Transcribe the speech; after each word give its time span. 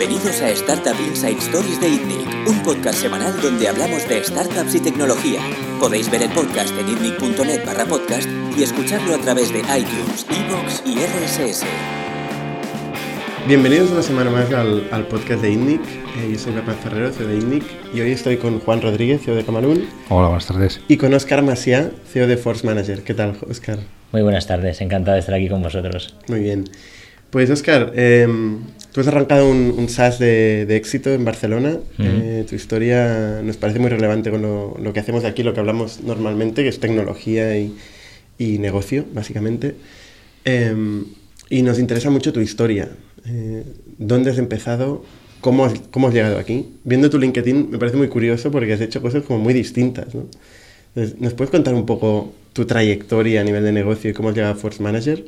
Bienvenidos 0.00 0.40
a 0.40 0.48
Startup 0.52 0.96
Inside 0.98 1.36
Stories 1.40 1.78
de 1.78 1.90
ITNIC, 1.90 2.48
un 2.48 2.62
podcast 2.62 3.02
semanal 3.02 3.38
donde 3.42 3.68
hablamos 3.68 4.08
de 4.08 4.24
startups 4.24 4.74
y 4.74 4.80
tecnología. 4.80 5.42
Podéis 5.78 6.10
ver 6.10 6.22
el 6.22 6.30
podcast 6.30 6.74
en 6.78 6.88
itnic.net 6.88 7.66
barra 7.66 7.84
podcast 7.84 8.26
y 8.56 8.62
escucharlo 8.62 9.14
a 9.14 9.18
través 9.18 9.52
de 9.52 9.58
iTunes, 9.58 10.24
Evox 10.30 10.82
y 10.86 10.96
RSS. 11.04 11.66
Bienvenidos 13.46 13.90
una 13.90 14.02
semana 14.02 14.30
más 14.30 14.50
al, 14.50 15.06
podcast 15.08 15.42
de 15.42 15.52
ITNIC. 15.52 15.82
Eh, 15.82 16.30
yo 16.32 16.38
soy 16.38 16.54
Bernard 16.54 16.78
Ferrero, 16.78 17.12
CEO 17.12 17.28
de 17.28 17.36
ITNIC, 17.36 17.64
y 17.92 18.00
hoy 18.00 18.12
estoy 18.12 18.38
con 18.38 18.58
Juan 18.60 18.80
Rodríguez, 18.80 19.20
CEO 19.22 19.34
de 19.34 19.44
Camarún. 19.44 19.86
Hola, 20.08 20.28
buenas 20.28 20.46
tardes. 20.46 20.80
Y 20.88 20.96
con 20.96 21.12
Oscar 21.12 21.42
Masia, 21.42 21.90
CEO 22.10 22.26
de 22.26 22.38
Force 22.38 22.66
Manager. 22.66 23.02
¿Qué 23.02 23.12
tal, 23.12 23.36
Oscar? 23.50 23.80
Muy 24.12 24.22
buenas 24.22 24.46
tardes, 24.46 24.80
encantado 24.80 25.16
de 25.16 25.20
estar 25.20 25.34
aquí 25.34 25.50
con 25.50 25.62
vosotros. 25.62 26.16
Muy 26.26 26.40
bien. 26.40 26.64
Pues 27.28 27.48
Oscar, 27.50 27.92
em, 27.94 28.60
tú 28.92 29.00
has 29.00 29.08
arrancado 29.08 29.48
un, 29.48 29.88
SaaS 29.88 30.18
de, 30.18 30.76
éxito 30.76 31.10
en 31.10 31.24
Barcelona. 31.24 31.78
Eh, 31.98 32.44
tu 32.48 32.54
historia 32.54 33.40
nos 33.42 33.56
parece 33.56 33.78
muy 33.78 33.88
relevante 33.88 34.30
con 34.30 34.42
lo, 34.42 34.92
que 34.92 35.00
hacemos 35.00 35.24
aquí, 35.24 35.42
lo 35.42 35.54
que 35.54 35.60
hablamos 35.60 36.02
normalmente, 36.02 36.62
que 36.62 36.68
es 36.68 36.80
tecnología 36.80 37.56
y, 37.58 37.72
negocio, 38.38 39.04
básicamente. 39.12 39.74
Em, 40.44 41.04
y 41.50 41.62
nos 41.62 41.78
interesa 41.78 42.10
mucho 42.10 42.32
tu 42.32 42.40
historia. 42.40 42.88
Eh, 43.26 43.64
¿Dónde 43.98 44.30
has 44.30 44.38
empezado? 44.38 45.04
¿Cómo 45.40 45.64
has, 45.64 45.74
¿Cómo 45.90 46.08
has 46.08 46.14
llegado 46.14 46.38
aquí? 46.38 46.74
Viendo 46.84 47.10
tu 47.10 47.18
LinkedIn 47.18 47.70
me 47.70 47.78
parece 47.78 47.96
muy 47.96 48.08
curioso 48.08 48.50
porque 48.50 48.72
has 48.72 48.80
hecho 48.80 49.02
cosas 49.02 49.24
como 49.24 49.38
muy 49.38 49.52
distintas. 49.52 50.14
¿no? 50.14 50.26
¿Nos 50.94 51.34
puedes 51.34 51.50
contar 51.50 51.74
un 51.74 51.86
poco 51.86 52.32
tu 52.52 52.66
trayectoria 52.66 53.40
a 53.40 53.44
nivel 53.44 53.64
de 53.64 53.72
negocio 53.72 54.10
y 54.10 54.12
cómo 54.12 54.30
has 54.30 54.34
llegado 54.34 54.54
a 54.54 54.56
Force 54.56 54.82
Manager? 54.82 55.24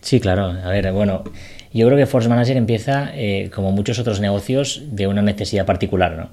Sí, 0.00 0.20
claro. 0.20 0.44
A 0.44 0.70
ver, 0.70 0.92
bueno, 0.92 1.24
yo 1.74 1.86
creo 1.86 1.98
que 1.98 2.06
Force 2.06 2.28
Manager 2.28 2.56
empieza, 2.56 3.10
eh, 3.14 3.50
como 3.52 3.72
muchos 3.72 3.98
otros 3.98 4.20
negocios, 4.20 4.82
de 4.92 5.08
una 5.08 5.22
necesidad 5.22 5.66
particular, 5.66 6.16
¿no? 6.16 6.30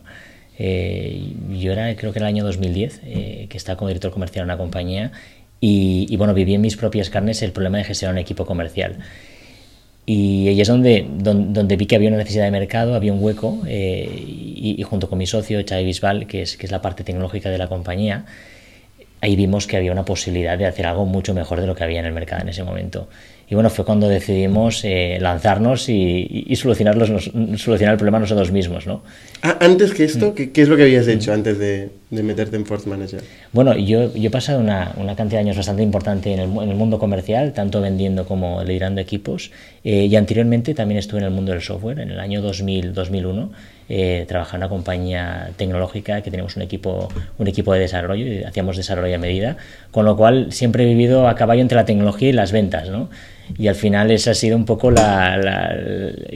Eh, 0.60 1.34
yo 1.50 1.72
era, 1.72 1.96
creo 1.96 2.14
que 2.14 2.20
en 2.20 2.26
el 2.26 2.28
año 2.28 2.44
2010, 2.44 3.02
eh, 3.04 3.48
que 3.50 3.58
estaba 3.58 3.76
como 3.76 3.88
director 3.88 4.12
comercial 4.12 4.44
en 4.44 4.52
una 4.52 4.58
compañía 4.58 5.12
y, 5.60 6.16
bueno, 6.18 6.34
viví 6.36 6.54
en 6.54 6.62
mis 6.62 6.78
propias 6.78 7.10
carnes 7.10 7.42
el 7.42 7.52
problema 7.52 7.80
de 7.80 7.84
gestionar 7.86 8.14
un 8.14 8.20
equipo 8.20 8.46
comercial. 8.46 8.98
Y 10.06 10.48
ahí 10.48 10.62
es 10.62 10.68
donde, 10.68 11.08
donde, 11.10 11.76
vi 11.76 11.86
que 11.86 11.96
había 11.96 12.10
una 12.10 12.18
necesidad 12.18 12.46
de 12.46 12.52
mercado, 12.52 12.96
había 12.96 13.14
un 13.14 13.24
hueco, 13.24 13.62
y, 13.68 14.76
y, 14.78 14.84
junto 14.84 15.10
con 15.10 15.18
mi 15.20 15.28
socio, 15.28 15.64
Xavi 15.68 15.86
Bisbal, 15.86 16.28
que 16.28 16.44
es, 16.44 16.58
que 16.58 16.66
es 16.66 16.72
la 16.72 16.82
parte 16.82 17.04
tecnológica 17.04 17.50
de 17.50 17.58
la 17.60 17.68
compañía, 17.68 18.26
ahí 19.22 19.36
vimos 19.36 19.68
que 19.68 19.78
había 19.78 19.92
una 19.92 20.04
posibilidad 20.04 20.58
de 20.58 20.66
hacer 20.66 20.88
algo 20.88 21.06
mucho 21.06 21.34
mejor 21.34 21.62
de 21.62 21.68
lo 21.68 21.76
que 21.76 21.84
había 21.84 22.00
en 22.00 22.06
el 22.06 22.14
mercado 22.14 22.42
en 22.42 22.50
ese 22.50 22.64
momento. 22.64 23.08
Y 23.52 23.54
bueno, 23.54 23.70
fue 23.70 23.84
cuando 23.84 24.08
decidimos 24.08 24.80
eh, 24.86 25.18
lanzarnos 25.20 25.90
y, 25.90 26.56
solucionar, 26.56 26.96
solucionar 27.58 27.92
el 27.92 27.98
problema 27.98 28.18
nosotros 28.18 28.50
mismos, 28.50 28.88
¿no? 28.88 29.04
Ah, 29.42 29.58
antes 29.60 29.94
que 29.94 30.06
esto, 30.06 30.34
¿qué, 30.34 30.50
es 30.56 30.70
lo 30.70 30.78
que 30.78 30.84
habías 30.84 31.06
hecho 31.10 31.34
antes 31.34 31.60
de, 31.60 31.90
meterte 32.12 32.58
en 32.58 32.66
Force 32.66 32.90
Manager? 32.90 33.24
Bueno, 33.54 33.76
yo, 33.76 34.12
he 34.14 34.30
pasado 34.30 34.60
una, 34.60 34.94
una, 34.98 35.16
cantidad 35.16 35.40
de 35.40 35.46
años 35.46 35.58
bastante 35.58 35.82
importante 35.82 36.34
en 36.34 36.40
el, 36.40 36.48
mundo 36.48 37.00
comercial, 37.00 37.54
tanto 37.54 37.80
vendiendo 37.82 38.26
como 38.26 38.64
liderando 38.64 39.00
equipos, 39.00 39.52
eh, 39.84 40.06
y 40.06 40.16
anteriormente 40.16 40.74
también 40.74 41.00
estuve 41.00 41.20
en 41.20 41.26
el 41.26 41.32
mundo 41.32 41.54
del 41.54 41.62
software, 41.62 42.00
en 42.00 42.12
el 42.12 42.20
año 42.20 42.42
2000, 42.42 42.94
2001, 42.94 43.52
eh, 43.90 44.26
trabajaba 44.28 44.58
en 44.58 44.62
una 44.64 44.70
compañía 44.70 45.52
tecnológica 45.56 46.22
que 46.22 46.30
teníamos 46.30 46.56
un 46.58 46.64
equipo, 46.64 47.08
un 47.38 47.48
equipo 47.48 47.74
de 47.74 47.80
desarrollo 47.80 48.26
y 48.26 48.44
hacíamos 48.44 48.76
desarrollo 48.76 49.16
a 49.16 49.20
medida, 49.20 49.58
con 49.92 50.06
lo 50.06 50.18
cual 50.18 50.52
siempre 50.52 50.84
he 50.84 50.88
vivido 50.88 51.28
a 51.28 51.36
caballo 51.36 51.62
entre 51.62 51.78
la 51.78 51.86
tecnología 51.86 52.30
y 52.30 52.34
las 52.34 52.52
ventas, 52.52 52.90
¿no? 52.90 53.10
y 53.58 53.68
al 53.68 53.76
final 53.76 54.12
esa 54.12 54.32
ha 54.32 54.34
sido 54.34 54.56
un 54.56 54.66
poco 54.66 54.92
la, 54.92 55.76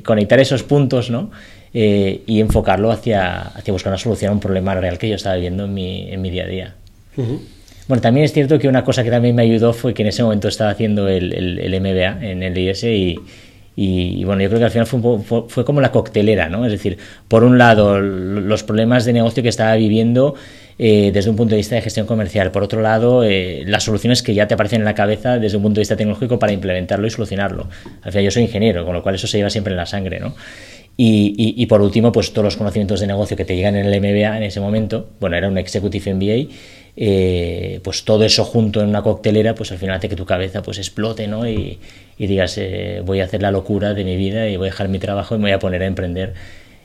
conectar 0.03 0.39
esos 0.39 0.63
puntos 0.63 1.09
¿no? 1.09 1.31
Eh, 1.77 2.21
y 2.25 2.39
enfocarlo 2.39 2.89
hacia, 2.89 3.41
hacia 3.41 3.73
buscar 3.73 3.91
una 3.91 3.97
solución 3.97 4.29
a 4.29 4.33
un 4.35 4.39
problema 4.39 4.73
real 4.75 4.97
que 4.97 5.09
yo 5.09 5.15
estaba 5.15 5.35
viviendo 5.35 5.65
en 5.65 5.73
mi, 5.73 6.09
en 6.09 6.21
mi 6.21 6.29
día 6.29 6.45
a 6.45 6.47
día. 6.47 6.75
Bueno, 7.89 8.01
también 8.01 8.23
es 8.23 8.31
cierto 8.31 8.57
que 8.57 8.69
una 8.69 8.85
cosa 8.85 9.03
que 9.03 9.11
también 9.11 9.35
me 9.35 9.41
ayudó 9.41 9.73
fue 9.73 9.93
que 9.93 10.03
en 10.03 10.07
ese 10.07 10.23
momento 10.23 10.47
estaba 10.47 10.69
haciendo 10.69 11.09
el, 11.09 11.33
el, 11.33 11.81
MBA 11.81 12.31
en 12.31 12.43
el 12.43 12.57
IS 12.57 12.85
y, 12.85 13.19
y, 13.75 14.23
bueno, 14.23 14.41
yo 14.41 14.47
creo 14.47 14.59
que 14.59 14.65
al 14.65 14.71
final 14.71 14.87
fue, 14.87 15.43
fue, 15.49 15.65
como 15.65 15.81
la 15.81 15.91
coctelera, 15.91 16.47
¿no? 16.47 16.65
Es 16.65 16.71
decir, 16.71 16.97
por 17.27 17.43
un 17.43 17.57
lado, 17.57 17.99
los 17.99 18.63
problemas 18.63 19.03
de 19.03 19.11
negocio 19.11 19.43
que 19.43 19.49
estaba 19.49 19.75
viviendo 19.75 20.35
eh, 20.79 21.11
desde 21.13 21.29
un 21.29 21.35
punto 21.35 21.51
de 21.51 21.57
vista 21.57 21.75
de 21.75 21.81
gestión 21.81 22.07
comercial. 22.07 22.51
Por 22.51 22.63
otro 22.63 22.81
lado, 22.81 23.25
eh, 23.25 23.63
las 23.67 23.83
soluciones 23.83 24.23
que 24.23 24.33
ya 24.33 24.47
te 24.47 24.53
aparecen 24.53 24.79
en 24.79 24.85
la 24.85 24.95
cabeza 24.95 25.39
desde 25.39 25.57
un 25.57 25.63
punto 25.63 25.75
de 25.75 25.81
vista 25.81 25.97
tecnológico 25.97 26.39
para 26.39 26.53
implementarlo 26.53 27.05
y 27.05 27.09
solucionarlo. 27.09 27.67
Al 28.01 28.11
final 28.13 28.23
yo 28.23 28.31
soy 28.31 28.43
ingeniero, 28.43 28.85
con 28.85 28.93
lo 28.93 29.03
cual 29.03 29.15
eso 29.15 29.27
se 29.27 29.37
lleva 29.37 29.49
siempre 29.49 29.73
en 29.73 29.77
la 29.77 29.85
sangre, 29.85 30.21
¿no? 30.21 30.35
Y, 30.97 31.53
y, 31.57 31.65
por 31.65 31.81
último, 31.81 32.13
pues 32.13 32.31
todos 32.31 32.45
los 32.45 32.55
conocimientos 32.55 33.01
de 33.01 33.07
negocio 33.07 33.35
que 33.35 33.43
te 33.43 33.55
llegan 33.55 33.75
en 33.75 33.85
el 33.85 33.99
MBA 33.99 34.37
en 34.37 34.43
ese 34.43 34.61
momento, 34.61 35.09
bueno, 35.19 35.35
era 35.35 35.49
un 35.49 35.57
Executive 35.57 36.13
MBA, 36.13 36.53
eh, 36.95 37.81
pues 37.83 38.05
todo 38.05 38.23
eso 38.23 38.45
junto 38.45 38.81
en 38.81 38.87
una 38.87 39.01
coctelera, 39.01 39.55
pues 39.55 39.73
al 39.73 39.77
final 39.77 39.97
hace 39.97 40.07
que 40.07 40.15
tu 40.15 40.25
cabeza 40.25 40.61
pues 40.61 40.77
explote, 40.77 41.27
¿no? 41.27 41.49
Y, 41.49 41.79
y 42.17 42.27
digas, 42.27 42.57
voy 43.03 43.19
a 43.19 43.25
hacer 43.25 43.41
la 43.41 43.51
locura 43.51 43.93
de 43.93 44.05
mi 44.05 44.15
vida 44.15 44.47
y 44.47 44.55
voy 44.55 44.69
a 44.69 44.71
dejar 44.71 44.87
mi 44.87 44.99
trabajo 44.99 45.35
y 45.35 45.37
me 45.37 45.43
voy 45.43 45.51
a 45.51 45.59
poner 45.59 45.81
a 45.83 45.85
emprender 45.85 46.33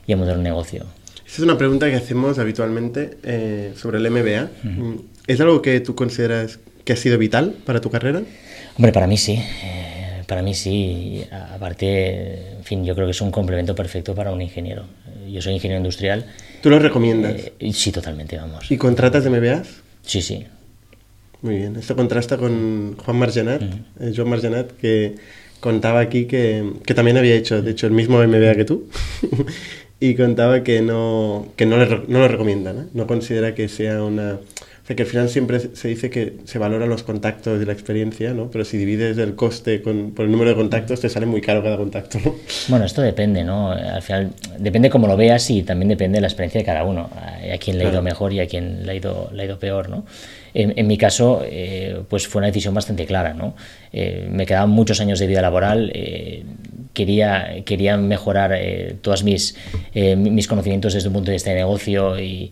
y 0.05 0.11
a 0.11 0.17
montar 0.17 0.37
un 0.37 0.43
negocio. 0.43 0.85
Esta 1.31 1.43
es 1.43 1.45
una 1.45 1.57
pregunta 1.57 1.89
que 1.89 1.95
hacemos 1.95 2.39
habitualmente 2.39 3.17
eh, 3.23 3.71
sobre 3.77 3.99
el 3.99 4.11
MBA. 4.11 4.49
Mm, 4.63 4.95
¿Es 5.27 5.39
algo 5.39 5.61
que 5.61 5.79
tú 5.79 5.95
consideras 5.95 6.59
que 6.83 6.91
ha 6.91 6.97
sido 6.97 7.17
vital 7.17 7.55
para 7.65 7.79
tu 7.79 7.89
carrera? 7.89 8.21
Hombre, 8.75 8.91
para 8.91 9.07
mí 9.07 9.15
sí. 9.15 9.41
Eh, 10.31 10.35
para 10.35 10.41
mí 10.41 10.53
sí. 10.53 11.23
Aparte, 11.53 12.55
en 12.57 12.63
fin, 12.63 12.85
yo 12.85 12.95
creo 12.95 13.07
que 13.07 13.11
es 13.11 13.21
un 13.21 13.31
complemento 13.31 13.75
perfecto 13.75 14.15
para 14.15 14.31
un 14.31 14.41
ingeniero. 14.41 14.85
Yo 15.29 15.41
soy 15.41 15.53
ingeniero 15.53 15.79
industrial. 15.79 16.25
¿Tú 16.61 16.69
lo 16.69 16.79
recomiendas? 16.79 17.51
Eh, 17.59 17.73
sí, 17.73 17.91
totalmente, 17.91 18.37
vamos. 18.37 18.71
¿Y 18.71 18.77
contratas 18.77 19.23
de 19.23 19.29
MBA? 19.29 19.63
Sí, 20.03 20.21
sí. 20.21 20.45
Muy 21.41 21.57
bien. 21.57 21.75
Esto 21.75 21.95
contrasta 21.95 22.37
con 22.37 22.95
Juan 22.97 23.17
Margenat, 23.17 23.61
Joan 24.15 24.29
Margenat, 24.29 24.71
que 24.73 25.15
contaba 25.59 25.99
aquí 25.99 26.25
que, 26.25 26.71
que, 26.85 26.93
también 26.93 27.17
había 27.17 27.35
hecho, 27.35 27.61
de 27.61 27.71
hecho, 27.71 27.87
el 27.87 27.93
mismo 27.93 28.23
MBA 28.23 28.55
que 28.55 28.65
tú. 28.65 28.87
y 29.99 30.15
contaba 30.15 30.63
que 30.63 30.81
no, 30.81 31.47
que 31.55 31.65
no, 31.65 31.77
le, 31.77 32.03
no 32.07 32.19
lo 32.19 32.27
recomienda, 32.27 32.73
¿no? 32.73 32.85
no 32.93 33.07
considera 33.07 33.53
que 33.55 33.67
sea 33.67 34.03
una... 34.03 34.39
Sea, 34.91 34.95
que 34.95 35.03
al 35.03 35.09
final 35.09 35.29
siempre 35.29 35.59
se 35.59 35.87
dice 35.87 36.09
que 36.09 36.37
se 36.45 36.59
valoran 36.59 36.89
los 36.89 37.03
contactos 37.03 37.61
y 37.61 37.65
la 37.65 37.73
experiencia, 37.73 38.33
¿no? 38.33 38.49
Pero 38.49 38.65
si 38.65 38.77
divides 38.77 39.17
el 39.17 39.35
coste 39.35 39.81
con, 39.81 40.11
por 40.11 40.25
el 40.25 40.31
número 40.31 40.49
de 40.49 40.55
contactos, 40.55 40.99
te 40.99 41.09
sale 41.09 41.25
muy 41.25 41.39
caro 41.39 41.61
cada 41.63 41.77
contacto, 41.77 42.19
¿no? 42.23 42.35
Bueno, 42.67 42.85
esto 42.85 43.01
depende, 43.01 43.43
¿no? 43.43 43.71
Al 43.71 44.01
final, 44.01 44.31
depende 44.57 44.89
cómo 44.89 45.07
lo 45.07 45.15
veas 45.15 45.49
y 45.49 45.63
también 45.63 45.89
depende 45.89 46.17
de 46.17 46.21
la 46.21 46.27
experiencia 46.27 46.59
de 46.59 46.65
cada 46.65 46.83
uno. 46.83 47.09
A 47.13 47.57
quien 47.57 47.77
le 47.77 47.85
ha 47.85 47.89
ido 47.89 48.01
mejor 48.01 48.33
y 48.33 48.39
a 48.39 48.47
quien 48.47 48.85
le 48.85 48.91
ha 48.91 48.95
ido, 48.95 49.29
le 49.33 49.43
ha 49.43 49.45
ido 49.45 49.59
peor, 49.59 49.89
¿no? 49.89 50.05
En, 50.53 50.73
en 50.77 50.87
mi 50.87 50.97
caso, 50.97 51.43
eh, 51.45 52.01
pues 52.09 52.27
fue 52.27 52.39
una 52.39 52.47
decisión 52.47 52.73
bastante 52.73 53.05
clara, 53.05 53.33
¿no? 53.33 53.55
Eh, 53.93 54.27
me 54.29 54.45
quedaban 54.45 54.69
muchos 54.69 54.99
años 54.99 55.19
de 55.19 55.27
vida 55.27 55.41
laboral, 55.41 55.91
eh, 55.93 56.43
quería, 56.93 57.63
quería 57.65 57.97
mejorar 57.97 58.51
eh, 58.53 58.95
todos 59.01 59.23
mis, 59.23 59.55
eh, 59.93 60.15
mis 60.15 60.47
conocimientos 60.47 60.93
desde 60.93 61.07
un 61.07 61.13
punto 61.13 61.31
de 61.31 61.35
vista 61.35 61.51
de 61.51 61.57
negocio 61.57 62.19
y, 62.19 62.51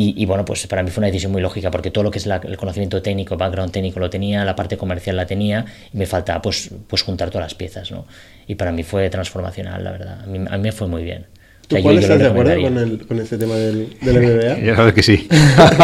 y, 0.00 0.24
bueno, 0.26 0.44
pues 0.44 0.64
para 0.68 0.84
mí 0.84 0.90
fue 0.90 1.00
una 1.00 1.08
decisión 1.08 1.32
muy 1.32 1.42
lógica 1.42 1.72
porque 1.72 1.90
todo 1.90 2.04
lo 2.04 2.12
que 2.12 2.18
es 2.18 2.26
el 2.26 2.56
conocimiento 2.56 3.02
técnico, 3.02 3.36
background 3.36 3.72
técnico 3.72 3.98
lo 3.98 4.08
tenía, 4.08 4.44
la 4.44 4.54
parte 4.54 4.76
comercial 4.76 5.16
la 5.16 5.26
tenía 5.26 5.64
y 5.92 5.96
me 5.96 6.06
faltaba 6.06 6.40
pues, 6.40 6.70
pues 6.86 7.02
juntar 7.02 7.30
todas 7.30 7.46
las 7.46 7.54
piezas, 7.56 7.90
¿no? 7.90 8.06
Y 8.46 8.54
para 8.54 8.70
mí 8.70 8.84
fue 8.84 9.10
transformacional, 9.10 9.82
la 9.82 9.90
verdad. 9.90 10.20
A 10.22 10.26
mí, 10.26 10.38
a 10.48 10.56
mí 10.56 10.62
me 10.62 10.70
fue 10.70 10.86
muy 10.86 11.02
bien. 11.02 11.26
¿Tú 11.66 11.82
cuál 11.82 11.98
estás 11.98 12.20
de 12.20 12.28
acuerdo 12.28 12.62
con, 12.62 12.78
el, 12.78 13.06
con 13.08 13.18
este 13.18 13.38
tema 13.38 13.56
del, 13.56 13.98
del 14.00 14.22
MBA? 14.22 14.58
Ya 14.60 14.76
sabes 14.76 14.94
que 14.94 15.02
sí. 15.02 15.26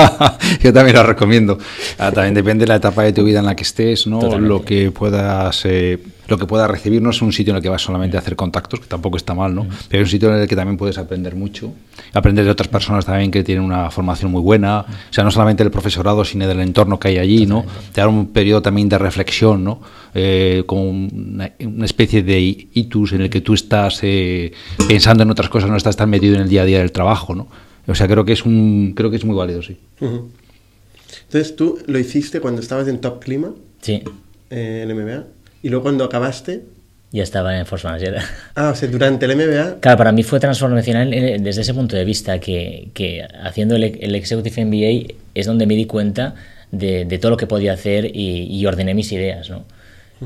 Yo 0.62 0.72
también 0.72 0.96
lo 0.96 1.02
recomiendo. 1.02 1.58
Ah, 1.98 2.12
también 2.12 2.34
depende 2.34 2.66
de 2.66 2.68
la 2.68 2.76
etapa 2.76 3.02
de 3.02 3.12
tu 3.12 3.24
vida 3.24 3.40
en 3.40 3.46
la 3.46 3.56
que 3.56 3.64
estés, 3.64 4.06
¿no? 4.06 4.38
Lo 4.38 4.64
que 4.64 4.92
puedas... 4.92 5.64
Eh, 5.64 5.98
lo 6.28 6.38
que 6.38 6.46
puedas 6.46 6.70
recibir 6.70 7.02
no 7.02 7.10
es 7.10 7.22
un 7.22 7.32
sitio 7.32 7.52
en 7.52 7.56
el 7.56 7.62
que 7.62 7.68
vas 7.68 7.82
solamente 7.82 8.16
a 8.16 8.20
hacer 8.20 8.36
contactos, 8.36 8.80
que 8.80 8.86
tampoco 8.86 9.16
está 9.16 9.34
mal, 9.34 9.54
¿no? 9.54 9.66
Pero 9.88 10.02
es 10.02 10.08
un 10.08 10.10
sitio 10.10 10.34
en 10.34 10.42
el 10.42 10.48
que 10.48 10.56
también 10.56 10.76
puedes 10.76 10.98
aprender 10.98 11.34
mucho, 11.34 11.72
aprender 12.12 12.44
de 12.44 12.50
otras 12.50 12.68
personas 12.68 13.04
también 13.04 13.30
que 13.30 13.42
tienen 13.44 13.64
una 13.64 13.90
formación 13.90 14.30
muy 14.30 14.40
buena, 14.40 14.80
o 14.80 15.12
sea, 15.12 15.24
no 15.24 15.30
solamente 15.30 15.62
del 15.62 15.70
profesorado, 15.70 16.24
sino 16.24 16.46
del 16.46 16.60
entorno 16.60 16.98
que 16.98 17.08
hay 17.08 17.18
allí, 17.18 17.46
¿no? 17.46 17.64
Te 17.92 18.00
da 18.00 18.08
un 18.08 18.28
periodo 18.28 18.62
también 18.62 18.88
de 18.88 18.98
reflexión, 18.98 19.64
¿no? 19.64 19.80
Eh, 20.14 20.62
como 20.66 20.90
una, 20.90 21.52
especie 21.84 22.22
de 22.22 22.40
itus 22.40 23.12
en 23.12 23.22
el 23.22 23.30
que 23.30 23.40
tú 23.40 23.54
estás 23.54 24.00
eh, 24.02 24.52
pensando 24.88 25.22
en 25.24 25.30
otras 25.30 25.48
cosas, 25.48 25.70
no 25.70 25.76
estás 25.76 25.96
tan 25.96 26.08
metido 26.08 26.36
en 26.36 26.42
el 26.42 26.48
día 26.48 26.62
a 26.62 26.64
día 26.64 26.78
del 26.78 26.92
trabajo, 26.92 27.34
¿no? 27.34 27.48
O 27.86 27.94
sea, 27.94 28.08
creo 28.08 28.24
que 28.24 28.32
es 28.32 28.44
un 28.46 28.94
creo 28.96 29.10
que 29.10 29.16
es 29.16 29.24
muy 29.24 29.36
válido, 29.36 29.62
sí. 29.62 29.76
Entonces, 30.00 31.56
¿tú 31.56 31.78
lo 31.86 31.98
hiciste 31.98 32.40
cuando 32.40 32.60
estabas 32.60 32.88
en 32.88 33.00
Top 33.00 33.22
Clima? 33.22 33.52
Sí. 33.80 34.02
Eh, 34.50 34.86
en 34.88 34.96
MBA. 34.96 35.24
¿Y 35.64 35.70
luego 35.70 35.84
cuando 35.84 36.04
acabaste? 36.04 36.62
Ya 37.10 37.22
estaba 37.22 37.58
en 37.58 37.64
Force 37.64 37.86
Manager. 37.86 38.18
Ah, 38.54 38.68
o 38.68 38.74
sea, 38.74 38.86
durante 38.86 39.24
el 39.24 39.34
MBA. 39.34 39.80
Claro, 39.80 39.96
para 39.96 40.12
mí 40.12 40.22
fue 40.22 40.38
transformacional 40.38 41.10
desde 41.10 41.62
ese 41.62 41.72
punto 41.72 41.96
de 41.96 42.04
vista, 42.04 42.38
que, 42.38 42.90
que 42.92 43.26
haciendo 43.42 43.74
el, 43.74 43.84
el, 43.84 44.14
Executive 44.14 44.62
MBA 44.62 45.14
es 45.34 45.46
donde 45.46 45.66
me 45.66 45.74
di 45.74 45.86
cuenta 45.86 46.34
de, 46.70 47.06
de 47.06 47.18
todo 47.18 47.30
lo 47.30 47.36
que 47.38 47.46
podía 47.46 47.72
hacer 47.72 48.04
y, 48.04 48.46
y 48.50 48.66
ordené 48.66 48.92
mis 48.92 49.10
ideas, 49.10 49.48
¿no? 49.48 49.64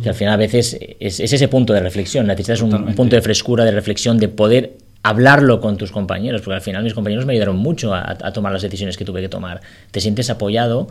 Que 0.02 0.08
al 0.08 0.16
final 0.16 0.34
a 0.34 0.36
veces 0.36 0.76
es, 0.98 1.20
es, 1.20 1.32
ese 1.32 1.46
punto 1.46 1.72
de 1.72 1.80
reflexión, 1.80 2.26
necesitas 2.26 2.60
un, 2.60 2.74
un, 2.74 2.94
punto 2.96 3.14
de 3.14 3.22
frescura, 3.22 3.64
de 3.64 3.70
reflexión, 3.70 4.18
de 4.18 4.28
poder 4.28 4.72
hablarlo 5.04 5.60
con 5.60 5.76
tus 5.76 5.92
compañeros, 5.92 6.40
porque 6.42 6.56
al 6.56 6.62
final 6.62 6.82
mis 6.82 6.94
compañeros 6.94 7.26
me 7.26 7.32
ayudaron 7.34 7.56
mucho 7.56 7.94
a, 7.94 8.16
a 8.20 8.32
tomar 8.32 8.52
las 8.52 8.62
decisiones 8.62 8.96
que 8.96 9.04
tuve 9.04 9.20
que 9.20 9.28
tomar. 9.28 9.60
Te 9.92 10.00
sientes 10.00 10.30
apoyado. 10.30 10.88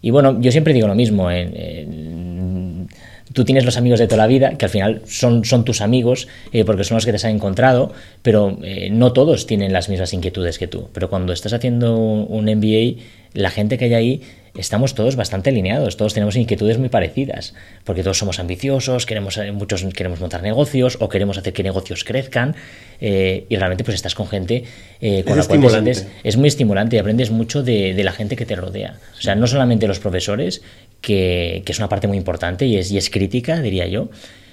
Y 0.00 0.10
bueno, 0.10 0.40
yo 0.40 0.52
siempre 0.52 0.72
digo 0.74 0.86
lo 0.86 0.94
mismo. 0.94 1.30
En, 1.30 1.56
en, 1.56 2.88
tú 3.32 3.44
tienes 3.44 3.64
los 3.64 3.76
amigos 3.76 3.98
de 3.98 4.06
toda 4.06 4.18
la 4.18 4.26
vida, 4.26 4.56
que 4.56 4.64
al 4.64 4.70
final 4.70 5.02
son, 5.06 5.44
son 5.44 5.64
tus 5.64 5.80
amigos, 5.80 6.28
eh, 6.52 6.64
porque 6.64 6.84
son 6.84 6.96
los 6.96 7.04
que 7.04 7.12
te 7.12 7.16
has 7.16 7.24
encontrado, 7.24 7.92
pero 8.22 8.58
eh, 8.62 8.88
no 8.90 9.12
todos 9.12 9.46
tienen 9.46 9.72
las 9.72 9.88
mismas 9.88 10.12
inquietudes 10.12 10.58
que 10.58 10.66
tú. 10.66 10.88
Pero 10.92 11.08
cuando 11.10 11.32
estás 11.32 11.52
haciendo 11.52 11.96
un 11.96 12.44
MBA, 12.44 13.02
la 13.34 13.50
gente 13.50 13.76
que 13.78 13.84
hay 13.86 13.94
ahí, 13.94 14.22
estamos 14.56 14.94
todos 14.94 15.14
bastante 15.14 15.50
alineados, 15.50 15.96
todos 15.96 16.14
tenemos 16.14 16.34
inquietudes 16.34 16.78
muy 16.78 16.88
parecidas, 16.88 17.54
porque 17.84 18.02
todos 18.02 18.18
somos 18.18 18.40
ambiciosos, 18.40 19.06
queremos, 19.06 19.36
eh, 19.36 19.52
muchos 19.52 19.84
queremos 19.94 20.18
montar 20.20 20.42
negocios 20.42 20.96
o 21.00 21.08
queremos 21.08 21.38
hacer 21.38 21.52
que 21.52 21.62
negocios 21.62 22.02
crezcan, 22.02 22.56
eh, 23.00 23.44
y 23.48 23.54
realmente 23.56 23.84
pues 23.84 23.94
estás 23.94 24.16
con 24.16 24.26
gente 24.26 24.64
eh, 25.00 25.22
con 25.22 25.38
Es 25.38 25.46
la 25.48 25.56
cual 25.58 25.60
te 25.60 25.68
sientes- 25.94 26.08
es 26.24 26.36
muy 26.36 26.48
estimulante 26.48 26.96
y 26.96 26.98
aprendes 26.98 27.30
mucho 27.30 27.62
de, 27.62 27.94
de 27.94 28.02
la 28.02 28.10
gente 28.10 28.34
que 28.34 28.46
te 28.46 28.56
rodea. 28.56 28.96
O 29.16 29.20
sea, 29.20 29.36
no 29.36 29.46
solamente 29.46 29.86
los 29.86 30.00
profesores, 30.00 30.62
que, 31.00 31.62
que 31.64 31.72
es 31.72 31.78
una 31.78 31.88
parte 31.88 32.06
muy 32.08 32.16
importante 32.16 32.66
y 32.66 32.76
es, 32.76 32.90
y 32.90 32.98
es 32.98 33.10
crítica, 33.10 33.60
diría 33.60 33.86
yo, 33.86 34.10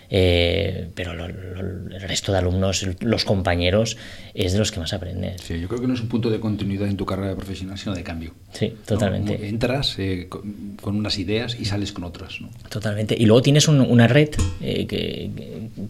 eh, 0.09 0.89
pero 0.93 1.15
lo- 1.15 1.27
lo- 1.27 1.95
el 1.95 2.01
resto 2.01 2.31
de 2.31 2.37
alumnos, 2.37 2.85
los 2.99 3.25
compañeros, 3.25 3.97
es 4.35 4.53
de 4.53 4.59
los 4.59 4.71
que 4.71 4.79
más 4.79 4.93
aprendes. 4.93 5.41
Sí, 5.41 5.59
yo 5.59 5.67
creo 5.67 5.81
que 5.81 5.87
no 5.87 5.95
es 5.95 6.01
un 6.01 6.09
punto 6.09 6.29
de 6.29 6.39
continuidad 6.39 6.87
en 6.87 6.95
tu 6.95 7.05
carrera 7.07 7.35
profesional, 7.35 7.77
sino 7.79 7.95
de 7.95 8.03
cambio. 8.03 8.33
Sí, 8.53 8.69
¿no? 8.75 8.81
totalmente. 8.85 9.33
Como 9.35 9.45
Entras 9.47 9.95
eh, 9.97 10.27
con, 10.29 10.77
con 10.79 10.95
unas 10.95 11.17
ideas 11.17 11.57
y 11.59 11.65
sales 11.65 11.91
con 11.91 12.03
otras. 12.03 12.39
¿no? 12.39 12.51
Totalmente. 12.69 13.15
Y 13.17 13.25
luego 13.25 13.41
tienes 13.41 13.67
un- 13.67 13.81
una 13.81 14.07
red 14.07 14.29
eh, 14.61 14.85
que, 14.85 15.31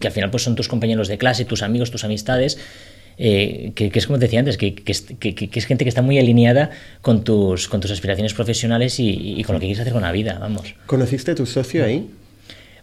que 0.00 0.06
al 0.06 0.12
final 0.14 0.30
pues 0.30 0.42
son 0.44 0.54
tus 0.54 0.68
compañeros 0.68 1.08
de 1.08 1.18
clase, 1.18 1.44
tus 1.44 1.62
amigos, 1.62 1.90
tus 1.90 2.04
amistades. 2.04 2.58
Eh, 3.18 3.72
que, 3.74 3.90
que 3.90 3.98
es 3.98 4.06
como 4.06 4.18
te 4.18 4.26
decía 4.26 4.40
antes, 4.40 4.56
que, 4.56 4.74
que 4.74 4.92
es, 4.92 5.02
que- 5.18 5.34
gente 5.62 5.84
que 5.84 5.88
está 5.88 6.02
muy 6.02 6.18
alineada 6.18 6.70
con 7.02 7.24
tus, 7.24 7.68
con 7.68 7.80
tus 7.80 7.90
aspiraciones 7.90 8.34
profesionales 8.34 8.98
y, 9.00 9.34
y 9.38 9.42
con 9.44 9.54
lo 9.54 9.60
que 9.60 9.66
quieres 9.66 9.80
hacer 9.80 9.92
con 9.92 10.02
la 10.02 10.12
vida, 10.12 10.38
vamos. 10.40 10.74
¿Conociste 10.86 11.30
a 11.32 11.34
tu 11.34 11.46
socio 11.46 11.84
ahí? 11.84 12.08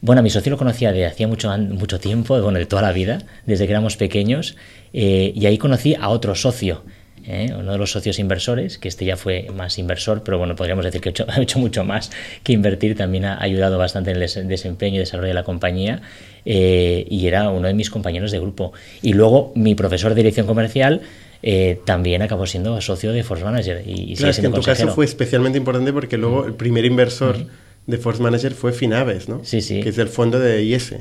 Bueno, 0.01 0.19
a 0.19 0.23
mi 0.23 0.29
socio 0.29 0.49
lo 0.49 0.57
conocía 0.57 0.91
de 0.91 1.05
hacía 1.05 1.27
mucho, 1.29 1.55
mucho 1.57 1.99
tiempo, 1.99 2.41
bueno, 2.41 2.59
de 2.59 2.65
toda 2.65 2.81
la 2.81 2.91
vida, 2.91 3.19
desde 3.45 3.65
que 3.65 3.71
éramos 3.71 3.95
pequeños, 3.95 4.57
eh, 4.91 5.31
y 5.33 5.45
ahí 5.45 5.57
conocí 5.57 5.95
a 5.95 6.09
otro 6.09 6.35
socio, 6.35 6.83
¿eh? 7.27 7.53
uno 7.57 7.71
de 7.71 7.77
los 7.77 7.91
socios 7.91 8.19
inversores, 8.19 8.77
que 8.77 8.87
este 8.87 9.05
ya 9.05 9.17
fue 9.17 9.47
más 9.55 9.77
inversor, 9.79 10.23
pero 10.23 10.37
bueno, 10.37 10.55
podríamos 10.55 10.85
decir 10.85 11.01
que 11.01 11.09
ha 11.09 11.11
hecho, 11.11 11.25
ha 11.29 11.41
hecho 11.41 11.59
mucho 11.59 11.83
más 11.83 12.11
que 12.43 12.53
invertir, 12.53 12.95
también 12.95 13.25
ha 13.25 13.41
ayudado 13.41 13.77
bastante 13.77 14.11
en 14.11 14.17
el 14.17 14.21
des- 14.21 14.47
desempeño 14.47 14.95
y 14.97 14.99
desarrollo 14.99 15.27
de 15.29 15.33
la 15.33 15.43
compañía, 15.43 16.01
eh, 16.45 17.05
y 17.09 17.27
era 17.27 17.49
uno 17.49 17.67
de 17.67 17.73
mis 17.73 17.89
compañeros 17.89 18.31
de 18.31 18.39
grupo. 18.39 18.73
Y 19.01 19.13
luego 19.13 19.51
mi 19.55 19.75
profesor 19.75 20.11
de 20.13 20.15
dirección 20.21 20.45
comercial 20.47 21.01
eh, 21.41 21.79
también 21.85 22.21
acabó 22.21 22.45
siendo 22.47 22.79
socio 22.81 23.11
de 23.11 23.23
Force 23.23 23.43
Manager 23.43 23.83
y, 23.85 24.13
y 24.13 24.15
Claro, 24.15 24.31
es 24.31 24.39
que 24.39 24.45
en 24.45 24.51
tu 24.51 24.57
consejero. 24.57 24.87
caso 24.87 24.95
fue 24.95 25.05
especialmente 25.05 25.57
importante 25.57 25.91
porque 25.91 26.17
luego 26.17 26.45
el 26.45 26.53
primer 26.53 26.85
inversor 26.85 27.37
de 27.85 27.97
Force 27.97 28.21
Manager 28.23 28.53
fue 28.53 28.71
Finaves, 28.71 29.27
¿no? 29.27 29.41
Sí, 29.43 29.61
sí. 29.61 29.81
Que 29.81 29.89
es 29.89 29.95
del 29.97 30.07
fondo 30.07 30.39
de 30.39 30.63
IS. 30.63 30.95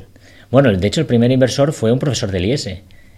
Bueno, 0.50 0.70
de 0.76 0.86
hecho, 0.86 1.00
el 1.00 1.06
primer 1.06 1.30
inversor 1.30 1.72
fue 1.72 1.92
un 1.92 1.98
profesor 1.98 2.30
del 2.30 2.44
IES, 2.44 2.68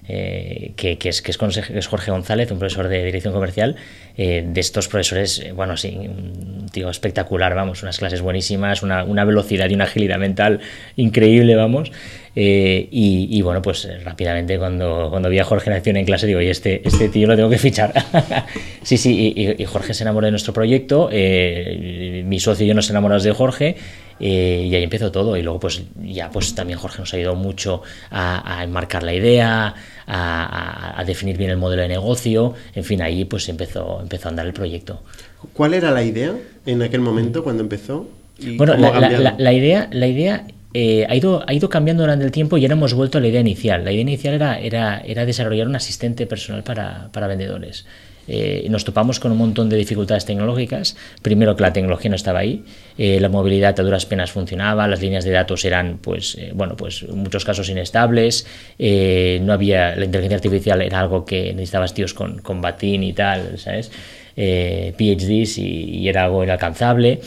eh, 0.08 0.72
que, 0.76 0.98
que 0.98 1.08
es, 1.08 1.22
que, 1.22 1.30
es, 1.30 1.38
que 1.38 1.78
es 1.78 1.86
Jorge 1.86 2.10
González, 2.10 2.50
un 2.50 2.58
profesor 2.58 2.88
de 2.88 3.04
dirección 3.04 3.32
comercial, 3.32 3.76
eh, 4.16 4.44
de 4.46 4.60
estos 4.60 4.88
profesores, 4.88 5.38
eh, 5.40 5.52
bueno, 5.52 5.76
sí, 5.76 5.96
un 5.96 6.66
tío 6.70 6.90
espectacular, 6.90 7.54
vamos, 7.54 7.82
unas 7.82 7.98
clases 7.98 8.20
buenísimas, 8.20 8.82
una, 8.82 9.04
una 9.04 9.24
velocidad 9.24 9.68
y 9.70 9.74
una 9.74 9.84
agilidad 9.84 10.18
mental 10.18 10.60
increíble, 10.96 11.54
vamos. 11.56 11.90
y, 12.36 12.88
y, 12.90 13.42
bueno, 13.42 13.62
pues 13.62 13.88
rápidamente 14.04 14.58
cuando, 14.58 15.08
cuando 15.10 15.28
vi 15.28 15.38
a 15.38 15.44
Jorge 15.44 15.70
en 15.70 15.76
acción 15.76 15.96
en 15.96 16.04
clase, 16.04 16.26
digo, 16.26 16.40
oye, 16.40 16.50
este, 16.50 16.82
este 16.86 17.08
tío 17.08 17.26
lo 17.28 17.36
tengo 17.36 17.48
que 17.48 17.58
fichar. 17.58 17.92
sí, 18.82 18.96
sí, 18.98 19.32
y, 19.36 19.62
y- 19.62 19.64
Jorge 19.64 19.94
se 19.94 20.02
enamoró 20.04 20.26
de 20.26 20.32
nuestro 20.32 20.52
proyecto, 20.52 21.08
mi 21.10 22.40
socio 22.40 22.64
y 22.64 22.68
yo 22.68 22.74
nos 22.74 22.90
enamoramos 22.90 23.22
de 23.24 23.32
Jorge, 23.32 23.76
eh, 24.20 24.66
y 24.70 24.74
ahí 24.74 24.82
empezó 24.82 25.10
todo. 25.12 25.36
Y 25.36 25.42
luego, 25.42 25.60
pues 25.60 25.82
ya 26.02 26.30
pues 26.30 26.54
también 26.54 26.78
Jorge 26.78 27.00
nos 27.00 27.12
ayudó 27.14 27.34
mucho 27.34 27.82
a, 28.10 28.58
a 28.58 28.64
enmarcar 28.64 29.02
la 29.02 29.14
idea, 29.14 29.74
a, 30.06 30.44
a- 30.96 31.00
a 31.00 31.04
definir 31.04 31.36
bien 31.36 31.50
el 31.50 31.56
modelo 31.56 31.82
de 31.82 31.88
negocio. 31.88 32.54
En 32.74 32.84
fin, 32.84 33.02
ahí 33.02 33.24
pues 33.24 33.48
empezó, 33.48 34.00
empezó 34.00 34.28
a 34.28 34.30
andar 34.30 34.46
el 34.46 34.52
proyecto. 34.52 35.02
¿Cuál 35.52 35.74
era 35.74 35.90
la 35.90 36.02
idea 36.02 36.34
en 36.66 36.82
aquel 36.82 37.00
momento 37.00 37.42
cuando 37.44 37.62
empezó? 37.62 38.08
¿Y 38.38 38.56
Bueno, 38.56 38.74
la, 38.76 38.98
la- 39.00 39.10
la- 39.18 39.34
la 39.38 39.52
idea, 39.52 39.88
la 39.92 40.06
idea 40.06 40.46
eh, 40.76 41.06
ha, 41.08 41.14
ido, 41.14 41.44
ha 41.46 41.52
ido 41.54 41.68
cambiando 41.68 42.02
durante 42.02 42.24
el 42.24 42.32
tiempo 42.32 42.56
y 42.58 42.62
ahora 42.64 42.74
hemos 42.74 42.94
vuelto 42.94 43.18
a 43.18 43.20
la 43.20 43.28
idea 43.28 43.40
inicial. 43.40 43.84
La 43.84 43.92
idea 43.92 44.02
inicial 44.02 44.34
era, 44.34 44.58
era, 44.58 45.00
era 45.04 45.24
desarrollar 45.24 45.68
un 45.68 45.76
asistente 45.76 46.26
personal 46.26 46.64
para, 46.64 47.10
para 47.12 47.28
vendedores. 47.28 47.86
Eh, 48.28 48.66
nos 48.70 48.84
topamos 48.84 49.20
con 49.20 49.32
un 49.32 49.38
montón 49.38 49.68
de 49.68 49.76
dificultades 49.76 50.24
tecnológicas. 50.24 50.96
Primero 51.22 51.56
que 51.56 51.62
la 51.62 51.72
tecnología 51.72 52.10
no 52.10 52.16
estaba 52.16 52.40
ahí, 52.40 52.64
eh, 52.98 53.20
la 53.20 53.28
movilidad 53.28 53.78
a 53.78 53.82
duras 53.82 54.06
penas 54.06 54.30
funcionaba, 54.30 54.88
las 54.88 55.00
líneas 55.00 55.24
de 55.24 55.30
datos 55.30 55.64
eran, 55.64 55.98
pues, 55.98 56.36
eh, 56.36 56.52
bueno, 56.54 56.76
pues 56.76 57.02
en 57.02 57.18
muchos 57.18 57.44
casos 57.44 57.68
inestables, 57.68 58.46
no 58.78 59.52
había 59.52 59.96
la 59.96 60.04
inteligencia 60.04 60.36
artificial 60.36 60.82
era 60.82 61.00
algo 61.00 61.24
que 61.24 61.52
necesitabas 61.52 61.94
tíos 61.94 62.14
con, 62.14 62.38
con 62.38 62.60
batín 62.60 63.02
y 63.02 63.12
tal, 63.12 63.58
¿sabes? 63.58 63.90
PhDs 64.34 65.58
y, 65.58 66.00
y 66.00 66.08
era 66.08 66.24
algo 66.24 66.42
inalcanzable. 66.42 67.20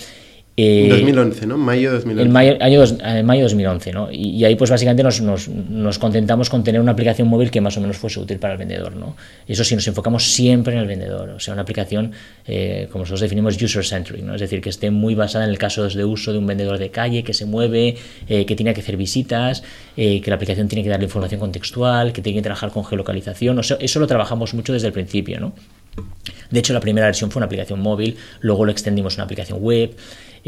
Eh, 0.59 0.87
2011, 0.89 1.45
¿no? 1.45 1.55
Mayo 1.59 1.91
2011. 1.91 2.25
en 2.25 2.31
mayo, 2.31 2.57
año 2.59 2.83
en 2.83 3.25
mayo 3.27 3.43
2011, 3.43 3.93
¿no? 3.93 4.11
Y, 4.11 4.29
y 4.31 4.43
ahí 4.43 4.55
pues 4.55 4.71
básicamente 4.71 5.03
nos, 5.03 5.21
nos- 5.21 5.47
nos 5.49 5.99
contentamos 5.99 6.49
con 6.49 6.63
tener 6.63 6.81
una 6.81 6.93
aplicación 6.93 7.27
móvil 7.27 7.51
que 7.51 7.61
más 7.61 7.77
o 7.77 7.81
menos 7.81 7.97
fuese 7.97 8.19
útil 8.19 8.39
para 8.39 8.53
el 8.53 8.57
vendedor, 8.57 8.95
¿no? 8.95 9.15
Eso 9.47 9.63
sí, 9.63 9.75
nos 9.75 9.87
enfocamos 9.87 10.23
siempre 10.33 10.73
en 10.73 10.79
el 10.79 10.87
vendedor, 10.87 11.29
o 11.29 11.39
sea, 11.39 11.53
una 11.53 11.61
aplicación, 11.61 12.11
eh, 12.47 12.87
como 12.91 13.03
nosotros 13.03 13.21
definimos, 13.21 13.61
user-centric, 13.61 14.23
¿no? 14.23 14.33
Es 14.33 14.41
decir, 14.41 14.59
que 14.59 14.69
esté 14.69 14.89
muy 14.89 15.13
basada 15.13 15.43
en 15.45 15.51
el 15.51 15.59
caso 15.59 15.87
de 15.87 16.05
uso 16.05 16.31
de 16.31 16.39
un 16.39 16.47
vendedor 16.47 16.79
de 16.79 16.89
calle 16.89 17.23
que 17.23 17.35
se 17.35 17.45
mueve, 17.45 17.95
eh, 18.27 18.47
que 18.47 18.55
tiene 18.55 18.73
que 18.73 18.81
hacer 18.81 18.97
visitas, 18.97 19.61
eh, 19.95 20.21
que 20.21 20.29
la 20.31 20.37
aplicación 20.37 20.67
tiene 20.67 20.81
que 20.81 20.89
darle 20.89 21.05
información 21.05 21.39
contextual, 21.39 22.13
que 22.13 22.23
tiene 22.23 22.39
que 22.39 22.43
trabajar 22.43 22.71
con 22.71 22.83
geolocalización, 22.83 23.59
o 23.59 23.61
sea, 23.61 23.77
eso 23.79 23.99
lo 23.99 24.07
trabajamos 24.07 24.55
mucho 24.55 24.73
desde 24.73 24.87
el 24.87 24.93
principio, 24.93 25.39
¿no? 25.39 25.53
De 26.49 26.59
hecho, 26.59 26.73
la 26.73 26.79
primera 26.79 27.07
versión 27.07 27.29
fue 27.31 27.39
una 27.39 27.47
aplicación 27.47 27.79
móvil, 27.79 28.15
luego 28.41 28.65
lo 28.65 28.71
extendimos 28.71 29.13
a 29.13 29.17
una 29.17 29.23
aplicación 29.25 29.59
web. 29.61 29.91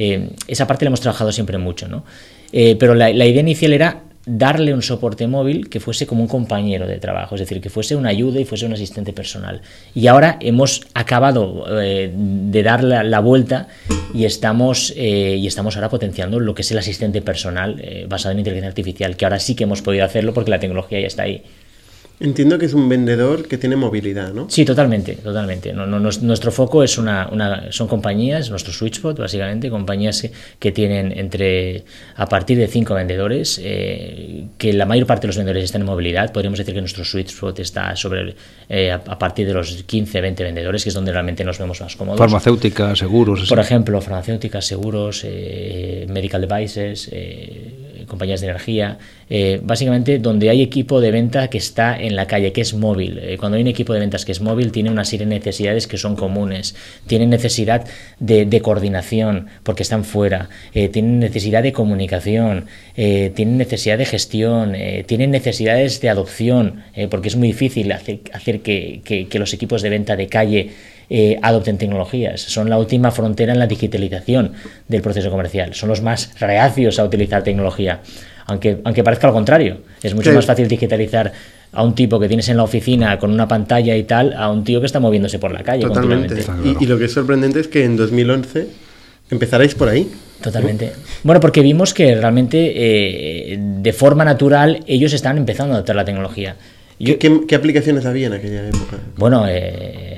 Eh, 0.02 0.30
esa 0.48 0.66
parte 0.66 0.86
la 0.86 0.90
hemos 0.90 1.02
trabajado 1.02 1.34
siempre 1.34 1.58
mucho, 1.58 1.90
¿no? 1.90 2.06
Eh, 2.54 2.78
pero 2.80 2.96
la, 2.96 3.12
idea 3.12 3.42
inicial 3.42 3.74
era 3.74 4.04
darle 4.26 4.74
un 4.74 4.82
soporte 4.82 5.28
móvil 5.28 5.70
que 5.70 5.80
fuese 5.80 6.08
como 6.08 6.22
un 6.22 6.28
compañero 6.30 6.88
de 6.88 7.00
trabajo, 7.00 7.36
es 7.36 7.42
decir, 7.42 7.60
que 7.60 7.70
fuese 7.70 7.96
una 7.96 8.10
ayuda 8.10 8.40
y 8.40 8.46
fuese 8.46 8.66
un 8.66 8.74
asistente 8.74 9.12
personal. 9.12 9.62
Y 9.94 10.08
ahora 10.08 10.38
hemos 10.40 10.88
acabado 10.94 11.66
eh, 11.82 12.12
de 12.16 12.64
dar 12.64 12.84
la, 12.84 13.04
la 13.04 13.20
vuelta 13.20 13.68
y 14.14 14.26
estamos, 14.26 14.94
eh, 14.96 15.36
y 15.38 15.48
estamos 15.48 15.76
ahora 15.76 15.90
potenciando 15.90 16.40
lo 16.40 16.56
que 16.56 16.62
es 16.62 16.72
el 16.72 16.78
asistente 16.78 17.22
personal 17.22 17.80
eh, 17.82 18.06
basado 18.08 18.34
en 18.34 18.40
inteligencia 18.40 18.70
artificial, 18.70 19.16
que 19.16 19.26
ahora 19.26 19.40
sí 19.40 19.56
que 19.56 19.64
hemos 19.64 19.82
podido 19.82 20.06
hacerlo 20.06 20.34
porque 20.34 20.52
la 20.52 20.60
tecnología 20.60 21.00
ya 21.00 21.08
está 21.08 21.24
ahí. 21.24 21.44
Entiendo 22.22 22.58
que 22.60 22.66
es 22.66 22.74
un 22.74 22.90
vendedor 22.90 23.48
que 23.48 23.58
tiene 23.58 23.78
movilidad, 23.78 24.34
¿no? 24.34 24.50
Sí, 24.50 24.66
totalmente, 24.66 25.14
totalmente. 25.16 25.72
No, 25.72 25.86
no, 25.88 26.00
nuestro 26.00 26.52
foco 26.52 26.84
es 26.84 26.98
una, 26.98 27.30
una- 27.32 27.72
son 27.72 27.88
compañías, 27.88 28.50
nuestro 28.50 28.74
sweet 28.74 28.96
spot 28.96 29.18
básicamente, 29.20 29.70
compañías 29.70 30.22
que, 30.22 30.32
que 30.60 30.72
tienen 30.74 31.18
entre 31.18 31.86
a 32.18 32.26
partir 32.26 32.58
de 32.58 32.68
cinco 32.68 32.94
vendedores, 32.94 33.60
eh, 33.64 34.48
que 34.58 34.74
la 34.74 34.86
mayor 34.86 35.08
parte 35.08 35.22
de 35.22 35.28
los 35.28 35.38
vendedores 35.38 35.64
están 35.64 35.82
en 35.82 35.88
movilidad. 35.88 36.34
Podríamos 36.34 36.60
decir 36.60 36.74
que 36.74 36.82
nuestro 36.82 37.06
sweet 37.06 37.28
spot 37.28 37.60
está 37.60 37.96
sobre 37.96 38.36
eh, 38.68 38.92
a, 38.92 38.96
a 38.96 39.18
partir 39.18 39.48
de 39.48 39.54
los 39.54 39.84
15, 39.84 40.20
20 40.20 40.44
vendedores, 40.44 40.84
que 40.84 40.90
es 40.90 40.96
donde 40.96 41.14
realmente 41.14 41.46
nos 41.46 41.58
vemos 41.58 41.80
más 41.80 41.96
cómodos. 41.96 42.20
Farmacéutica, 42.20 42.96
seguros. 42.98 43.48
Por 43.48 43.60
así. 43.62 43.68
ejemplo, 43.74 44.02
farmacéuticas, 44.02 44.66
seguros, 44.66 45.22
eh, 45.24 46.06
medical 46.10 46.46
devices, 46.46 47.08
eh, 47.14 47.89
compañías 48.10 48.42
de 48.42 48.48
energía. 48.48 48.98
eh, 49.32 49.60
básicamente, 49.62 50.18
donde 50.18 50.50
hay 50.50 50.62
equipo 50.62 51.00
de 51.00 51.12
venta 51.12 51.50
que 51.50 51.60
está 51.60 51.96
en 52.00 52.16
la 52.16 52.26
calle, 52.26 52.52
que 52.52 52.62
es 52.62 52.74
móvil. 52.74 53.20
Eh, 53.22 53.38
cuando 53.38 53.58
hay 53.58 53.62
un 53.62 53.68
equipo 53.68 53.94
de 53.94 54.00
ventas 54.00 54.26
que 54.26 54.32
es 54.32 54.42
móvil, 54.42 54.72
tiene 54.72 54.90
una 54.90 55.06
serie 55.06 55.28
de 55.28 55.36
necesidades 55.36 55.86
que 55.86 55.98
son 55.98 56.16
comunes. 56.16 56.76
Tienen 57.06 57.30
necesidad 57.30 57.86
de, 58.20 58.62
coordinación, 58.62 59.48
porque 59.64 59.84
están 59.84 60.04
fuera. 60.04 60.50
Eh, 60.74 60.90
tienen 60.90 61.20
necesidad 61.20 61.62
de 61.64 61.72
comunicación. 61.72 62.66
eh, 62.98 63.32
tienen 63.36 63.58
necesidad 63.58 63.98
de 63.98 64.06
gestión. 64.06 64.74
tienen 65.06 65.32
necesidades 65.32 66.02
de 66.02 66.10
adopción, 66.10 66.84
porque 67.12 67.28
es 67.30 67.36
muy 67.36 67.50
difícil 67.50 67.92
hacer, 67.92 68.62
que 68.62 69.40
los 69.40 69.54
equipos 69.54 69.82
de 69.82 69.90
venta 69.90 70.16
de 70.16 70.28
calle 70.28 70.72
eh, 71.10 71.40
adopten 71.42 71.78
tecnologías. 71.78 72.42
Son 72.42 72.70
la 72.70 72.78
última 72.78 73.12
frontera 73.12 73.54
en 73.54 73.60
la 73.60 73.68
digitalización 73.68 74.54
del 74.88 75.02
proceso 75.02 75.30
comercial. 75.32 75.74
Son 75.74 75.90
los 75.90 76.02
más 76.02 76.32
reacios 76.40 77.00
a 77.00 77.04
utilizar 77.06 77.44
tecnología. 77.44 78.02
Aunque, 78.46 78.78
aunque 78.84 79.04
parezca 79.04 79.28
lo 79.28 79.34
contrario. 79.34 79.78
Es 80.02 80.14
mucho 80.16 80.30
Sí. 80.32 80.36
más 80.36 80.46
fácil 80.46 80.68
digitalizar 80.68 81.32
a 81.72 81.84
un 81.84 81.94
tipo 81.94 82.20
que 82.20 82.28
tienes 82.28 82.50
en 82.50 82.58
la 82.58 82.64
oficina 82.64 83.20
con 83.20 83.32
una 83.32 83.48
pantalla 83.48 83.96
y 83.96 84.04
tal, 84.04 84.34
a 84.34 84.50
un 84.52 84.64
tío 84.64 84.80
que 84.80 84.88
está 84.88 85.00
moviéndose 85.00 85.38
por 85.38 85.52
la 85.52 85.62
calle 85.62 85.84
Totalmente. 85.84 86.36
Y, 86.66 86.84
y 86.84 86.88
lo 86.88 86.98
que 86.98 87.06
es 87.06 87.12
sorprendente 87.14 87.60
es 87.60 87.68
que 87.68 87.86
en 87.86 87.96
2011 87.96 88.68
empezarais 89.30 89.76
por 89.76 89.88
ahí. 89.90 90.10
Totalmente. 90.42 90.94
Bueno, 91.24 91.40
porque 91.42 91.62
vimos 91.62 91.94
que 91.94 92.16
realmente 92.16 92.74
eh, 93.54 93.58
de 93.60 93.94
forma 93.94 94.26
natural 94.26 94.84
ellos 94.88 95.14
están 95.14 95.38
empezando 95.38 95.74
a 95.74 95.78
adoptar 95.78 95.96
la 95.96 96.06
tecnología. 96.06 96.56
¿Qué, 96.98 97.18
qué, 97.18 97.42
qué 97.48 97.56
aplicaciones 97.56 98.06
había 98.06 98.28
en 98.28 98.34
aquella 98.34 98.68
época? 98.68 98.98
Bueno, 99.16 99.46
eh, 99.48 100.09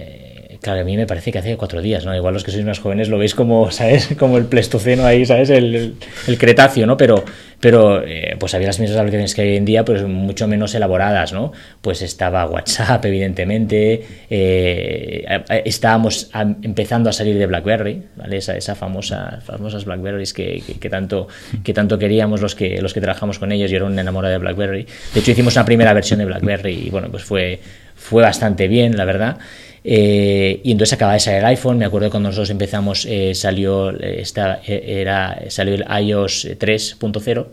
Claro, 0.62 0.82
a 0.82 0.84
mí 0.84 0.96
me 0.96 1.08
parece 1.08 1.32
que 1.32 1.40
hace 1.40 1.58
cuatro 1.58 1.82
días, 1.82 2.06
¿no? 2.06 2.16
Igual 2.16 2.36
los 2.36 2.44
que 2.44 2.52
sois 2.52 2.64
más 2.64 2.78
jóvenes 2.78 3.10
lo 3.10 3.18
veis 3.18 3.34
como, 3.34 3.72
¿sabes? 3.72 4.10
Como 4.18 4.38
el 4.38 4.46
Pleistoceno 4.46 5.06
ahí, 5.06 5.26
¿sabes? 5.26 5.50
El, 5.50 5.96
el, 6.28 6.38
Cretáceo, 6.38 6.86
¿no? 6.86 6.98
Pero, 6.98 7.26
pero 7.60 8.04
eh, 8.06 8.36
pues 8.40 8.54
había 8.54 8.68
las 8.68 8.80
mismas 8.80 9.00
aplicaciones 9.00 9.34
que 9.34 9.42
hay 9.42 9.50
hoy 9.50 9.58
en 9.58 9.66
día, 9.66 9.84
pues 9.84 10.04
mucho 10.04 10.48
menos 10.48 10.76
elaboradas, 10.76 11.34
¿no? 11.34 11.52
Pues 11.82 12.04
estaba 12.04 12.46
WhatsApp, 12.46 13.04
evidentemente, 13.06 14.06
eh, 14.30 15.26
estábamos 15.66 16.30
empezando 16.62 17.10
a 17.10 17.14
salir 17.14 17.40
de 17.40 17.48
BlackBerry, 17.48 18.04
¿vale? 18.16 18.38
Esa, 18.38 18.56
esa 18.56 18.76
famosa, 18.76 19.40
famosas 19.44 19.86
BlackBerrys 19.86 20.32
que, 20.32 20.62
que, 20.66 20.76
que, 20.76 20.90
tanto, 20.92 21.28
que 21.64 21.74
tanto 21.74 21.98
queríamos 21.98 22.40
los 22.40 22.54
que, 22.54 22.80
los 22.84 22.94
que 22.94 23.02
trabajamos 23.02 23.40
con 23.40 23.52
ellos, 23.52 23.72
y 23.72 23.76
era 23.76 23.86
un 23.86 23.98
enamorado 23.98 24.34
de 24.34 24.38
BlackBerry. 24.38 24.86
De 25.16 25.22
hecho, 25.22 25.32
hicimos 25.32 25.56
una 25.56 25.66
primera 25.66 25.92
versión 25.94 26.20
de 26.20 26.26
BlackBerry 26.26 26.84
y, 26.86 26.90
bueno, 26.92 27.08
pues 27.10 27.24
fue, 27.24 27.60
fue 27.96 28.22
bastante 28.22 28.68
bien, 28.68 28.96
la 28.96 29.06
verdad. 29.06 29.38
Eh, 29.84 30.62
y 30.64 30.72
entonces 30.72 30.94
acaba 30.94 31.14
de 31.14 31.20
salir 31.20 31.40
el 31.40 31.46
iPhone. 31.46 31.78
Me 31.78 31.86
acuerdo 31.86 32.10
cuando 32.10 32.30
nosotros 32.30 32.50
empezamos, 32.50 33.06
eh, 33.06 33.34
salió, 33.34 33.90
esta, 34.00 34.62
era, 34.66 35.44
salió 35.50 35.76
el 35.76 35.86
iOS 36.06 36.48
3.0, 36.60 37.48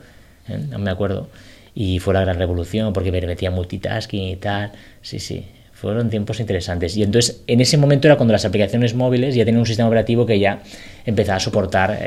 ¿eh? 0.49 0.59
no 0.71 0.79
me 0.79 0.91
acuerdo. 0.91 1.29
Y 1.75 2.01
fue 2.01 2.15
la 2.15 2.21
gran 2.21 2.39
revolución 2.39 2.93
porque 2.93 3.13
permitía 3.13 3.51
multitasking 3.51 4.29
y 4.29 4.37
tal. 4.37 4.73
Sí, 5.01 5.21
sí, 5.21 5.45
fueron 5.73 6.11
tiempos 6.11 6.41
interesantes. 6.41 6.97
Y 6.97 7.03
entonces, 7.03 7.43
en 7.47 7.61
ese 7.61 7.77
momento 7.77 8.09
era 8.09 8.17
cuando 8.17 8.33
las 8.33 8.45
aplicaciones 8.45 8.95
móviles 8.95 9.35
ya 9.35 9.45
tenían 9.45 9.61
un 9.61 9.67
sistema 9.67 9.89
operativo 9.89 10.27
que 10.27 10.39
ya 10.39 10.61
empezaba 11.07 11.37
a 11.37 11.41
soportar, 11.41 12.01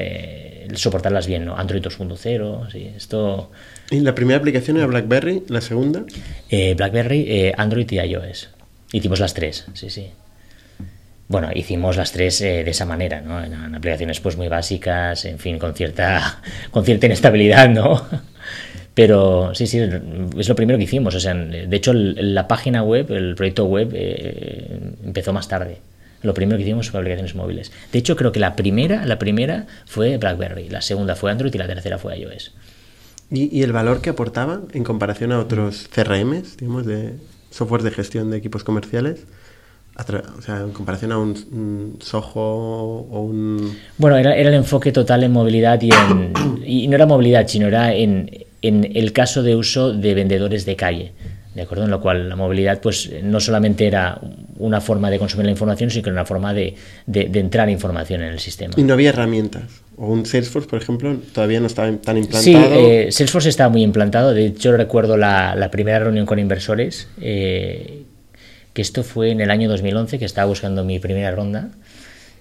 soportarlas 0.74 1.26
bien, 1.26 1.46
¿no? 1.46 1.56
Android 1.56 1.82
2.0, 1.82 2.72
sí, 2.72 2.92
esto... 2.96 3.50
¿Y 3.90 4.02
la 4.02 4.14
primera 4.14 4.40
aplicación 4.40 4.76
era 4.76 4.88
BlackBerry? 4.88 5.44
¿La 5.48 5.62
segunda? 5.62 6.04
BlackBerry, 6.50 7.54
Android 7.56 7.90
y 7.90 8.00
iOS. 8.00 8.50
Hicimos 8.92 9.20
las 9.20 9.34
tres, 9.34 9.66
sí, 9.74 9.90
sí. 9.90 10.12
Bueno, 11.32 11.50
hicimos 11.56 11.96
las 11.96 12.12
tres 12.12 12.42
eh, 12.42 12.64
de 12.66 12.72
esa 12.72 12.86
manera, 12.86 13.22
¿no? 13.22 13.42
En, 13.42 13.74
aplicaciones 13.74 14.20
pues 14.20 14.36
muy 14.36 14.50
básicas, 14.50 15.24
en 15.24 15.40
fin, 15.40 15.58
con 15.60 15.74
cierta, 15.74 16.42
con 16.72 16.84
cierta 16.84 17.06
inestabilidad, 17.06 17.70
¿no? 17.70 18.06
Pero 18.94 19.56
sí, 19.56 19.66
sí, 19.66 19.80
es 19.80 20.50
lo 20.50 20.56
primero 20.56 20.78
que 20.78 20.84
hicimos. 20.84 21.16
O 21.16 21.22
sea, 21.22 21.34
de 21.34 21.76
hecho, 21.78 21.94
la 21.94 22.50
página 22.50 22.84
web, 22.84 23.10
el 23.12 23.36
proyecto 23.36 23.64
web, 23.64 23.92
eh, 23.94 24.78
empezó 25.06 25.32
más 25.32 25.48
tarde. 25.48 25.78
Lo 26.22 26.34
primero 26.34 26.58
que 26.58 26.64
hicimos 26.64 26.92
fue 26.92 27.00
aplicaciones 27.00 27.34
móviles. 27.34 27.72
De 27.94 28.00
hecho, 28.00 28.18
creo 28.18 28.34
que 28.34 28.42
la 28.42 28.58
primera, 28.58 29.06
la 29.06 29.18
primera 29.18 29.68
fue 29.86 30.18
BlackBerry, 30.18 30.68
la 30.68 30.82
segunda 30.82 31.16
fue 31.16 31.32
Android 31.32 31.56
y 31.56 31.58
la 31.58 31.68
tercera 31.68 31.98
fue 31.98 32.20
iOS. 32.20 32.54
¿Y, 33.32 33.58
y 33.58 33.64
el 33.64 33.72
valor 33.72 34.02
que 34.02 34.10
aportaba 34.10 34.60
en 34.74 34.84
comparación 34.84 35.32
a 35.32 35.40
otros 35.40 35.88
CRMs, 35.88 36.58
digamos, 36.58 36.86
de, 36.86 37.14
software 37.52 37.84
de 37.84 37.92
gestión 37.92 38.32
de 38.32 38.38
equipos 38.38 38.64
comerciales, 38.64 39.28
o 40.38 40.42
sea, 40.42 40.62
en 40.62 40.72
comparación 40.72 41.12
a 41.12 41.18
un, 41.18 41.36
un 41.52 41.98
Soho 42.02 42.40
o 42.40 43.22
un... 43.22 43.78
Bueno, 43.98 44.18
era, 44.18 44.36
era, 44.36 44.50
el 44.50 44.56
enfoque 44.56 44.92
total 44.92 45.24
en 45.24 45.32
movilidad 45.32 45.80
y, 45.82 45.90
en, 45.92 46.34
y 46.66 46.88
no 46.88 46.96
era 46.96 47.06
movilidad, 47.06 47.48
sino 47.48 47.68
era 47.68 47.94
en, 47.94 48.46
en, 48.62 48.90
el 48.96 49.12
caso 49.14 49.44
de 49.44 49.56
uso 49.56 49.94
de 49.94 50.14
vendedores 50.14 50.66
de 50.66 50.76
calle. 50.76 51.12
¿De 51.54 51.64
acuerdo? 51.64 51.84
En 51.84 51.92
lo 51.92 52.00
cual 52.00 52.30
la 52.30 52.38
movilidad 52.38 52.80
pues 52.80 53.12
no 53.24 53.42
solamente 53.42 53.86
era 53.86 54.22
una 54.58 54.80
forma 54.80 55.10
de 55.10 55.20
consumir 55.20 55.46
la 55.46 55.52
información, 55.52 55.92
sino 55.92 56.04
que 56.04 56.10
era 56.10 56.22
una 56.22 56.26
forma 56.26 56.54
de, 56.54 56.76
de, 57.06 57.26
de 57.26 57.40
entrar 57.40 57.70
información 57.70 58.22
en 58.22 58.30
el 58.30 58.40
sistema. 58.40 58.74
Y 58.78 58.84
no 58.84 58.94
había 58.94 59.10
herramientas. 59.10 59.64
O 60.02 60.08
un 60.08 60.26
Salesforce, 60.26 60.68
por 60.68 60.82
ejemplo, 60.82 61.16
todavía 61.32 61.60
no 61.60 61.68
estaba 61.68 61.88
tan 61.98 62.18
implantado. 62.18 62.44
Sí, 62.44 62.56
eh, 62.56 63.10
Salesforce 63.12 63.50
estaba 63.50 63.70
muy 63.70 63.84
implantado. 63.84 64.34
De 64.34 64.48
hecho, 64.48 64.76
recuerdo 64.76 65.16
la, 65.16 65.70
primera 65.72 66.00
reunión 66.00 66.26
con 66.26 66.40
inversores, 66.40 67.08
eh, 67.22 68.02
que 68.74 68.82
esto 68.82 69.04
fue 69.04 69.30
en 69.30 69.42
el 69.42 69.52
año 69.52 69.70
2011, 69.70 70.18
que 70.18 70.26
estaba 70.26 70.48
buscando 70.48 70.84
mi 70.84 70.98
primera 70.98 71.30
ronda. 71.30 71.70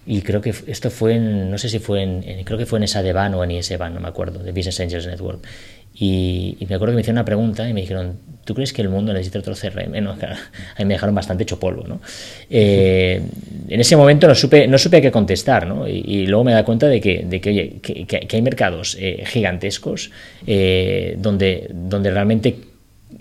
Y 0.06 0.22
creo 0.22 0.40
que 0.40 0.54
esto 0.68 0.90
fue 0.90 1.16
en, 1.16 1.50
no 1.50 1.58
sé 1.58 1.68
si 1.68 1.80
fue 1.80 2.02
en, 2.02 2.44
creo 2.44 2.56
que 2.56 2.64
fue 2.64 2.78
en 2.78 2.84
esa 2.84 3.02
de 3.02 3.12
Ban 3.12 3.34
o 3.34 3.44
en 3.44 3.50
ISBAN, 3.50 3.92
no 3.92 4.00
me 4.00 4.08
acuerdo, 4.08 4.38
de 4.38 4.52
Business 4.52 4.80
Angels 4.80 5.06
Network. 5.06 5.46
Y, 5.94 6.56
y, 6.60 6.66
me 6.66 6.76
acuerdo 6.76 6.92
que 6.92 6.96
me 6.96 7.00
hicieron 7.02 7.18
una 7.18 7.24
pregunta 7.24 7.68
y 7.68 7.74
me 7.74 7.80
dijeron, 7.82 8.16
¿tú 8.44 8.54
crees 8.54 8.72
que 8.72 8.82
el 8.82 8.88
mundo 8.88 9.12
necesita 9.12 9.38
otro 9.38 9.54
CRM? 9.54 10.02
No, 10.02 10.16
claro, 10.16 10.36
ahí 10.76 10.84
me 10.84 10.94
dejaron 10.94 11.14
bastante 11.14 11.42
hecho 11.42 11.58
polvo, 11.60 11.84
¿no? 11.86 12.00
Eh, 12.48 13.20
en 13.68 13.80
ese 13.80 13.96
momento 13.96 14.26
no 14.26 14.34
supe, 14.34 14.66
no 14.66 14.78
supe 14.78 14.98
a 14.98 15.00
qué 15.00 15.10
contestar, 15.10 15.66
¿no? 15.66 15.86
Y, 15.88 16.02
y 16.06 16.26
luego 16.26 16.44
me 16.44 16.52
da 16.52 16.64
cuenta 16.64 16.88
de 16.88 17.00
que, 17.00 17.24
de 17.24 17.40
que, 17.40 17.50
oye, 17.50 17.76
que, 17.82 18.06
que 18.06 18.36
hay 18.36 18.42
mercados 18.42 18.96
eh, 18.98 19.24
gigantescos 19.26 20.10
eh, 20.46 21.16
donde, 21.18 21.68
donde 21.72 22.10
realmente 22.10 22.56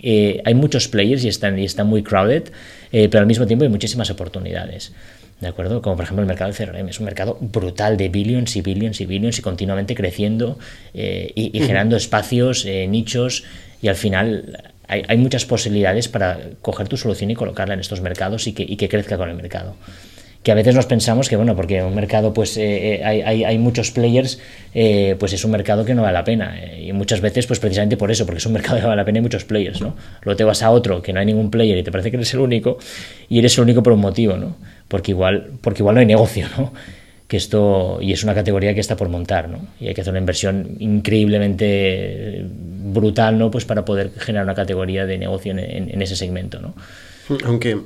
eh, 0.00 0.40
hay 0.44 0.54
muchos 0.54 0.88
players 0.88 1.24
y 1.24 1.28
están, 1.28 1.58
y 1.58 1.64
están 1.64 1.86
muy 1.86 2.02
crowded, 2.02 2.44
pero 2.90 3.20
al 3.20 3.26
mismo 3.26 3.46
tiempo 3.46 3.64
hay 3.64 3.70
muchísimas 3.70 4.10
oportunidades. 4.10 4.92
¿De 5.40 5.48
acuerdo? 5.48 5.80
Como 5.80 5.96
por 5.96 6.04
ejemplo 6.04 6.22
el 6.22 6.28
mercado 6.28 6.52
de 6.52 6.56
CRM. 6.56 6.88
Es 6.88 7.00
un 7.00 7.06
mercado 7.06 7.38
brutal 7.40 7.96
de 7.96 8.10
billions 8.10 8.54
y 8.56 8.60
billions 8.60 9.00
y 9.00 9.06
billions 9.06 9.38
y 9.38 9.42
continuamente 9.42 9.94
creciendo 9.94 10.58
eh, 10.92 11.32
y, 11.34 11.56
y, 11.56 11.60
generando 11.60 11.96
espacios, 11.96 12.66
eh, 12.66 12.86
nichos 12.86 13.44
y 13.80 13.88
al 13.88 13.96
final 13.96 14.72
hay, 14.86 15.02
hay, 15.08 15.16
muchas 15.16 15.46
posibilidades 15.46 16.08
para 16.08 16.38
coger 16.60 16.88
tu 16.88 16.98
solución 16.98 17.30
y 17.30 17.34
colocarla 17.34 17.74
en 17.74 17.80
estos 17.80 18.02
mercados 18.02 18.46
y 18.46 18.52
que, 18.52 18.64
y 18.64 18.76
que 18.76 18.88
crezca 18.88 19.16
con 19.16 19.30
el 19.30 19.36
mercado 19.36 19.76
que 20.42 20.52
a 20.52 20.54
veces 20.54 20.74
nos 20.74 20.86
pensamos 20.86 21.28
que 21.28 21.36
bueno 21.36 21.54
porque 21.54 21.82
un 21.82 21.94
mercado 21.94 22.32
pues 22.32 22.56
eh, 22.56 23.02
hay, 23.04 23.20
hay, 23.20 23.44
hay, 23.44 23.58
muchos 23.58 23.90
players 23.90 24.38
eh, 24.74 25.16
pues 25.18 25.34
es 25.34 25.44
un 25.44 25.50
mercado 25.50 25.84
que 25.84 25.94
no 25.94 26.02
vale 26.02 26.14
la 26.14 26.24
pena 26.24 26.58
eh, 26.58 26.86
y 26.86 26.92
muchas 26.92 27.20
veces 27.20 27.46
pues 27.46 27.60
precisamente 27.60 27.98
por 27.98 28.10
eso 28.10 28.24
porque 28.24 28.38
es 28.38 28.46
un 28.46 28.54
mercado 28.54 28.78
que 28.78 28.84
vale 28.84 28.96
la 28.96 29.04
pena 29.04 29.18
y 29.18 29.22
muchos 29.22 29.44
players 29.44 29.80
no 29.82 29.94
luego 30.22 30.36
te 30.36 30.44
vas 30.44 30.62
a 30.62 30.70
otro 30.70 31.02
que 31.02 31.12
no 31.12 31.20
hay 31.20 31.26
ningún 31.26 31.50
player 31.50 31.76
y 31.76 31.82
te 31.82 31.92
parece 31.92 32.10
que 32.10 32.16
eres 32.16 32.32
el 32.32 32.40
único 32.40 32.78
y 33.28 33.38
eres 33.38 33.56
el 33.58 33.64
único 33.64 33.82
por 33.82 33.92
un 33.92 34.00
motivo 34.00 34.36
no 34.36 34.56
porque 34.90 35.12
igual 35.12 35.52
porque 35.62 35.82
igual 35.82 35.94
no 35.94 36.00
hay 36.00 36.06
negocio 36.06 36.46
no 36.58 36.72
que 37.28 37.36
esto 37.36 37.98
y 38.02 38.12
es 38.12 38.24
una 38.24 38.34
categoría 38.34 38.74
que 38.74 38.80
está 38.80 38.96
por 38.96 39.08
montar 39.08 39.48
no 39.48 39.60
y 39.80 39.86
hay 39.86 39.94
que 39.94 40.00
hacer 40.00 40.10
una 40.10 40.20
inversión 40.20 40.76
increíblemente 40.80 42.44
brutal 42.92 43.38
no 43.38 43.50
pues 43.50 43.64
para 43.64 43.84
poder 43.84 44.10
generar 44.18 44.44
una 44.44 44.54
categoría 44.54 45.06
de 45.06 45.16
negocio 45.16 45.52
en, 45.52 45.60
en, 45.60 45.90
en 45.94 46.02
ese 46.02 46.16
segmento 46.16 46.60
no 46.60 46.74
aunque 47.44 47.78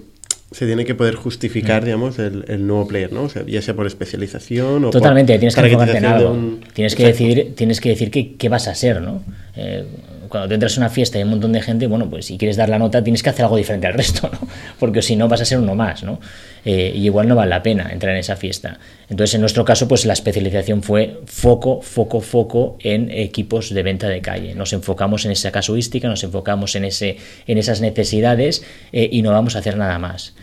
se 0.50 0.66
tiene 0.66 0.84
que 0.84 0.94
poder 0.94 1.16
justificar, 1.16 1.82
mm. 1.82 1.84
digamos, 1.84 2.18
el, 2.20 2.44
el, 2.46 2.66
nuevo 2.66 2.86
player, 2.86 3.12
¿no? 3.12 3.24
O 3.24 3.28
sea, 3.28 3.44
ya 3.44 3.60
sea 3.60 3.74
por 3.74 3.88
especialización 3.88 4.84
o 4.84 4.90
Totalmente, 4.90 5.32
por, 5.32 5.40
tienes 5.40 5.56
que 5.56 5.96
en 5.96 6.04
algo. 6.04 6.30
Un... 6.30 6.60
Tienes, 6.72 6.94
que 6.94 7.06
decidir, 7.06 7.54
tienes 7.56 7.80
que 7.80 7.88
decir 7.88 8.10
qué, 8.12 8.36
qué 8.36 8.48
vas 8.48 8.68
a 8.68 8.74
ser, 8.76 9.02
¿no? 9.02 9.24
Eh, 9.56 9.84
cuando 10.34 10.48
te 10.48 10.54
entras 10.54 10.76
a 10.76 10.80
una 10.80 10.90
fiesta 10.90 11.16
y 11.16 11.20
hay 11.20 11.24
un 11.24 11.30
montón 11.30 11.52
de 11.52 11.62
gente, 11.62 11.86
bueno, 11.86 12.10
pues 12.10 12.26
si 12.26 12.36
quieres 12.36 12.56
dar 12.56 12.68
la 12.68 12.76
nota 12.76 13.04
tienes 13.04 13.22
que 13.22 13.30
hacer 13.30 13.44
algo 13.44 13.56
diferente 13.56 13.86
al 13.86 13.94
resto, 13.94 14.28
¿no? 14.32 14.48
Porque 14.80 15.00
si 15.00 15.14
no 15.14 15.28
vas 15.28 15.40
a 15.40 15.44
ser 15.44 15.58
uno 15.58 15.76
más, 15.76 16.02
¿no? 16.02 16.18
Eh, 16.64 16.92
y 16.92 17.04
igual 17.04 17.28
no 17.28 17.36
vale 17.36 17.50
la 17.50 17.62
pena 17.62 17.88
entrar 17.92 18.14
en 18.14 18.18
esa 18.18 18.34
fiesta. 18.34 18.80
Entonces, 19.08 19.36
en 19.36 19.42
nuestro 19.42 19.64
caso, 19.64 19.86
pues 19.86 20.04
la 20.06 20.12
especialización 20.12 20.82
fue 20.82 21.20
foco, 21.26 21.82
foco, 21.82 22.20
foco 22.20 22.76
en 22.80 23.12
equipos 23.12 23.72
de 23.72 23.84
venta 23.84 24.08
de 24.08 24.20
calle. 24.22 24.56
Nos 24.56 24.72
enfocamos 24.72 25.24
en 25.24 25.30
esa 25.30 25.52
casuística, 25.52 26.08
nos 26.08 26.24
enfocamos 26.24 26.74
en, 26.74 26.84
ese, 26.84 27.16
en 27.46 27.58
esas 27.58 27.80
necesidades 27.80 28.64
eh, 28.90 29.08
y 29.12 29.22
no 29.22 29.30
vamos 29.30 29.54
a 29.54 29.60
hacer 29.60 29.76
nada 29.76 30.00
más. 30.00 30.34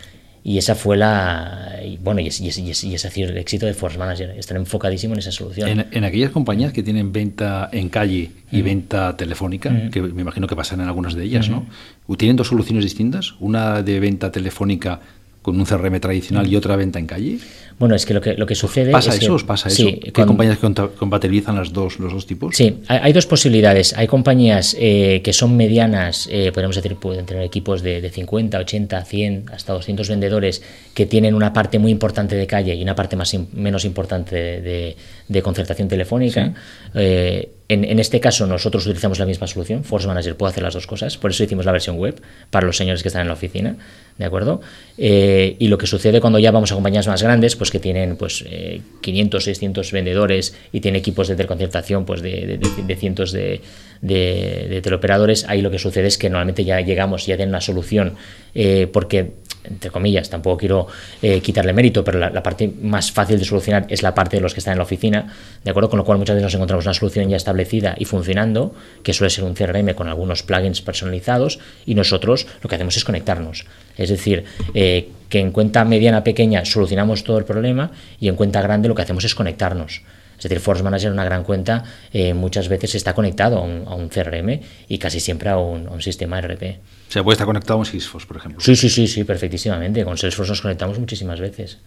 Y 0.44 0.58
esa 0.58 0.74
fue 0.74 0.96
la. 0.96 1.78
Y 1.84 1.98
bueno, 1.98 2.20
y, 2.20 2.26
es, 2.26 2.40
y, 2.40 2.48
es, 2.48 2.58
y, 2.58 2.70
es, 2.70 2.82
y 2.82 2.94
es 2.94 3.02
decir, 3.02 3.28
el 3.28 3.36
éxito 3.36 3.66
de 3.66 3.74
Force 3.74 3.96
Manager, 3.96 4.30
estar 4.30 4.56
enfocadísimo 4.56 5.14
en 5.14 5.20
esa 5.20 5.30
solución. 5.30 5.68
En, 5.68 5.86
en 5.90 6.04
aquellas 6.04 6.30
compañías 6.30 6.72
que 6.72 6.82
tienen 6.82 7.12
venta 7.12 7.68
en 7.72 7.88
calle 7.88 8.30
y 8.50 8.62
mm. 8.62 8.64
venta 8.64 9.16
telefónica, 9.16 9.70
mm. 9.70 9.90
que 9.90 10.02
me 10.02 10.22
imagino 10.22 10.48
que 10.48 10.56
pasan 10.56 10.80
en 10.80 10.88
algunas 10.88 11.14
de 11.14 11.24
ellas, 11.24 11.48
mm. 11.48 11.52
¿no? 11.52 12.16
¿Tienen 12.16 12.36
dos 12.36 12.48
soluciones 12.48 12.84
distintas? 12.84 13.34
Una 13.38 13.82
de 13.82 14.00
venta 14.00 14.32
telefónica 14.32 15.00
con 15.42 15.58
un 15.58 15.66
CRM 15.66 16.00
tradicional 16.00 16.46
y 16.46 16.56
otra 16.56 16.76
venta 16.76 16.98
en 16.98 17.06
calle? 17.06 17.38
Bueno, 17.78 17.96
es 17.96 18.06
que 18.06 18.14
lo 18.14 18.20
que, 18.20 18.34
lo 18.34 18.46
que 18.46 18.54
sucede 18.54 18.92
¿Pasa 18.92 19.10
es 19.10 19.16
eso? 19.16 19.26
que, 19.26 19.32
¿Os 19.32 19.44
pasa 19.44 19.68
sí, 19.68 19.88
eso? 19.88 20.00
¿Qué 20.00 20.12
con, 20.12 20.26
compañías 20.26 20.58
compatibilizan 20.96 21.56
las 21.56 21.72
dos, 21.72 21.98
los 21.98 22.12
dos 22.12 22.26
tipos? 22.26 22.56
Sí, 22.56 22.78
hay, 22.86 22.98
hay 23.02 23.12
dos 23.12 23.26
posibilidades. 23.26 23.92
Hay 23.96 24.06
compañías 24.06 24.76
eh, 24.78 25.20
que 25.24 25.32
son 25.32 25.56
medianas, 25.56 26.28
eh, 26.30 26.52
podemos 26.52 26.76
decir, 26.76 26.94
pueden 26.96 27.26
tener 27.26 27.42
equipos 27.42 27.82
de, 27.82 28.00
de, 28.00 28.10
50, 28.10 28.58
80, 28.58 29.04
100, 29.04 29.44
hasta 29.52 29.72
200 29.72 30.08
vendedores 30.08 30.62
que 30.94 31.06
tienen 31.06 31.34
una 31.34 31.52
parte 31.52 31.80
muy 31.80 31.90
importante 31.90 32.36
de 32.36 32.46
calle 32.46 32.74
y 32.74 32.82
una 32.82 32.94
parte 32.94 33.16
más 33.16 33.36
menos 33.52 33.84
importante 33.84 34.36
de, 34.36 34.60
de, 34.60 34.96
de 35.28 35.42
concertación 35.42 35.88
telefónica. 35.88 36.46
Sí. 36.46 36.52
Eh, 36.94 37.50
en, 37.68 37.84
en, 37.84 37.98
este 37.98 38.20
caso 38.20 38.46
nosotros 38.46 38.84
utilizamos 38.84 39.18
la 39.18 39.24
misma 39.24 39.46
solución, 39.46 39.82
Force 39.82 40.06
Manager 40.06 40.36
puede 40.36 40.50
hacer 40.50 40.62
las 40.62 40.74
dos 40.74 40.86
cosas, 40.86 41.16
por 41.16 41.30
eso 41.30 41.42
hicimos 41.42 41.64
la 41.64 41.72
versión 41.72 41.96
web 41.96 42.20
para 42.50 42.66
los 42.66 42.76
señores 42.76 43.02
que 43.02 43.08
están 43.08 43.22
en 43.22 43.28
la 43.28 43.34
oficina, 43.34 43.76
¿de 44.18 44.24
acuerdo? 44.26 44.60
Eh, 44.98 45.56
y 45.58 45.68
lo 45.68 45.78
que 45.78 45.86
sucede 45.86 46.20
cuando 46.20 46.38
ya 46.38 46.50
vamos 46.50 46.70
a 46.72 46.74
compañías 46.74 47.06
más 47.06 47.22
grandes, 47.22 47.56
pues 47.56 47.70
que 47.70 47.78
tienen 47.78 48.16
pues 48.16 48.44
eh, 48.46 48.82
500, 49.00 49.44
600 49.44 49.92
vendedores 49.92 50.54
y 50.70 50.80
tienen 50.80 50.98
equipos 50.98 51.28
de 51.28 51.36
teleconcertación 51.36 52.04
pues 52.04 52.20
de, 52.20 52.46
de, 52.46 52.58
de, 52.58 52.82
de 52.86 52.96
cientos 52.96 53.32
de, 53.32 53.62
de, 54.02 54.80
teleoperadores, 54.82 55.46
ahí 55.48 55.62
lo 55.62 55.70
que 55.70 55.78
sucede 55.78 56.08
es 56.08 56.18
que 56.18 56.28
normalmente 56.28 56.64
ya 56.64 56.80
llegamos, 56.80 57.24
ya 57.24 57.36
tienen 57.36 57.50
una 57.50 57.60
solución, 57.60 58.16
eh, 58.54 58.88
porque 58.92 59.32
entre 59.64 59.90
comillas, 59.90 60.28
tampoco 60.28 60.58
quiero 60.58 60.86
eh, 61.20 61.40
quitarle 61.40 61.72
mérito, 61.72 62.02
pero 62.04 62.18
la, 62.18 62.42
parte 62.42 62.72
más 62.82 63.12
fácil 63.12 63.38
de 63.38 63.44
solucionar 63.44 63.86
es 63.88 64.02
la 64.02 64.14
parte 64.14 64.36
de 64.36 64.42
los 64.42 64.54
que 64.54 64.60
están 64.60 64.72
en 64.72 64.78
la 64.78 64.84
oficina, 64.84 65.34
¿de 65.62 65.70
acuerdo? 65.70 65.88
Con 65.88 65.98
lo 65.98 66.04
cual 66.04 66.18
muchas 66.18 66.34
veces 66.34 66.44
nos 66.44 66.54
encontramos 66.54 66.84
una 66.84 66.94
solución 66.94 67.28
ya 67.28 67.36
establecida 67.36 67.94
y 67.98 68.04
funcionando, 68.04 68.74
que 69.02 69.12
suele 69.12 69.30
ser 69.30 69.44
un 69.44 69.54
CRM 69.54 69.94
con 69.94 70.08
algunos 70.08 70.42
plugins 70.42 70.80
personalizados, 70.82 71.58
y 71.86 71.94
nosotros 71.94 72.46
lo 72.62 72.68
que 72.68 72.74
hacemos 72.74 72.96
es 72.96 73.04
conectarnos. 73.04 73.66
Es 73.96 74.08
decir, 74.08 74.44
eh, 74.74 75.08
que 75.28 75.40
en 75.40 75.52
cuenta 75.52 75.84
mediana, 75.84 76.24
pequeña 76.24 76.64
solucionamos 76.64 77.24
todo 77.24 77.38
el 77.38 77.44
problema 77.44 77.90
y 78.20 78.28
en 78.28 78.36
cuenta 78.36 78.60
grande 78.62 78.88
lo 78.88 78.94
que 78.94 79.02
hacemos 79.02 79.24
es 79.24 79.34
conectarnos. 79.34 80.02
Es 80.42 80.48
decir, 80.48 80.58
Force 80.58 80.82
Manager, 80.82 81.12
una 81.12 81.24
gran 81.24 81.44
cuenta, 81.44 81.84
eh, 82.12 82.34
muchas 82.34 82.68
veces 82.68 82.96
está 82.96 83.14
conectado 83.14 83.58
a 83.58 83.62
un, 83.62 84.08
CRM 84.08 84.60
y 84.88 84.98
casi 84.98 85.20
siempre 85.20 85.50
a 85.50 85.56
un, 85.56 86.02
sistema 86.02 86.40
RP. 86.40 86.80
O 87.08 87.12
sea, 87.12 87.22
puede 87.22 87.34
estar 87.34 87.46
conectado 87.46 87.74
a 87.74 87.76
un 87.76 87.86
Salesforce, 87.86 88.26
por 88.26 88.38
ejemplo. 88.38 88.60
Sí, 88.60 88.74
sí, 88.74 88.88
sí, 88.90 89.06
sí, 89.06 89.22
perfectísimamente. 89.22 90.04
Con 90.04 90.18
Salesforce 90.18 90.50
nos 90.50 90.60
conectamos 90.60 90.98
muchísimas 90.98 91.38
veces. 91.38 91.78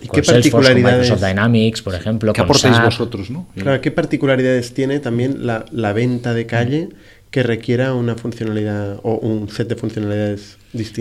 ¿Y 0.00 0.08
qué 0.08 0.24
particularidades? 0.24 0.82
Con 0.82 0.92
Microsoft 0.92 1.24
Dynamics, 1.24 1.82
por 1.82 1.94
ejemplo. 1.94 2.32
¿Qué 2.32 2.40
aportáis 2.40 2.82
vosotros, 2.82 3.30
no? 3.30 3.46
Claro, 3.56 3.80
¿qué 3.80 3.92
particularidades 3.92 4.74
tiene 4.74 4.98
también 4.98 5.46
la, 5.46 5.66
la 5.70 5.92
venta 5.92 6.34
de 6.34 6.46
calle 6.46 6.88
que 7.30 7.42
requiera 7.42 7.94
una 7.94 8.14
funcionalidad 8.14 9.00
o 9.02 9.16
un 9.16 9.48
set 9.48 9.68
de 9.68 9.76
funcionalidades 9.76 10.58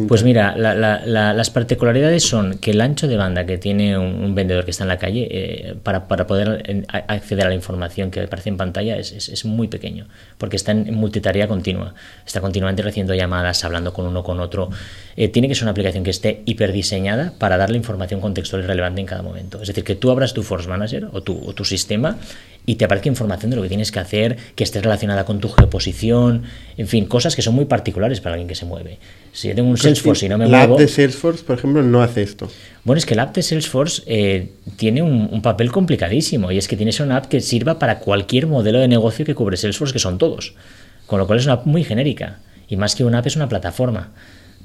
pues 0.07 0.23
mira, 0.23 0.55
las 0.55 1.49
particularidades 1.49 2.23
son 2.23 2.57
que 2.57 2.71
el 2.71 2.81
ancho 2.81 3.07
de 3.07 3.17
banda 3.17 3.45
que 3.45 3.57
tiene 3.57 3.97
un, 3.97 4.35
vendedor 4.35 4.65
que 4.65 4.71
está 4.71 4.83
en 4.83 4.87
la 4.89 4.97
calle 4.97 5.27
eh, 5.31 5.75
para, 5.81 6.07
poder 6.07 6.85
acceder 6.89 7.45
a 7.45 7.49
la 7.49 7.55
información 7.55 8.11
que 8.11 8.21
aparece 8.21 8.49
en 8.49 8.57
pantalla 8.57 8.97
es, 8.97 9.45
muy 9.45 9.67
pequeño, 9.67 10.07
porque 10.37 10.55
está 10.55 10.71
en, 10.71 10.93
multitarea 10.93 11.47
continua, 11.47 11.93
está 12.25 12.41
continuamente 12.41 12.81
recibiendo 12.81 13.13
llamadas, 13.15 13.63
hablando 13.63 13.93
con 13.93 14.05
uno 14.05 14.23
con 14.23 14.39
otro. 14.39 14.69
Eh, 15.15 15.29
tiene 15.29 15.47
que 15.47 15.55
ser 15.55 15.63
una 15.63 15.71
aplicación 15.71 16.03
que 16.03 16.11
esté 16.11 16.41
hiperdiseñada 16.45 17.33
para 17.37 17.57
darle 17.57 17.77
información 17.77 18.21
contextual 18.21 18.63
y 18.63 18.65
relevante 18.65 19.01
en 19.01 19.07
cada 19.07 19.21
momento. 19.21 19.61
Es 19.61 19.67
decir, 19.67 19.83
que 19.83 19.95
tú 19.95 20.11
abras 20.11 20.33
tu 20.33 20.43
Force 20.43 20.67
Manager 20.67 21.09
o 21.11 21.21
tu, 21.21 21.41
o 21.45 21.53
tu 21.53 21.65
sistema 21.65 22.17
y 22.65 22.75
te 22.75 22.85
aparezca 22.85 23.09
información 23.09 23.51
de 23.51 23.57
lo 23.57 23.61
que 23.61 23.69
tienes 23.69 23.91
que 23.91 23.99
hacer, 23.99 24.37
que 24.55 24.63
esté 24.63 24.81
relacionada 24.81 25.25
con 25.25 25.39
tu 25.39 25.49
geoposición, 25.49 26.43
en 26.77 26.87
fin, 26.87 27.05
cosas 27.05 27.35
que 27.35 27.41
son 27.41 27.55
muy 27.55 27.65
particulares 27.65 28.21
para 28.21 28.33
alguien 28.33 28.47
que 28.47 28.55
se 28.55 28.65
mueve. 28.65 28.97
Si 29.33 29.47
yo 29.47 29.55
tengo 29.55 29.69
un 29.69 29.77
Salesforce 29.77 30.25
y 30.25 30.29
no 30.29 30.37
me 30.37 30.47
la 30.47 30.59
muevo... 30.59 30.75
app 30.75 30.79
de 30.79 30.87
Salesforce, 30.87 31.43
por 31.43 31.57
ejemplo, 31.57 31.83
no 31.83 32.01
hace 32.01 32.23
esto. 32.23 32.49
Bueno, 32.83 32.97
es 32.97 33.05
que 33.05 33.15
la 33.15 33.23
app 33.23 33.35
de 33.35 33.43
Salesforce 33.43 34.03
eh, 34.07 34.51
tiene 34.77 35.01
un, 35.01 35.41
papel 35.41 35.71
complicadísimo 35.71 36.51
y 36.51 36.57
es 36.57 36.67
que 36.67 36.77
tienes 36.77 36.99
una 36.99 37.17
app 37.17 37.25
que 37.25 37.41
sirva 37.41 37.77
para 37.77 37.99
cualquier 37.99 38.47
modelo 38.47 38.79
de 38.79 38.87
negocio 38.87 39.25
que 39.25 39.35
cubre 39.35 39.57
Salesforce, 39.57 39.93
que 39.93 39.99
son 39.99 40.17
todos. 40.17 40.55
Con 41.05 41.19
lo 41.19 41.27
cual 41.27 41.39
es 41.39 41.45
una 41.45 41.55
app 41.55 41.65
muy 41.65 41.83
genérica. 41.83 42.39
Y 42.67 42.77
más 42.77 42.95
que 42.95 43.03
una 43.03 43.19
app 43.19 43.27
es 43.27 43.35
una 43.35 43.47
plataforma. 43.47 44.11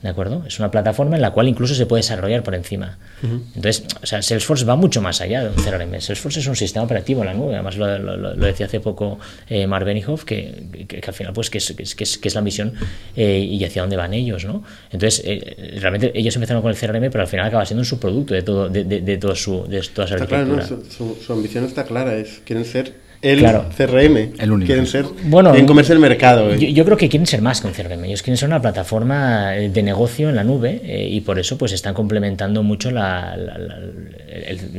¿De 0.03 0.09
acuerdo? 0.09 0.45
Es 0.47 0.59
una 0.59 0.71
plataforma 0.71 1.17
en 1.17 1.23
la 1.23 1.31
cual 1.33 1.49
incluso 1.49 1.75
se 1.75 1.85
puede 1.85 2.01
desarrollar 2.01 2.43
por 2.43 2.55
encima. 2.55 2.99
Entonces, 3.23 3.85
o 4.03 4.07
sea, 4.07 4.23
Salesforce 4.23 4.65
va 4.65 4.75
mucho 4.75 5.03
más 5.03 5.21
allá 5.21 5.45
de 5.45 5.51
un 5.51 5.57
CRM. 5.57 6.01
Salesforce 6.01 6.41
es 6.41 6.47
un 6.47 6.57
sistema 6.57 6.85
operativo 6.85 7.21
en 7.21 7.27
la 7.27 7.35
nube. 7.35 7.55
Además, 7.55 7.77
lo, 7.77 8.35
decía 8.35 8.65
hace 8.65 8.81
poco 8.81 9.19
eh, 9.49 9.67
Mark 9.67 9.85
Benioff, 9.85 10.25
que, 10.25 10.87
que, 10.89 11.03
al 11.07 11.13
final, 11.13 11.33
pues, 11.35 11.51
que 11.51 11.59
es, 11.59 11.75
que 11.75 11.83
es, 11.83 12.17
que 12.17 12.29
es 12.29 12.35
la 12.35 12.41
misión 12.41 12.73
eh, 13.15 13.41
y 13.41 13.63
hacia 13.63 13.83
dónde 13.83 13.97
van 13.97 14.15
ellos, 14.15 14.47
¿no? 14.47 14.65
Entonces, 14.91 15.23
eh, 15.27 15.79
realmente 15.81 16.13
ellos 16.15 16.35
empezaron 16.35 16.63
con 16.63 16.71
el 16.71 16.79
CRM, 16.79 17.11
pero 17.11 17.21
al 17.21 17.29
final 17.29 17.47
acaba 17.47 17.67
siendo 17.67 17.83
un 17.83 17.87
subproducto 17.87 18.33
de, 18.33 18.43
todo, 18.43 18.69
de, 18.71 18.85
de, 18.85 19.17
todo 19.19 19.37
su, 19.37 19.67
de 19.67 19.83
toda 19.83 20.09
su 20.09 20.15
arquitectura. 20.15 20.67
su, 20.67 21.17
su 21.17 21.33
ambición 21.33 21.65
está 21.65 21.85
clara, 21.85 22.15
es 22.15 22.41
quieren 22.47 22.65
ser 22.65 23.10
el 23.23 23.41
CRM. 23.77 24.35
El 24.39 24.53
único. 24.53 24.67
Quieren 24.67 24.87
ser. 24.87 25.05
Bueno, 25.25 25.51
quieren 25.51 25.67
comerse 25.67 25.93
el 25.93 25.99
mercado. 25.99 26.55
Yo, 26.55 26.85
creo 26.85 26.97
que 26.97 27.09
quieren 27.09 27.27
ser 27.27 27.43
más 27.43 27.61
que 27.61 27.67
un 27.67 27.75
CRM. 27.75 28.05
Ellos 28.05 28.23
quieren 28.23 28.37
ser 28.37 28.49
una 28.49 28.63
plataforma 28.63 29.51
de 29.51 29.83
negocio 29.83 30.31
en 30.31 30.37
la 30.37 30.45
nube 30.45 30.81
eh, 30.85 31.09
y 31.11 31.21
por 31.21 31.39
eso 31.39 31.59
pues 31.59 31.73
están 31.73 31.95
complementando 31.95 32.63
mucho 32.63 32.91
la. 32.91 33.37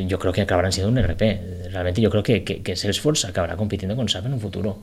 yo 0.07 0.17
creo 0.19 0.33
que 0.33 0.41
acabarán 0.41 0.71
siendo 0.71 0.91
un 0.91 1.01
RP. 1.05 1.21
Realmente 1.71 2.01
yo 2.01 2.09
creo 2.09 2.23
que, 2.23 2.43
que, 2.43 2.61
que 2.61 2.75
Salesforce 2.75 3.27
acabará 3.27 3.55
compitiendo 3.55 3.95
con 3.95 4.09
SAP 4.09 4.25
en 4.25 4.33
un 4.33 4.39
futuro. 4.39 4.79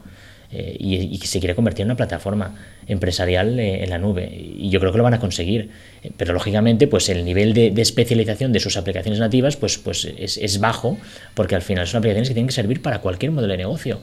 Eh, 0.51 0.77
y, 0.81 1.19
que 1.19 1.27
se 1.27 1.41
quiere 1.41 1.55
convertir 1.55 1.83
en 1.83 1.89
una 1.89 1.97
plataforma 1.97 2.55
empresarial 2.87 3.61
eh, 3.61 3.85
en 3.85 3.91
la 3.91 3.99
nube. 3.99 4.33
Y 4.35 4.71
yo 4.71 4.81
creo 4.81 4.93
que 4.93 4.99
lo 4.99 5.05
van 5.05 5.13
a 5.13 5.21
conseguir. 5.21 5.69
Eh, 6.03 6.11
pero 6.17 6.33
lógicamente, 6.33 6.87
pues 6.87 7.11
el 7.11 7.27
nivel 7.27 7.53
de, 7.53 7.75
especialización 7.77 8.51
de 8.51 8.59
sus 8.59 8.79
aplicaciones 8.79 9.21
nativas 9.21 9.57
pues, 9.57 9.77
pues 9.77 10.09
es, 10.17 10.59
bajo, 10.59 10.97
porque 11.35 11.55
al 11.55 11.61
final 11.61 11.87
son 11.87 11.99
aplicaciones 11.99 12.29
que 12.29 12.35
tienen 12.35 12.47
que 12.47 12.55
servir 12.55 12.81
para 12.81 13.01
cualquier 13.01 13.31
modelo 13.31 13.53
de 13.53 13.59
negocio. 13.59 14.01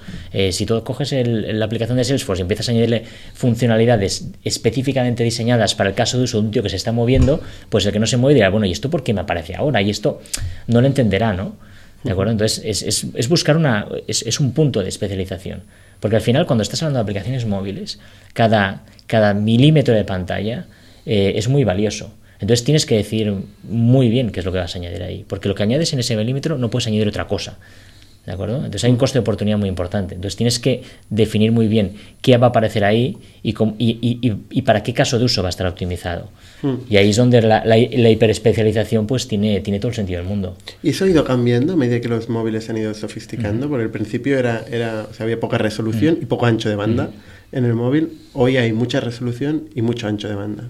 si 0.51 0.65
tú 0.67 0.83
coges 0.83 1.13
la 1.13 1.65
aplicación 1.65 1.97
de 1.97 2.03
Salesforce 2.03 2.41
y 2.41 2.43
empiezas 2.43 2.69
a 2.69 2.71
añadirle 2.71 3.03
funcionalidades 3.33 4.29
específicamente 4.43 5.23
diseñadas 5.23 5.73
para 5.73 5.89
el 5.89 5.95
caso 5.95 6.17
de 6.17 6.25
uso 6.25 6.39
de 6.39 6.45
un 6.45 6.51
tío 6.51 6.61
que 6.61 6.69
se 6.69 6.75
está 6.75 6.91
moviendo, 6.91 7.41
pues 7.69 7.85
el 7.87 7.91
que 7.91 7.99
no 7.99 8.05
se 8.05 8.17
mueve 8.17 8.35
dirá, 8.35 8.49
bueno, 8.49 8.67
¿y 8.67 8.71
esto 8.71 8.91
por 8.91 9.03
qué 9.03 9.13
me 9.13 9.21
aparece 9.21 9.55
ahora? 9.55 9.81
Y 9.81 9.89
esto 9.89 10.21
no 10.67 10.81
lo 10.81 10.87
entenderá, 10.87 11.33
¿no? 11.33 11.55
¿De 12.03 12.11
acuerdo? 12.11 12.33
Entonces, 12.33 12.83
es, 12.83 13.29
buscar 13.29 13.57
una. 13.57 13.87
es 14.07 14.39
un 14.39 14.53
punto 14.53 14.83
de 14.83 14.89
especialización. 14.89 15.63
Porque 16.05 16.17
al 16.17 16.21
final, 16.21 16.45
cuando 16.45 16.61
estás 16.61 16.83
hablando 16.83 16.99
de 16.99 17.01
aplicaciones 17.01 17.47
móviles, 17.47 17.97
cada, 18.33 18.83
cada 19.07 19.33
milímetro 19.33 19.95
de 19.95 20.03
pantalla 20.03 20.67
eh, 21.07 21.33
es 21.35 21.47
muy 21.47 21.63
valioso. 21.63 22.13
Entonces 22.39 22.63
tienes 22.63 22.85
que 22.85 22.95
decir 22.95 23.33
muy 23.63 24.09
bien 24.09 24.29
qué 24.29 24.41
es 24.41 24.45
lo 24.45 24.51
que 24.51 24.59
vas 24.59 24.75
a 24.75 24.77
añadir 24.77 25.01
ahí. 25.01 25.25
Porque 25.27 25.47
lo 25.49 25.55
que 25.55 25.63
añades 25.63 25.93
en 25.93 25.99
ese 25.99 26.15
milímetro 26.15 26.59
no 26.59 26.69
puedes 26.69 26.85
añadir 26.85 27.07
otra 27.07 27.25
cosa. 27.25 27.57
¿De 28.25 28.33
acuerdo? 28.33 28.57
Entonces 28.57 28.83
hay 28.83 28.91
un 28.91 28.97
coste 28.97 29.19
de 29.19 29.21
oportunidad 29.21 29.57
muy 29.57 29.69
importante. 29.69 30.15
Entonces 30.15 30.35
tienes 30.35 30.59
que 30.59 30.81
definir 31.09 31.51
muy 31.51 31.67
bien 31.67 31.93
qué 32.21 32.37
va 32.37 32.47
a 32.47 32.49
aparecer 32.49 32.83
ahí 32.83 33.17
y, 33.43 33.53
y, 33.77 34.61
para 34.63 34.81
qué 34.81 34.93
caso 34.93 35.19
de 35.19 35.25
uso 35.25 35.43
va 35.43 35.49
a 35.49 35.51
estar 35.51 35.67
optimizado. 35.67 36.29
Hmm. 36.63 36.75
Y 36.89 36.97
ahí 36.97 37.11
es 37.11 37.17
donde 37.17 37.41
la, 37.43 37.63
la, 37.63 37.77
hiperespecialización 37.77 39.05
pues 39.05 39.27
tiene, 39.27 39.59
tiene 39.61 39.79
todo 39.79 39.89
el 39.89 39.95
sentido 39.95 40.19
del 40.19 40.27
mundo. 40.27 40.57
¿Y 40.81 40.89
eso 40.89 41.05
ha 41.05 41.07
ido 41.07 41.23
cambiando 41.23 41.73
a 41.73 41.75
medida 41.75 42.01
que 42.01 42.07
los 42.07 42.27
móviles 42.27 42.63
se 42.63 42.71
han 42.71 42.79
ido 42.79 42.93
sofisticando? 42.95 43.69
Por 43.69 43.79
el 43.79 43.91
principio 43.91 44.39
era, 44.39 44.65
era, 44.71 45.07
había 45.19 45.39
poca 45.39 45.59
resolución 45.59 46.17
y 46.19 46.25
poco 46.25 46.47
ancho 46.47 46.67
de 46.67 46.75
banda 46.75 47.11
en 47.51 47.65
el 47.65 47.75
móvil. 47.75 48.17
Hoy 48.33 48.57
hay 48.57 48.73
mucha 48.73 49.01
resolución 49.01 49.69
y 49.75 49.83
mucho 49.83 50.07
ancho 50.07 50.27
de 50.27 50.35
banda 50.35 50.67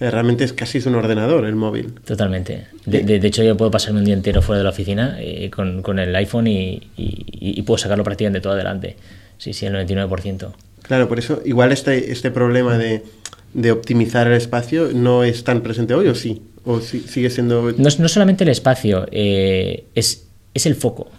realmente 0.00 0.44
es 0.44 0.52
casi 0.52 0.78
es 0.78 0.86
un 0.86 0.94
ordenador 0.94 1.44
el 1.44 1.54
móvil. 1.54 1.94
Totalmente. 2.04 2.66
De, 2.86 3.16
hecho, 3.16 3.42
yo 3.42 3.56
puedo 3.56 3.70
pasarme 3.70 4.00
un 4.00 4.04
día 4.04 4.14
entero 4.14 4.42
fuera 4.42 4.58
de 4.58 4.64
la 4.64 4.70
oficina 4.70 5.16
eh, 5.20 5.50
con, 5.50 5.82
con, 5.82 5.98
el 5.98 6.14
iPhone 6.16 6.46
y, 6.46 6.82
y, 6.96 7.62
puedo 7.62 7.78
sacarlo 7.78 8.04
prácticamente 8.04 8.40
todo 8.40 8.54
adelante. 8.54 8.96
Sí, 9.38 9.52
sí, 9.52 9.66
el 9.66 9.74
99%. 9.74 10.52
Claro, 10.82 11.08
por 11.08 11.18
eso 11.18 11.40
igual 11.44 11.72
este, 11.72 12.12
este 12.12 12.30
problema 12.30 12.76
de, 12.76 13.02
de 13.54 13.72
optimizar 13.72 14.26
el 14.26 14.34
espacio 14.34 14.90
no 14.92 15.24
es 15.24 15.44
tan 15.44 15.62
presente 15.62 15.94
hoy, 15.94 16.08
¿o 16.08 16.14
sí? 16.14 16.42
¿O 16.64 16.80
sigue 16.80 17.30
siendo...? 17.30 17.72
No, 17.76 17.88
no 17.98 18.08
solamente 18.08 18.44
el 18.44 18.50
espacio, 18.50 19.06
eh, 19.10 19.84
es, 19.94 20.26
es 20.52 20.66
el 20.66 20.74
foco. 20.74 21.10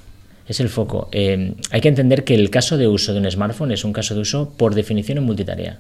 Es 0.47 0.59
el 0.59 0.69
foco. 0.69 1.09
Eh, 1.11 1.55
hay 1.71 1.81
que 1.81 1.88
entender 1.88 2.23
que 2.23 2.35
el 2.35 2.49
caso 2.51 2.77
de 2.77 2.88
uso 2.88 3.13
de 3.13 3.19
un 3.19 3.31
smartphone 3.31 3.71
es 3.71 3.83
un 3.83 3.93
caso 3.93 4.13
de 4.13 4.21
uso 4.21 4.53
por 4.55 4.75
definición 4.75 5.17
en 5.17 5.23
multitarea. 5.23 5.79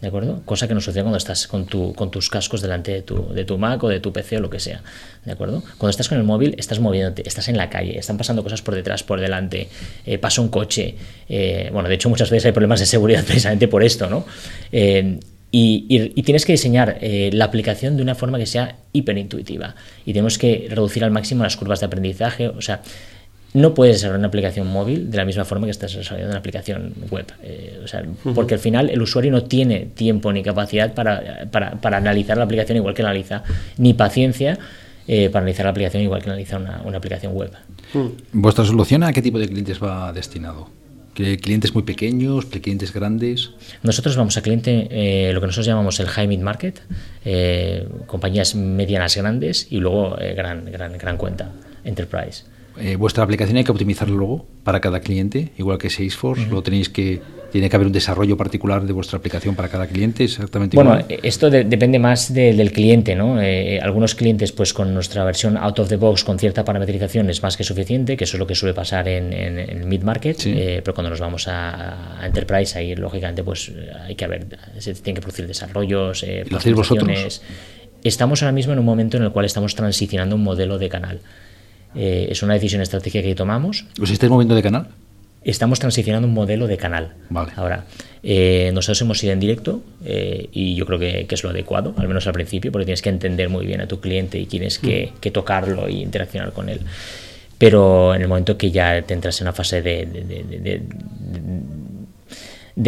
¿De 0.00 0.08
acuerdo? 0.08 0.42
Cosa 0.44 0.68
que 0.68 0.74
no 0.74 0.82
sucede 0.82 1.02
cuando 1.02 1.16
estás 1.16 1.46
con, 1.46 1.64
tu, 1.64 1.94
con 1.94 2.10
tus 2.10 2.28
cascos 2.28 2.60
delante 2.60 2.92
de 2.92 3.02
tu, 3.02 3.32
de 3.32 3.46
tu 3.46 3.56
Mac 3.56 3.82
o 3.82 3.88
de 3.88 3.98
tu 3.98 4.12
PC 4.12 4.36
o 4.36 4.40
lo 4.40 4.50
que 4.50 4.60
sea. 4.60 4.82
¿De 5.24 5.32
acuerdo? 5.32 5.62
Cuando 5.78 5.88
estás 5.88 6.08
con 6.08 6.18
el 6.18 6.24
móvil, 6.24 6.54
estás 6.58 6.80
moviéndote, 6.80 7.26
estás 7.26 7.48
en 7.48 7.56
la 7.56 7.70
calle, 7.70 7.98
están 7.98 8.18
pasando 8.18 8.42
cosas 8.42 8.60
por 8.60 8.74
detrás, 8.74 9.02
por 9.02 9.20
delante, 9.20 9.68
eh, 10.04 10.18
pasa 10.18 10.42
un 10.42 10.48
coche. 10.48 10.96
Eh, 11.30 11.70
bueno, 11.72 11.88
de 11.88 11.94
hecho, 11.94 12.10
muchas 12.10 12.28
veces 12.28 12.44
hay 12.44 12.52
problemas 12.52 12.80
de 12.80 12.86
seguridad 12.86 13.24
precisamente 13.26 13.68
por 13.68 13.82
esto, 13.82 14.10
¿no? 14.10 14.26
Eh, 14.70 15.18
y, 15.50 15.86
y, 15.88 16.22
tienes 16.24 16.44
que 16.44 16.52
diseñar 16.52 16.98
la 17.00 17.46
aplicación 17.46 17.96
de 17.96 18.02
una 18.02 18.14
forma 18.14 18.36
que 18.36 18.44
sea 18.44 18.76
hiperintuitiva. 18.92 19.74
Y 20.04 20.12
tenemos 20.12 20.36
que 20.36 20.66
reducir 20.68 21.02
al 21.02 21.12
máximo 21.12 21.44
las 21.44 21.56
curvas 21.56 21.80
de 21.80 21.86
aprendizaje. 21.86 22.48
O 22.48 22.60
sea, 22.60 22.82
no 23.56 23.72
puedes 23.72 23.96
desarrollar 23.96 24.18
una 24.18 24.28
aplicación 24.28 24.66
móvil 24.66 25.10
de 25.10 25.16
la 25.16 25.24
misma 25.24 25.46
forma 25.46 25.66
que 25.66 25.70
estás 25.70 25.94
desarrollando 25.94 26.32
una 26.32 26.40
aplicación 26.40 26.92
web. 27.10 27.24
Eh, 27.42 27.80
o 27.82 27.88
sea, 27.88 28.04
Porque 28.34 28.52
al 28.52 28.60
final 28.60 28.90
el 28.90 29.00
usuario 29.00 29.32
no 29.32 29.44
tiene 29.44 29.86
tiempo 29.94 30.30
ni 30.30 30.42
capacidad 30.42 30.92
para, 30.92 31.48
para, 31.50 31.96
analizar 31.96 32.36
la 32.36 32.44
aplicación 32.44 32.76
igual 32.76 32.92
que 32.92 33.00
analiza, 33.00 33.44
ni 33.78 33.94
paciencia 33.94 34.58
eh, 35.08 35.30
para 35.30 35.42
analizar 35.42 35.64
la 35.64 35.70
aplicación 35.70 36.02
igual 36.02 36.22
que 36.22 36.28
analiza 36.28 36.58
una, 36.58 36.82
una 36.84 36.98
aplicación 36.98 37.32
web. 37.32 37.50
¿Vuestra 38.30 38.66
solución 38.66 39.02
a 39.04 39.12
qué 39.14 39.22
tipo 39.22 39.38
de 39.38 39.48
clientes 39.48 39.82
va 39.82 40.12
destinado? 40.12 40.68
¿Clientes 41.14 41.72
muy 41.72 41.84
pequeños, 41.84 42.44
clientes 42.44 42.92
grandes? 42.92 43.52
Nosotros 43.82 44.18
vamos 44.18 44.36
a 44.36 44.42
cliente, 44.42 44.86
eh, 44.90 45.32
lo 45.32 45.40
que 45.40 45.46
nosotros 45.46 45.64
llamamos 45.64 45.98
el 45.98 46.08
high 46.08 46.28
mid 46.28 46.40
market, 46.40 46.82
compañías 48.06 48.54
medianas 48.54 49.16
grandes 49.16 49.66
y 49.70 49.78
luego 49.78 50.14
gran, 50.36 50.70
gran, 50.70 50.98
gran 50.98 51.16
cuenta, 51.16 51.52
enterprise. 51.84 52.44
Eh, 52.78 52.96
vuestra 52.96 53.24
aplicación 53.24 53.56
hay 53.56 53.64
que 53.64 53.72
optimizarlo 53.72 54.16
luego 54.16 54.46
para 54.64 54.80
cada 54.80 55.00
cliente, 55.00 55.52
igual 55.58 55.78
que 55.78 55.90
Salesforce, 55.90 56.46
lo 56.46 56.62
tenéis 56.62 56.88
que 56.88 57.20
tiene 57.50 57.70
que 57.70 57.76
haber 57.76 57.86
un 57.86 57.92
desarrollo 57.92 58.36
particular 58.36 58.84
de 58.84 58.92
vuestra 58.92 59.18
aplicación 59.18 59.54
para 59.54 59.68
cada 59.68 59.86
cliente, 59.86 60.24
exactamente 60.24 60.76
Bueno, 60.76 60.98
esto 61.22 61.48
depende 61.48 61.98
más 61.98 62.34
del 62.34 62.72
cliente, 62.72 63.14
¿no? 63.14 63.40
Eh, 63.40 63.78
algunos 63.80 64.14
clientes, 64.14 64.52
pues 64.52 64.74
con 64.74 64.92
nuestra 64.92 65.24
versión 65.24 65.56
out 65.56 65.78
of 65.78 65.88
the 65.88 65.96
box 65.96 66.24
con 66.24 66.38
cierta 66.38 66.64
parametrización 66.64 67.30
es 67.30 67.42
más 67.42 67.56
que 67.56 67.64
suficiente, 67.64 68.16
que 68.16 68.24
eso 68.24 68.36
es 68.36 68.40
lo 68.40 68.46
que 68.46 68.54
suele 68.54 68.74
pasar 68.74 69.08
en, 69.08 69.32
en, 69.32 69.88
mid 69.88 70.02
market, 70.02 70.38
eh, 70.46 70.80
pero 70.84 70.94
cuando 70.94 71.10
nos 71.10 71.20
vamos 71.20 71.48
a, 71.48 72.20
enterprise 72.24 72.78
ahí 72.78 72.94
lógicamente 72.94 73.42
pues 73.42 73.72
hay 74.04 74.14
que 74.14 74.24
haber, 74.24 74.46
se 74.78 74.94
tienen 74.94 75.14
que 75.14 75.22
producir 75.22 75.46
desarrollos, 75.46 76.26
¿Lo 76.50 76.58
hacéis 76.58 76.76
vosotros? 76.76 77.42
Estamos 78.04 78.42
ahora 78.42 78.52
mismo 78.52 78.72
en 78.72 78.78
un 78.78 78.84
momento 78.84 79.16
en 79.16 79.22
el 79.22 79.32
cual 79.32 79.46
estamos 79.46 79.74
transicionando 79.74 80.36
un 80.36 80.42
modelo 80.42 80.78
de 80.78 80.88
canal. 80.88 81.20
Eh, 81.96 82.28
es 82.30 82.42
una 82.42 82.54
decisión 82.54 82.82
estratégica 82.82 83.22
que 83.22 83.34
tomamos. 83.34 83.86
¿Os 84.00 84.10
estáis 84.10 84.30
moviendo 84.30 84.54
de 84.54 84.62
canal? 84.62 84.88
Estamos 85.44 85.78
transicionando 85.78 86.26
un 86.26 86.34
modelo 86.34 86.66
de 86.66 86.76
canal. 86.76 87.14
Vale. 87.30 87.52
Ahora, 87.56 87.84
eh, 88.22 88.70
nosotros 88.74 89.00
hemos 89.02 89.22
ido 89.22 89.32
en 89.32 89.40
directo 89.40 89.82
eh, 90.04 90.48
y 90.52 90.74
yo 90.74 90.84
creo 90.86 90.98
que, 90.98 91.26
que, 91.26 91.34
es 91.34 91.44
lo 91.44 91.50
adecuado, 91.50 91.94
al 91.96 92.08
menos 92.08 92.26
al 92.26 92.32
principio, 92.32 92.72
porque 92.72 92.84
tienes 92.84 93.02
que 93.02 93.10
entender 93.10 93.48
muy 93.48 93.64
bien 93.64 93.80
a 93.80 93.86
tu 93.86 94.00
cliente 94.00 94.38
y 94.38 94.46
tienes 94.46 94.78
que, 94.78 95.12
que 95.20 95.30
tocarlo 95.30 95.88
y 95.88 96.02
interaccionar 96.02 96.52
con 96.52 96.68
él. 96.68 96.80
Pero 97.58 98.14
en 98.14 98.22
el 98.22 98.28
momento 98.28 98.58
que 98.58 98.70
ya 98.70 99.00
te 99.02 99.14
entras 99.14 99.40
en 99.40 99.46
una 99.46 99.52
fase 99.52 99.80
de, 99.80 100.04
de, 100.04 100.22
de, 100.24 100.58
de 100.58 100.82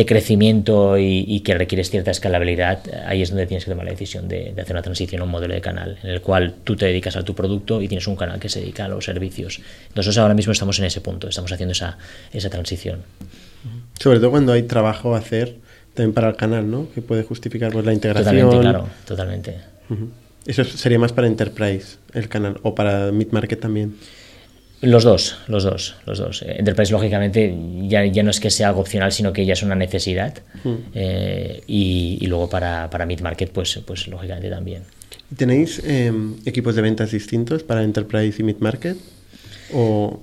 crecimiento 0.04 0.98
y, 0.98 1.24
y, 1.26 1.40
que 1.40 1.54
requieres 1.54 1.88
cierta 1.90 2.10
escalabilidad, 2.10 2.80
ahí 3.06 3.22
es 3.22 3.30
donde 3.30 3.46
tienes 3.46 3.64
que 3.64 3.70
tomar 3.70 3.86
la 3.86 3.92
decisión 3.92 4.28
de, 4.28 4.50
hacer 4.50 4.72
una 4.72 4.82
transición 4.82 5.22
a 5.22 5.24
un 5.24 5.30
modelo 5.30 5.54
de 5.54 5.62
canal, 5.62 5.98
en 6.02 6.10
el 6.10 6.20
cual 6.20 6.56
tú 6.62 6.76
te 6.76 6.86
dedicas 6.86 7.16
a 7.16 7.22
tu 7.22 7.34
producto 7.34 7.80
y 7.80 7.88
tienes 7.88 8.06
un 8.06 8.14
canal 8.14 8.38
que 8.38 8.50
se 8.50 8.60
dedica 8.60 8.84
a 8.84 8.88
los 8.88 9.06
servicios. 9.06 9.60
Nosotros 9.94 10.18
ahora 10.18 10.34
mismo 10.34 10.52
estamos 10.52 10.78
en 10.78 10.84
ese 10.84 11.00
punto, 11.00 11.28
estamos 11.28 11.50
haciendo 11.52 11.72
esa, 11.72 11.96
esa 12.32 12.50
transición. 12.50 13.00
Sobre 13.98 14.18
todo 14.18 14.30
cuando 14.30 14.52
hay 14.52 14.64
trabajo 14.64 15.14
a 15.14 15.18
hacer 15.18 15.56
también 15.94 16.12
para 16.12 16.28
el 16.28 16.36
canal, 16.36 16.70
¿no? 16.70 16.88
Que 16.94 17.00
puede 17.00 17.22
justificar 17.22 17.72
pues, 17.72 17.84
la 17.84 17.94
integración. 17.94 18.36
Totalmente, 18.36 18.60
claro, 18.60 18.88
totalmente. 19.06 19.56
Uh 19.88 19.94
-huh. 19.94 20.08
Eso 20.46 20.64
sería 20.64 20.98
más 20.98 21.12
para 21.12 21.26
Enterprise, 21.26 21.96
el 22.14 22.28
canal, 22.28 22.58
o 22.62 22.74
para 22.74 23.10
Mid-Market 23.10 23.60
también. 23.60 23.96
Los 24.80 25.02
dos, 25.02 25.36
los 25.48 25.64
dos, 25.64 25.96
los 26.06 26.18
dos. 26.18 26.42
Enterprise, 26.42 26.92
lógicamente, 26.92 27.52
ya, 27.88 28.04
ya 28.06 28.22
no 28.22 28.30
es 28.30 28.38
que 28.38 28.50
sea 28.50 28.68
algo 28.68 28.80
opcional, 28.80 29.10
sino 29.10 29.32
que 29.32 29.44
ya 29.44 29.54
es 29.54 29.62
una 29.62 29.74
necesidad. 29.74 30.38
Mm. 30.62 30.74
Eh, 30.94 31.62
y, 31.66 32.18
y, 32.20 32.26
luego 32.26 32.48
para, 32.48 32.88
para 32.88 33.04
mid-market, 33.04 33.50
pues, 33.50 33.80
pues 33.84 34.06
lógicamente 34.06 34.48
también. 34.50 34.82
¿Tenéis 35.36 35.82
eh, 35.84 36.12
equipos 36.46 36.76
de 36.76 36.82
ventas 36.82 37.10
distintos 37.10 37.64
para 37.64 37.82
Enterprise 37.82 38.40
y 38.40 38.44
mid-market? 38.44 38.96
¿O 39.74 40.20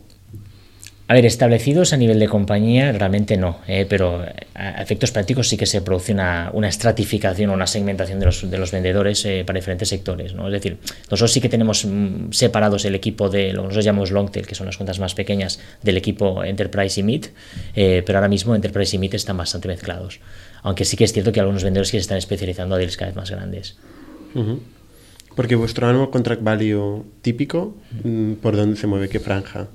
a 1.08 1.14
ver, 1.14 1.26
establecidos 1.28 1.94
a 1.94 1.98
nivel 1.98 2.18
de 2.18 2.28
compañía 2.28 2.92
realmente 2.92 3.38
no, 3.38 3.60
eh, 3.68 3.86
pero 3.88 4.26
a 4.56 4.82
efectos 4.82 5.12
prácticos 5.12 5.48
sí 5.48 5.56
que 5.56 5.68
se 5.68 5.84
produce 5.84 6.14
una, 6.14 6.50
una 6.52 6.68
estratificación 6.68 7.52
o 7.52 7.54
una 7.54 7.68
segmentación 7.68 8.20
de 8.20 8.26
los, 8.26 8.50
de 8.50 8.58
los 8.58 8.72
vendedores 8.72 9.24
eh, 9.26 9.44
para 9.46 9.58
diferentes 9.58 9.88
sectores. 9.88 10.34
¿no? 10.34 10.48
Es 10.48 10.54
decir, 10.54 10.80
nosotros 11.04 11.32
sí 11.32 11.42
que 11.42 11.50
tenemos 11.50 11.86
mm, 11.86 12.32
separados 12.32 12.86
el 12.86 12.96
equipo 12.96 13.30
de 13.30 13.54
lo 13.54 13.62
que 13.62 13.68
nosotros 13.68 13.86
llamamos 13.86 14.10
Longtail, 14.10 14.48
que 14.48 14.56
son 14.56 14.66
las 14.66 14.78
cuentas 14.78 14.98
más 14.98 15.14
pequeñas 15.14 15.60
del 15.84 15.98
equipo 15.98 16.44
Enterprise 16.44 17.00
y 17.00 17.04
Mid, 17.04 17.26
eh, 17.76 18.02
pero 18.04 18.18
ahora 18.18 18.30
mismo 18.30 18.56
Enterprise 18.56 18.96
y 18.96 19.00
Mid 19.00 19.14
están 19.14 19.38
bastante 19.38 19.68
mezclados. 19.68 20.20
Aunque 20.64 20.86
sí 20.86 20.98
que 20.98 21.04
es 21.04 21.14
cierto 21.14 21.32
que 21.32 21.40
algunos 21.40 21.64
vendedores 21.64 21.92
que 21.92 21.98
se 21.98 22.02
están 22.02 22.18
especializando 22.18 22.74
a 22.74 22.78
deals 22.80 22.98
cada 22.98 23.10
vez 23.12 23.16
más 23.16 23.30
grandes. 23.30 23.78
Porque 25.36 25.54
vuestro 25.54 25.88
annual 25.88 26.10
contract 26.10 26.42
value 26.42 27.06
típico, 27.22 27.76
¿por 28.42 28.56
dónde 28.56 28.76
se 28.76 28.88
mueve? 28.88 29.08
¿Qué 29.08 29.20
franja? 29.20 29.68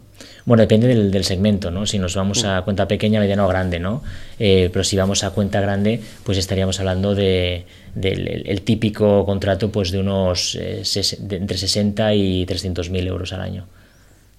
Bueno, 0.47 0.63
depende 0.63 0.87
del, 0.89 1.11
del, 1.11 1.25
segmento, 1.25 1.71
¿no? 1.71 1.87
Si 1.87 1.99
nos 1.99 2.15
vamos 2.15 2.45
a 2.45 2.63
cuenta 2.63 2.89
pequeña, 2.89 3.21
mediana 3.21 3.45
o 3.45 3.49
grande, 3.49 3.79
¿no? 3.79 4.03
Eh, 4.39 4.71
pero 4.73 4.85
si 4.85 4.97
vamos 4.97 5.25
a 5.25 5.31
cuenta 5.31 5.61
grande, 5.61 6.01
pues 6.25 6.39
estaríamos 6.39 6.79
hablando 6.81 7.15
de, 7.15 7.67
del 7.95 8.29
el, 8.29 8.49
el 8.49 8.63
típico 8.63 9.25
contrato 9.25 9.71
pues 9.71 9.91
de 9.91 9.99
unos 9.99 10.55
eh, 10.55 10.85
ses, 10.85 11.17
de 11.29 11.37
entre 11.37 11.59
60 11.59 12.15
y 12.15 12.47
300 12.47 12.91
mil 12.91 13.07
euros 13.07 13.33
al 13.33 13.43
año 13.43 13.67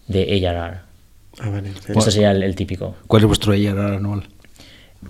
de 0.08 0.48
ARR. 0.48 0.82
Ah, 1.40 1.50
vale. 1.50 1.70
Esto 1.70 2.12
sería 2.12 2.32
el, 2.32 2.44
el, 2.44 2.56
típico. 2.56 2.96
¿Cuál 3.08 3.24
es 3.24 3.28
vuestro 3.28 3.54
ARR 3.54 3.96
anual? 3.96 4.24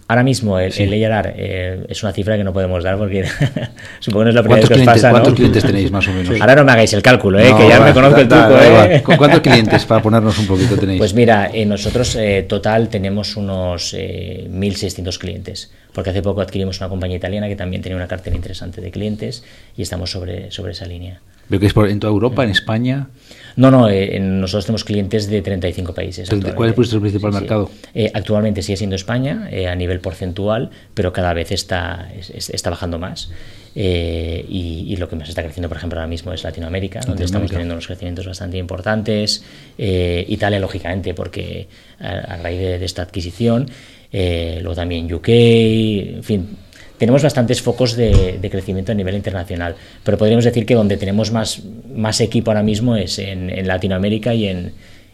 Ahora 0.07 0.23
mismo 0.23 0.57
el, 0.57 0.71
sí. 0.71 0.83
el 0.83 1.11
ARR 1.11 1.33
eh, 1.35 1.85
es 1.89 2.01
una 2.03 2.13
cifra 2.13 2.37
que 2.37 2.43
no 2.43 2.53
podemos 2.53 2.83
dar 2.83 2.97
porque 2.97 3.25
supongo 3.99 4.19
que 4.19 4.23
no 4.25 4.29
es 4.29 4.35
la 4.35 4.41
primera 4.41 4.61
vez 4.61 4.69
que 4.69 4.79
os 4.79 4.85
pasa. 4.85 5.09
¿Cuántos 5.09 5.33
¿no? 5.33 5.35
clientes 5.37 5.63
tenéis 5.65 5.91
más 5.91 6.07
o 6.07 6.13
menos? 6.13 6.39
Ahora 6.39 6.55
no 6.55 6.63
me 6.63 6.71
hagáis 6.71 6.93
el 6.93 7.01
cálculo, 7.01 7.39
¿eh? 7.39 7.49
No, 7.49 7.57
que 7.57 7.67
ya 7.67 7.79
va, 7.79 7.85
me 7.87 7.93
conozco 7.93 8.21
el 8.21 8.27
truco. 8.27 8.49
da, 8.49 8.85
¿eh? 8.93 9.03
¿Cuántos 9.03 9.41
clientes 9.41 9.85
para 9.85 10.01
ponernos 10.03 10.37
un 10.39 10.47
poquito 10.47 10.77
tenéis? 10.77 10.97
Pues 10.97 11.13
mira, 11.13 11.49
eh, 11.53 11.65
nosotros 11.65 12.15
eh, 12.15 12.45
total 12.47 12.87
tenemos 12.87 13.35
unos 13.35 13.93
1.600 13.93 15.17
clientes, 15.17 15.71
porque 15.93 16.09
hace 16.11 16.21
poco 16.21 16.41
adquirimos 16.41 16.79
una 16.79 16.87
compañía 16.87 17.17
italiana 17.17 17.49
que 17.49 17.57
también 17.57 17.81
tenía 17.81 17.97
una 17.97 18.07
cartera 18.07 18.35
interesante 18.35 18.79
de 18.79 18.91
clientes 18.91 19.43
y 19.75 19.81
estamos 19.81 20.11
sobre, 20.11 20.51
sobre 20.51 20.71
esa 20.71 20.85
línea. 20.85 21.19
¿Veo 21.49 21.59
que 21.59 21.65
es 21.65 21.73
por, 21.73 21.89
en 21.89 21.99
toda 21.99 22.13
Europa, 22.13 22.45
en 22.45 22.49
España? 22.49 23.07
No, 23.55 23.71
no, 23.71 23.89
eh, 23.89 24.19
nosotros 24.19 24.65
tenemos 24.65 24.83
clientes 24.83 25.29
de 25.29 25.41
35 25.41 25.93
países. 25.93 26.29
¿Cuál 26.55 26.69
es 26.69 26.75
vuestro 26.75 26.99
principal 26.99 27.31
sí, 27.31 27.37
sí. 27.37 27.41
mercado? 27.41 27.71
Eh, 27.93 28.11
actualmente 28.13 28.61
sigue 28.61 28.77
siendo 28.77 28.95
España 28.95 29.47
eh, 29.51 29.67
a 29.67 29.75
nivel 29.75 29.99
porcentual, 29.99 30.69
pero 30.93 31.13
cada 31.13 31.33
vez 31.33 31.51
está, 31.51 32.11
está 32.13 32.69
bajando 32.69 32.99
más. 32.99 33.29
Eh, 33.73 34.45
y, 34.49 34.85
y, 34.89 34.97
lo 34.97 35.07
que 35.07 35.15
más 35.15 35.29
está 35.29 35.43
creciendo, 35.43 35.69
por 35.69 35.77
ejemplo, 35.77 35.99
ahora 35.99 36.07
mismo 36.09 36.33
es 36.33 36.43
Latinoamérica, 36.43 36.99
donde 37.01 37.23
estamos 37.23 37.49
teniendo 37.49 37.73
unos 37.73 37.87
crecimientos 37.87 38.25
bastante 38.25 38.57
importantes. 38.57 39.43
Eh, 39.77 40.25
Italia, 40.27 40.59
lógicamente, 40.59 41.13
porque 41.13 41.67
a, 41.99 42.09
a 42.09 42.37
raíz 42.37 42.59
de, 42.59 42.79
de, 42.79 42.85
esta 42.85 43.03
adquisición, 43.03 43.69
eh, 44.11 44.59
luego 44.61 44.75
también 44.75 45.11
UK, 45.11 45.29
en 45.29 46.23
fin, 46.23 46.57
tenemos 47.01 47.23
bastantes 47.23 47.63
focos 47.63 47.95
de, 47.95 48.37
de, 48.39 48.49
crecimiento 48.51 48.91
a 48.91 48.95
nivel 48.95 49.15
internacional, 49.15 49.75
pero 50.03 50.19
podríamos 50.19 50.45
decir 50.45 50.67
que 50.67 50.75
donde 50.75 50.97
tenemos 50.97 51.31
más, 51.31 51.63
más 51.95 52.21
equipo 52.21 52.51
ahora 52.51 52.61
mismo 52.61 52.95
es 52.95 53.17
en, 53.17 53.49
en 53.49 53.67
Latinoamérica 53.67 54.35
y 54.35 54.45
en, 54.45 54.73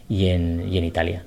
y, 0.09 0.25
en, 0.25 0.67
y 0.69 0.79
en, 0.79 0.83
Italia. 0.83 1.23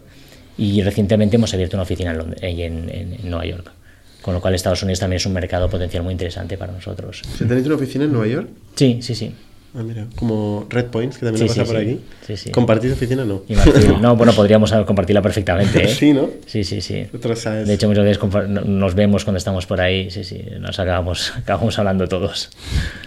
Y 0.59 0.83
recientemente 0.83 1.37
hemos 1.37 1.55
abierto 1.55 1.79
una 1.79 1.85
oficina 1.85 2.11
en, 2.11 2.18
Londres, 2.18 2.40
en, 2.42 2.90
en 2.90 3.31
Nueva 3.31 3.46
York. 3.46 3.73
Con 4.20 4.35
lo 4.35 4.42
cual 4.42 4.55
Estados 4.55 4.83
Unidos 4.83 5.01
también 5.01 5.16
es 5.16 5.25
un 5.25 5.33
mercado 5.33 5.70
potencial 5.70 6.03
muy 6.03 6.12
interesante 6.12 6.59
para 6.59 6.75
nosotros. 6.75 7.23
¿Tenéis 7.38 7.64
una 7.64 7.77
oficina 7.77 8.05
en 8.05 8.12
Nueva 8.12 8.27
York? 8.27 8.49
Sí, 8.75 8.99
sí, 9.01 9.14
sí. 9.14 9.33
Ah, 9.72 9.83
mira, 9.85 10.06
como 10.16 10.66
Red 10.68 10.87
Points, 10.87 11.18
que 11.18 11.26
también 11.26 11.48
sí, 11.48 11.48
pasa 11.48 11.64
sí, 11.64 11.72
por 11.72 11.80
sí. 12.26 12.33
aquí. 12.33 12.50
¿Compartís 12.50 12.92
oficina 12.92 13.24
no? 13.24 13.42
Y 13.48 13.54
Martín, 13.54 13.96
no, 14.02 14.16
bueno, 14.16 14.33
podríamos 14.33 14.72
compartirla 14.72 15.22
perfectamente. 15.22 15.85
¿eh? 15.85 15.88
Sí, 15.88 16.12
¿no? 16.12 16.28
Sí, 16.46 16.64
sí, 16.64 16.80
sí. 16.80 17.06
De 17.12 17.74
hecho, 17.74 17.87
muchas 17.87 18.04
veces 18.04 18.20
nos 18.66 18.94
vemos 18.96 19.24
cuando 19.24 19.38
estamos 19.38 19.66
por 19.66 19.80
ahí, 19.80 20.11
sí, 20.11 20.24
sí, 20.24 20.42
nos 20.59 20.80
acabamos, 20.80 21.33
acabamos 21.37 21.78
hablando 21.78 22.09
todos. 22.09 22.50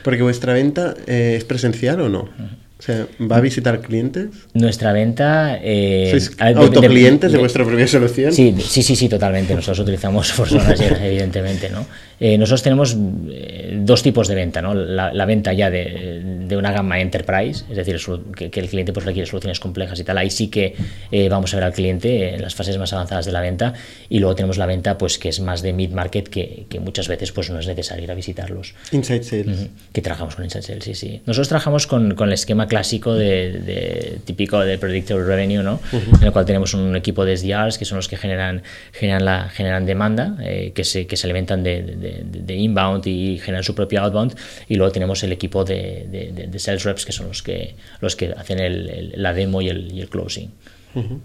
Porque 0.05 0.21
vuestra 0.23 0.53
venta 0.53 0.93
eh, 1.05 1.35
es 1.37 1.43
presencial 1.43 1.99
o 1.99 2.09
no? 2.09 2.21
Uh 2.21 2.25
-huh. 2.25 2.63
O 2.83 2.85
sea, 2.85 3.07
¿va 3.31 3.37
a 3.37 3.39
visitar 3.39 3.79
clientes? 3.79 4.27
Nuestra 4.53 4.91
venta... 4.91 5.57
Eh, 5.61 6.09
¿Sois 6.11 6.31
autoclientes 6.37 7.21
de, 7.21 7.27
de, 7.29 7.33
de, 7.35 7.39
vuestra 7.39 7.63
propia 7.63 7.87
solución? 7.87 8.33
Sí, 8.33 8.53
sí, 8.59 8.83
sí, 8.83 8.97
sí, 8.97 9.07
totalmente. 9.07 9.55
Nosotros 9.55 9.79
utilizamos 9.79 10.29
personas, 10.37 10.77
evidentemente, 10.81 11.69
¿no? 11.69 11.85
Eh, 12.25 12.37
nosotros 12.37 12.63
tenemos 12.63 12.95
eh, 13.29 13.77
dos 13.81 14.01
tipos 14.01 14.29
de 14.29 14.35
venta, 14.35 14.61
¿no? 14.61 14.73
La, 14.73 15.11
la 15.13 15.25
venta 15.25 15.51
ya 15.51 15.69
de, 15.69 16.21
de, 16.47 16.55
una 16.55 16.71
gama 16.71 17.01
enterprise, 17.01 17.65
es 17.69 17.75
decir, 17.75 17.99
que, 18.33 18.49
que, 18.49 18.61
el 18.61 18.69
cliente 18.69 18.93
pues 18.93 19.05
requiere 19.05 19.25
soluciones 19.27 19.59
complejas 19.59 19.99
y 19.99 20.05
tal. 20.05 20.17
Ahí 20.17 20.29
sí 20.29 20.47
que 20.47 20.73
eh, 21.11 21.27
vamos 21.27 21.53
a 21.53 21.57
ver 21.57 21.65
al 21.65 21.73
cliente 21.73 22.35
en 22.35 22.41
las 22.41 22.55
fases 22.55 22.77
más 22.77 22.93
avanzadas 22.93 23.25
de 23.25 23.33
la 23.33 23.41
venta 23.41 23.73
y 24.07 24.19
luego 24.19 24.35
tenemos 24.35 24.57
la 24.57 24.65
venta 24.65 24.97
pues 24.97 25.17
que 25.17 25.27
es 25.27 25.41
más 25.41 25.61
de 25.61 25.73
mid-market 25.73 26.29
que, 26.29 26.65
que, 26.69 26.79
muchas 26.79 27.09
veces 27.09 27.33
pues 27.33 27.49
no 27.49 27.59
es 27.59 27.67
necesario 27.67 28.05
ir 28.05 28.11
a 28.11 28.15
visitarlos. 28.15 28.73
Inside 28.93 29.23
Sales. 29.23 29.47
Uh 29.47 29.63
-huh. 29.65 29.69
Que 29.91 30.01
trabajamos 30.01 30.35
con 30.37 30.45
Inside 30.45 30.63
Sales, 30.63 30.83
sí, 30.85 30.95
sí. 30.95 31.21
Nosotros 31.25 31.49
trabajamos 31.49 31.87
con, 31.87 32.15
con 32.15 32.29
el 32.29 32.35
esquema 32.35 32.67
clásico 32.67 33.15
de, 33.15 33.51
de, 33.51 34.19
típico 34.23 34.61
de 34.61 34.77
Predictable 34.77 35.25
Revenue, 35.25 35.61
¿no? 35.61 35.81
Uh 35.91 35.97
-huh. 35.97 36.21
En 36.21 36.27
el 36.27 36.31
cual 36.31 36.45
tenemos 36.45 36.73
un 36.73 36.95
equipo 36.95 37.25
de 37.25 37.35
SDRs 37.35 37.77
que 37.77 37.83
son 37.83 37.97
los 37.97 38.07
que 38.07 38.15
generan, 38.15 38.63
generan, 38.93 39.25
la, 39.25 39.49
generan 39.49 39.85
demanda, 39.85 40.37
eh, 40.41 40.71
que, 40.73 40.85
se, 40.85 41.05
que 41.05 41.17
se 41.17 41.27
alimentan 41.27 41.63
de, 41.63 41.81
de, 41.81 42.12
de, 42.23 42.55
inbound 42.55 43.05
y 43.07 43.39
generan 43.39 43.63
su 43.63 43.73
propio 43.73 44.01
outbound, 44.01 44.35
y 44.67 44.75
luego 44.75 44.91
tenemos 44.91 45.23
el 45.23 45.31
equipo 45.31 45.63
de, 45.63 46.49
sales 46.57 46.83
reps 46.83 47.05
que 47.05 47.11
son 47.11 47.27
los 47.27 47.41
que, 47.41 47.75
los 48.01 48.15
que 48.15 48.31
hacen 48.31 48.59
el, 48.59 48.89
el, 48.89 49.13
la 49.17 49.33
demo 49.33 49.61
y 49.61 49.69
el, 49.69 49.91
y 49.91 50.01
el 50.01 50.09
closing. 50.09 50.51
Uh 50.95 51.01
-huh. 51.01 51.19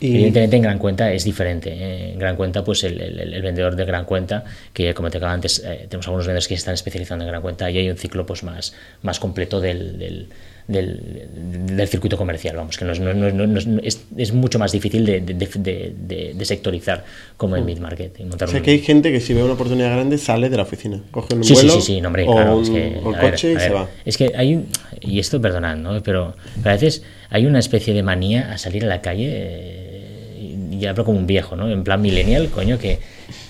Y... 0.00 0.14
Evidentemente 0.16 0.56
en 0.56 0.62
gran 0.62 0.78
cuenta 0.78 1.12
es 1.12 1.24
diferente. 1.24 1.70
¿eh? 1.72 2.12
En 2.12 2.18
gran 2.18 2.36
cuenta, 2.36 2.64
pues 2.64 2.84
el, 2.84 3.00
el, 3.00 3.32
el, 3.32 3.42
vendedor 3.42 3.76
de 3.76 3.84
gran 3.84 4.04
cuenta, 4.04 4.44
que 4.72 4.92
como 4.92 5.08
te 5.08 5.18
acababa 5.18 5.34
antes, 5.34 5.60
eh, 5.60 5.86
tenemos 5.88 6.06
algunos 6.06 6.26
vendedores 6.26 6.48
que 6.48 6.54
se 6.54 6.58
están 6.58 6.74
especializando 6.74 7.24
en 7.24 7.30
gran 7.30 7.42
cuenta 7.42 7.70
y 7.70 7.78
hay 7.78 7.88
un 7.88 7.96
ciclo 7.96 8.26
pues 8.26 8.42
más, 8.42 8.74
más 9.02 9.18
completo 9.18 9.60
del, 9.60 9.98
del 9.98 10.28
del, 10.66 11.28
del, 11.66 11.88
circuito 11.88 12.16
comercial, 12.16 12.56
vamos, 12.56 12.78
que 12.78 12.86
no 12.86 12.92
es, 12.92 13.00
no, 13.00 13.12
no, 13.14 13.80
es, 13.82 14.00
es, 14.16 14.32
mucho 14.32 14.58
más 14.58 14.72
difícil 14.72 15.04
de, 15.04 15.20
de, 15.20 16.34
de 16.34 16.44
sectorizar 16.44 17.04
como 17.36 17.56
en 17.56 17.66
mid-market. 17.66 18.18
O 18.40 18.46
sea, 18.46 18.62
que 18.62 18.70
hay 18.70 18.78
gente 18.78 19.12
que 19.12 19.20
si 19.20 19.34
ve 19.34 19.42
una 19.42 19.54
oportunidad 19.54 19.92
grande 19.92 20.16
sale 20.16 20.48
de 20.48 20.56
la 20.56 20.62
oficina, 20.62 21.02
coge 21.10 21.34
un 21.34 21.44
sí, 21.44 21.52
vuelo 21.52 21.74
sí, 21.74 21.80
sí, 21.80 21.98
sí, 21.98 22.06
hombre, 22.06 22.24
o, 22.26 22.32
claro, 22.32 22.56
un, 22.56 22.62
es 22.62 22.70
que, 22.70 23.00
o 23.02 23.14
el 23.14 23.20
coche 23.20 23.48
ver, 23.48 23.56
y 23.56 23.58
ver, 23.58 23.68
se 23.68 23.74
va. 23.74 23.88
Es 24.06 24.16
que 24.16 24.32
hay 24.34 24.54
un, 24.54 24.68
y 25.00 25.18
esto 25.18 25.40
perdonad, 25.40 25.76
¿no? 25.76 26.02
Pero, 26.02 26.34
pero, 26.62 26.70
a 26.70 26.72
veces 26.72 27.02
hay 27.28 27.44
una 27.44 27.58
especie 27.58 27.92
de 27.92 28.02
manía 28.02 28.52
a 28.52 28.56
salir 28.56 28.84
a 28.84 28.88
la 28.88 29.02
calle 29.02 29.28
eh, 29.30 30.56
y 30.70 30.86
hablo 30.86 31.04
como 31.04 31.18
un 31.18 31.26
viejo, 31.26 31.56
¿no? 31.56 31.70
En 31.70 31.84
plan 31.84 32.00
millennial, 32.00 32.48
coño, 32.48 32.78
que, 32.78 33.00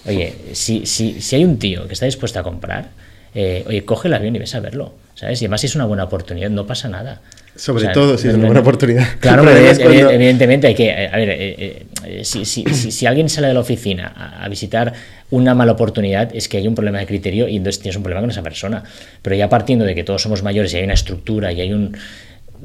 oye, 0.05 0.35
si, 0.53 0.85
si, 0.87 1.21
si 1.21 1.37
hay 1.37 1.45
un 1.45 1.61
tío 1.61 1.87
que 1.87 1.93
está 1.93 2.07
dispuesto 2.07 2.41
a 2.41 2.43
comprar, 2.43 2.91
eh, 3.37 3.65
oye, 3.69 3.85
coge 3.85 4.09
el 4.09 4.15
avión 4.15 4.35
y 4.35 4.41
ves 4.41 4.55
a 4.57 4.61
verlo, 4.61 4.95
¿sabes? 5.15 5.41
Y 5.43 5.45
además 5.45 5.61
si 5.61 5.67
es 5.67 5.75
una 5.75 5.85
buena 5.85 6.05
oportunidad, 6.05 6.51
no 6.51 6.67
pasa 6.67 6.89
nada. 6.89 7.21
Sobre 7.57 7.89
todo, 7.89 8.19
si 8.19 8.29
es 8.29 8.35
una 8.35 8.47
buena 8.47 8.61
oportunidad. 8.61 9.07
Claro, 9.21 9.49
evidentemente 9.49 10.67
hay 10.67 10.75
que. 10.75 10.91
A 10.91 11.17
ver, 11.17 11.31
eh, 11.31 11.87
eh, 12.05 12.25
si, 12.25 12.45
si, 12.45 12.65
si, 12.65 13.07
alguien 13.07 13.29
sale 13.29 13.47
de 13.47 13.55
la 13.55 13.61
oficina 13.61 14.13
a, 14.43 14.49
visitar 14.49 14.93
una 15.31 15.55
mala 15.55 15.73
oportunidad, 15.73 16.35
es 16.35 16.49
que 16.49 16.57
hay 16.57 16.67
un 16.67 16.75
problema 16.75 16.99
de 16.99 17.07
criterio 17.07 17.47
y 17.47 17.57
entonces 17.57 17.81
tienes 17.81 17.97
un 17.97 18.03
problema 18.03 18.23
con 18.23 18.31
esa 18.31 18.43
persona. 18.43 18.83
Pero 19.23 19.37
ya 19.37 19.49
partiendo 19.49 19.85
de 19.85 19.95
que 19.95 20.03
todos 20.03 20.21
somos 20.21 20.43
mayores 20.43 20.75
y 20.75 20.79
hay 20.79 20.85
una 20.85 20.95
estructura 20.95 21.53
y 21.53 21.61
hay 21.61 21.73
un 21.73 21.97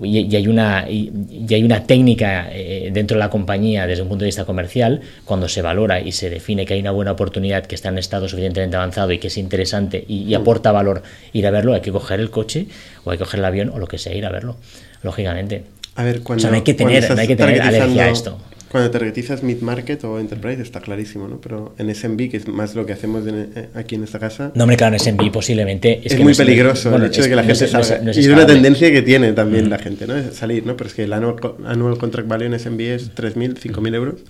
y, 0.03 0.35
hay 0.35 0.47
una, 0.47 0.89
y, 0.89 1.11
hay 1.49 1.63
una 1.63 1.85
técnica 1.85 2.49
eh, 2.51 2.89
dentro 2.91 3.15
de 3.15 3.19
la 3.19 3.29
compañía 3.29 3.87
desde 3.87 4.01
un 4.01 4.09
punto 4.09 4.23
de 4.23 4.27
vista 4.27 4.45
comercial, 4.45 5.01
cuando 5.25 5.47
se 5.47 5.61
valora 5.61 5.99
y 5.99 6.11
se 6.11 6.29
define 6.29 6.65
que 6.65 6.73
hay 6.75 6.81
una 6.81 6.91
buena 6.91 7.11
oportunidad 7.11 7.65
que 7.65 7.75
está 7.75 7.89
en 7.89 7.97
estado 7.97 8.27
suficientemente 8.27 8.75
avanzado 8.75 9.11
y 9.11 9.19
que 9.19 9.27
es 9.27 9.37
interesante 9.37 10.03
y, 10.07 10.33
aporta 10.33 10.71
valor 10.71 11.03
ir 11.33 11.45
a 11.47 11.51
verlo, 11.51 11.73
hay 11.73 11.81
que 11.81 11.91
coger 11.91 12.19
el 12.19 12.29
coche 12.29 12.67
o 13.03 13.11
hay 13.11 13.17
que 13.17 13.23
coger 13.23 13.39
el 13.39 13.45
avión 13.45 13.69
o 13.69 13.79
lo 13.79 13.87
que 13.87 13.97
sea, 13.97 14.13
ir 14.13 14.25
a 14.25 14.29
verlo, 14.29 14.57
lógicamente. 15.03 15.63
A 15.95 16.03
ver, 16.03 16.21
cuando, 16.21 16.39
o 16.39 16.41
sea, 16.41 16.51
no 16.51 16.55
hay 16.57 16.63
que 16.63 16.73
tener, 16.73 17.09
no 17.09 17.19
hay 17.19 17.27
que 17.27 17.35
tener 17.35 17.61
alergia 17.61 18.05
a 18.05 18.09
esto. 18.09 18.37
Cuando 18.71 18.91
targetizas 18.91 19.41
mid-market 19.41 20.03
o 20.03 20.19
enterprise 20.19 20.61
está 20.61 20.79
clarísimo, 20.79 21.27
¿no? 21.27 21.41
Pero 21.41 21.73
en 21.77 21.93
SMB, 21.93 22.29
que 22.29 22.37
es 22.37 22.47
más 22.47 22.75
lo 22.75 22.85
que 22.85 22.93
hacemos 22.93 23.23
eh, 23.27 23.69
aquí 23.73 23.95
en 23.95 24.03
esta 24.03 24.19
casa... 24.19 24.51
No, 24.53 24.63
hombre, 24.63 24.77
claro, 24.77 24.95
en 24.95 24.99
SMB 24.99 25.31
posiblemente... 25.31 26.01
Es, 26.03 26.19
muy 26.19 26.35
peligroso 26.35 26.95
el 26.95 27.05
hecho 27.05 27.23
de 27.23 27.29
que 27.29 27.35
la 27.35 27.43
gente 27.43 27.67
salga. 27.67 28.01
y 28.13 28.19
es 28.19 28.27
una 28.27 28.45
tendencia 28.45 28.91
que 28.91 29.01
tiene 29.01 29.33
también 29.33 29.69
la 29.69 29.79
gente, 29.79 30.05
¿no? 30.05 30.15
Es 30.15 30.35
salir, 30.35 30.65
¿no? 30.65 30.77
Pero 30.77 30.87
es 30.87 30.93
que 30.93 31.03
el 31.03 31.13
annual, 31.13 31.97
contract 31.97 32.27
value 32.27 32.45
en 32.45 32.59
SMB 32.59 32.81
es 32.81 33.15
3.000, 33.15 33.59
5.000 33.59 33.95
euros. 33.95 34.21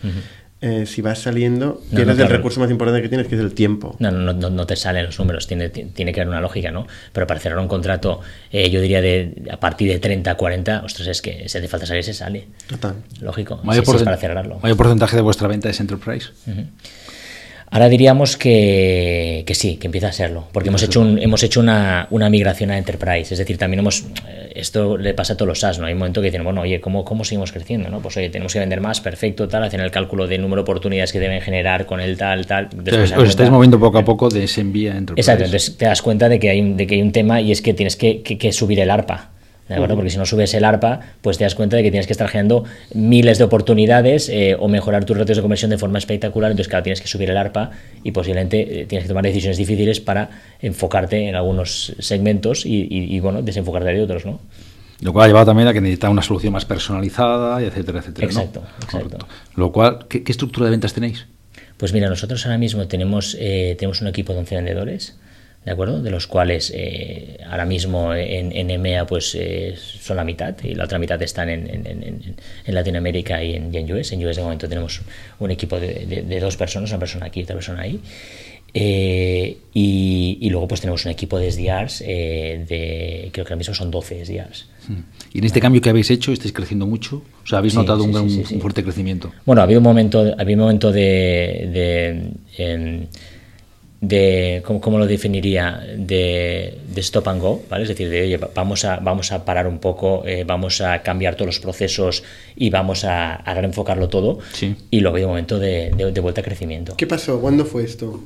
Eh, 0.61 0.85
si 0.85 1.01
vas 1.01 1.19
saliendo, 1.19 1.81
tienes 1.89 2.19
el 2.19 2.27
recurso 2.27 2.59
más 2.59 2.69
importante 2.69 3.01
que 3.01 3.07
tienes, 3.07 3.27
que 3.27 3.35
es 3.35 3.41
el 3.41 3.53
tiempo. 3.53 3.95
No, 3.99 4.11
no, 4.11 4.33
no, 4.33 4.49
no 4.49 4.65
te 4.65 4.75
salen 4.75 5.05
los 5.05 5.17
números, 5.17 5.47
tiene, 5.47 5.69
tiene 5.69 6.11
que 6.11 6.19
haber 6.19 6.27
una 6.27 6.41
lógica, 6.41 6.69
¿no? 6.69 6.85
Pero 7.13 7.25
para 7.27 7.39
cerrar 7.39 7.59
un 7.59 7.69
contrato, 7.69 8.19
eh, 8.51 8.69
yo 8.69 8.81
diría 8.81 9.01
de 9.01 9.41
a 9.49 9.57
partir 9.57 9.89
de 9.89 9.99
30, 9.99 10.35
40, 10.35 10.81
ostras, 10.83 11.07
es 11.07 11.21
que 11.21 11.47
si 11.47 11.57
hace 11.57 11.67
falta 11.69 11.85
salir, 11.85 12.03
se 12.03 12.13
sale. 12.13 12.47
Total. 12.67 12.95
Lógico. 13.21 13.61
Mayor, 13.63 13.85
para 14.03 14.17
cerrarlo. 14.17 14.59
mayor 14.59 14.75
porcentaje 14.75 15.15
de 15.15 15.21
vuestra 15.21 15.47
venta 15.47 15.69
es 15.69 15.79
Enterprise. 15.79 16.31
Ahora 17.71 17.87
diríamos 17.87 18.35
que, 18.35 19.43
que, 19.45 19.53
sí, 19.53 19.77
que 19.77 19.87
empieza 19.87 20.07
a 20.07 20.11
serlo, 20.11 20.47
porque 20.51 20.69
hemos 20.69 20.81
hecho, 20.81 21.01
un, 21.01 21.19
hemos 21.19 21.43
hecho 21.43 21.59
una, 21.59 22.07
una, 22.09 22.27
migración 22.29 22.71
a 22.71 22.77
Enterprise, 22.77 23.33
es 23.33 23.37
decir, 23.37 23.59
también 23.59 23.79
hemos, 23.79 24.05
esto 24.55 24.97
le 24.97 25.13
pasa 25.13 25.33
a 25.33 25.37
todos 25.37 25.47
los 25.47 25.59
SaaS, 25.59 25.77
¿no? 25.77 25.85
Hay 25.85 25.93
un 25.93 25.99
momento 25.99 26.19
que 26.19 26.25
dicen, 26.27 26.43
bueno, 26.43 26.61
oye, 26.61 26.81
¿cómo, 26.81 27.05
cómo 27.05 27.23
seguimos 27.23 27.51
creciendo? 27.51 27.89
¿no? 27.89 27.99
Pues 27.99 28.17
oye, 28.17 28.29
tenemos 28.29 28.53
que 28.53 28.59
vender 28.59 28.81
más, 28.81 29.01
perfecto, 29.01 29.47
tal, 29.47 29.63
hacen 29.63 29.81
el 29.81 29.91
cálculo 29.91 30.25
de 30.25 30.39
número 30.39 30.61
de 30.61 30.63
oportunidades 30.63 31.11
que 31.11 31.19
deben 31.19 31.41
generar 31.41 31.85
con 31.85 31.99
el 31.99 32.17
tal, 32.17 32.47
tal. 32.47 32.69
Después 32.73 33.11
os 33.11 33.29
estáis 33.29 33.51
moviendo 33.51 33.79
poco 33.79 33.99
a 33.99 34.05
poco 34.05 34.29
de 34.29 34.45
ese 34.45 34.61
envía 34.61 34.93
a 34.93 34.97
Enterprise. 34.97 35.21
Exacto, 35.21 35.45
entonces 35.45 35.77
te 35.77 35.85
das 35.85 36.01
cuenta 36.01 36.27
de 36.27 36.39
que 36.39 36.49
hay, 36.49 36.73
de 36.73 36.87
que 36.87 36.95
hay 36.95 37.01
un 37.01 37.11
tema 37.11 37.39
y 37.39 37.51
es 37.51 37.61
que 37.61 37.75
tienes 37.75 37.95
que, 37.95 38.23
que, 38.23 38.39
que 38.39 38.51
subir 38.51 38.79
el 38.79 38.89
ARPA. 38.89 39.29
¿De 39.69 39.75
acuerdo? 39.75 39.95
Porque 39.95 40.09
si 40.09 40.17
no 40.17 40.25
subes 40.25 40.53
el 40.55 40.65
ARPA, 40.65 40.99
pues 41.21 41.37
te 41.37 41.43
das 41.43 41.55
cuenta 41.55 41.77
de 41.77 41.83
que 41.83 41.91
tienes 41.91 42.07
que 42.07 42.13
estar 42.13 42.27
generando 42.27 42.65
miles 42.93 43.37
de 43.37 43.43
oportunidades 43.43 44.27
eh, 44.27 44.57
o 44.59 44.67
mejorar 44.67 45.05
tus 45.05 45.17
ratios 45.17 45.37
de 45.37 45.41
conversión 45.41 45.69
de 45.69 45.77
forma 45.77 45.99
espectacular. 45.99 46.51
Entonces, 46.51 46.69
claro, 46.69 46.83
tienes 46.83 47.01
que 47.01 47.07
subir 47.07 47.29
el 47.29 47.37
ARPA 47.37 47.71
y 48.03 48.11
posiblemente 48.11 48.81
eh, 48.81 48.85
tienes 48.87 49.03
que 49.03 49.09
tomar 49.09 49.23
decisiones 49.23 49.57
difíciles 49.57 49.99
para 49.99 50.29
enfocarte 50.61 51.29
en 51.29 51.35
algunos 51.35 51.95
segmentos 51.99 52.63
y, 52.65 53.19
bueno, 53.19 53.41
desenfocarte 53.41 53.93
de 53.93 54.01
otros, 54.01 54.25
¿no? 54.25 54.39
Lo 55.01 55.13
cual 55.13 55.25
ha 55.25 55.27
llevado 55.27 55.45
también 55.45 55.69
a 55.69 55.73
que 55.73 55.79
necesita 55.79 56.09
una 56.09 56.21
solución 56.21 56.51
más 56.51 56.65
personalizada, 56.65 57.61
etcétera, 57.61 57.99
etcétera. 57.99 58.27
Exacto, 58.27 58.63
exacto. 58.83 59.27
Lo 59.55 59.71
cual, 59.71 60.07
¿qué, 60.09 60.23
estructura 60.27 60.65
de 60.65 60.71
ventas 60.71 60.93
tenéis? 60.93 61.25
Pues 61.77 61.93
mira, 61.93 62.09
nosotros 62.09 62.45
ahora 62.45 62.57
mismo 62.57 62.85
tenemos, 62.87 63.37
eh, 63.39 63.77
tenemos 63.79 64.01
un 64.01 64.07
equipo 64.07 64.33
de 64.33 64.39
11 64.39 64.55
vendedores 64.55 65.15
¿de 65.65 65.71
acuerdo? 65.71 66.01
De 66.01 66.09
los 66.09 66.27
cuales 66.27 66.71
eh, 66.75 67.37
ahora 67.47 67.65
mismo 67.65 68.13
en, 68.13 68.55
en 68.55 68.69
EMEA 68.69 69.05
pues 69.05 69.35
eh, 69.35 69.75
son 69.77 70.17
la 70.17 70.23
mitad 70.23 70.55
y 70.63 70.73
la 70.73 70.85
otra 70.85 70.99
mitad 70.99 71.21
están 71.21 71.49
en, 71.49 71.69
en, 71.69 72.35
en 72.65 72.75
Latinoamérica 72.75 73.43
y 73.43 73.55
en, 73.55 73.73
en 73.73 73.93
US. 73.93 74.13
En 74.13 74.25
US 74.25 74.37
de 74.37 74.43
momento 74.43 74.69
tenemos 74.69 75.01
un 75.39 75.51
equipo 75.51 75.79
de, 75.79 76.23
de, 76.25 76.39
dos 76.39 76.55
personas, 76.55 76.89
una 76.91 76.99
persona 76.99 77.25
aquí 77.25 77.41
y 77.41 77.43
otra 77.43 77.55
persona 77.55 77.81
ahí. 77.81 77.99
Eh, 78.71 79.57
y, 79.73 80.37
y, 80.41 80.49
luego 80.51 80.67
pues 80.67 80.79
tenemos 80.79 81.03
un 81.03 81.11
equipo 81.11 81.39
de 81.39 81.51
SDRs, 81.51 81.99
de, 81.99 83.29
creo 83.31 83.43
que 83.43 83.53
ahora 83.53 83.55
mismo 83.55 83.73
son 83.73 83.89
12 83.89 84.25
SDRs. 84.25 84.67
Hmm. 84.87 85.01
¿Y 85.33 85.39
en 85.39 85.43
este 85.43 85.59
cambio 85.59 85.81
que 85.81 85.89
habéis 85.89 86.11
hecho 86.11 86.31
estáis 86.31 86.53
creciendo 86.53 86.85
mucho? 86.85 87.23
O 87.43 87.47
sea, 87.47 87.57
¿habéis 87.57 87.73
notado 87.73 88.03
un, 88.03 88.15
un, 88.15 88.61
fuerte 88.61 88.83
crecimiento? 88.83 89.31
Bueno, 89.43 89.61
ha 89.61 89.63
habido 89.63 89.79
un 89.79 89.85
momento, 89.85 90.35
había 90.37 90.55
un 90.55 90.61
momento 90.61 90.91
de... 90.91 92.31
de 92.57 93.07
de 94.01 94.63
¿cómo, 94.63 94.97
lo 94.97 95.07
definiría? 95.07 95.83
De, 95.97 96.77
de, 96.87 97.01
stop 97.01 97.27
and 97.27 97.41
go, 97.41 97.61
¿vale? 97.69 97.83
Es 97.83 97.89
decir, 97.89 98.09
de 98.09 98.21
oye, 98.21 98.39
vamos 98.55 98.85
a, 98.85 98.97
vamos 98.97 99.31
a 99.31 99.43
parar 99.43 99.67
un 99.67 99.79
poco, 99.79 100.23
eh, 100.25 100.45
vamos 100.45 100.81
a 100.81 101.01
cambiar 101.03 101.35
todos 101.35 101.47
los 101.47 101.59
procesos 101.59 102.23
y 102.55 102.69
vamos 102.69 103.03
a, 103.03 103.35
a 103.35 103.53
reenfocarlo 103.53 104.07
todo. 104.07 104.39
Sí. 104.53 104.75
Y 104.89 105.01
luego 105.01 105.17
hay 105.17 105.23
un 105.23 105.29
momento 105.29 105.59
de, 105.59 105.91
de, 105.91 106.19
vuelta 106.21 106.41
a 106.41 106.43
crecimiento. 106.43 106.95
¿Qué 106.95 107.07
pasó? 107.07 107.41
¿Cuándo 107.41 107.65
fue 107.65 107.83
esto? 107.83 108.23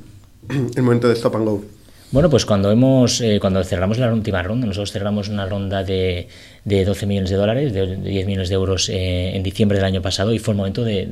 El 0.48 0.82
momento 0.82 1.08
de 1.08 1.14
stop 1.14 1.36
and 1.36 1.44
go. 1.44 1.64
Bueno, 2.12 2.30
pues 2.30 2.46
cuando 2.46 2.70
hemos 2.70 3.20
eh, 3.20 3.38
cuando 3.40 3.64
cerramos 3.64 3.98
la 3.98 4.12
última 4.12 4.40
ronda, 4.40 4.68
nosotros 4.68 4.92
cerramos 4.92 5.28
una 5.28 5.46
ronda 5.46 5.82
de, 5.82 6.28
de 6.64 6.84
12 6.84 7.06
millones 7.06 7.30
de 7.30 7.36
dólares, 7.36 7.72
de, 7.72 7.96
10 7.96 8.26
millones 8.26 8.48
de 8.48 8.54
euros 8.54 8.88
eh, 8.88 9.34
en 9.34 9.42
diciembre 9.42 9.78
del 9.78 9.84
año 9.84 10.00
pasado 10.00 10.32
y 10.32 10.38
fue 10.38 10.52
el 10.52 10.58
momento 10.58 10.84
de, 10.84 11.08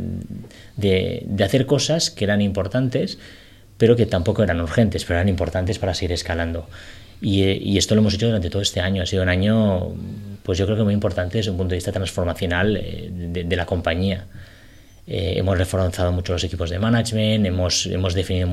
de, 0.77 1.25
de 1.27 1.44
hacer 1.44 1.66
cosas 1.66 2.12
que 2.12 2.22
eran 2.22 2.40
importantes 2.40 3.18
pero 3.82 3.96
que 3.96 4.06
tampoco 4.06 4.44
eran 4.44 4.60
urgentes, 4.60 5.04
pero 5.04 5.18
eran 5.18 5.28
importantes 5.28 5.80
para 5.80 5.92
seguir 5.92 6.12
escalando. 6.12 6.68
Y, 7.20 7.42
y, 7.42 7.78
esto 7.78 7.96
lo 7.96 8.00
hemos 8.00 8.14
hecho 8.14 8.26
durante 8.26 8.48
todo 8.48 8.62
este 8.62 8.78
año. 8.78 9.02
Ha 9.02 9.06
sido 9.06 9.24
un 9.24 9.28
año, 9.28 9.88
pues 10.44 10.56
yo 10.56 10.66
creo 10.66 10.76
que 10.76 10.84
muy 10.84 10.94
importante 10.94 11.38
desde 11.38 11.50
un 11.50 11.56
punto 11.56 11.70
de 11.70 11.78
vista 11.78 11.90
transformacional 11.90 12.76
eh, 12.76 13.10
de, 13.10 13.56
la 13.56 13.66
compañía. 13.66 14.26
Eh, 15.04 15.34
hemos 15.36 15.58
reforzado 15.58 16.12
mucho 16.12 16.32
los 16.32 16.44
equipos 16.44 16.70
de 16.70 16.78
management, 16.78 17.44
hemos, 17.44 17.86
hemos 17.86 18.14
definido, 18.14 18.48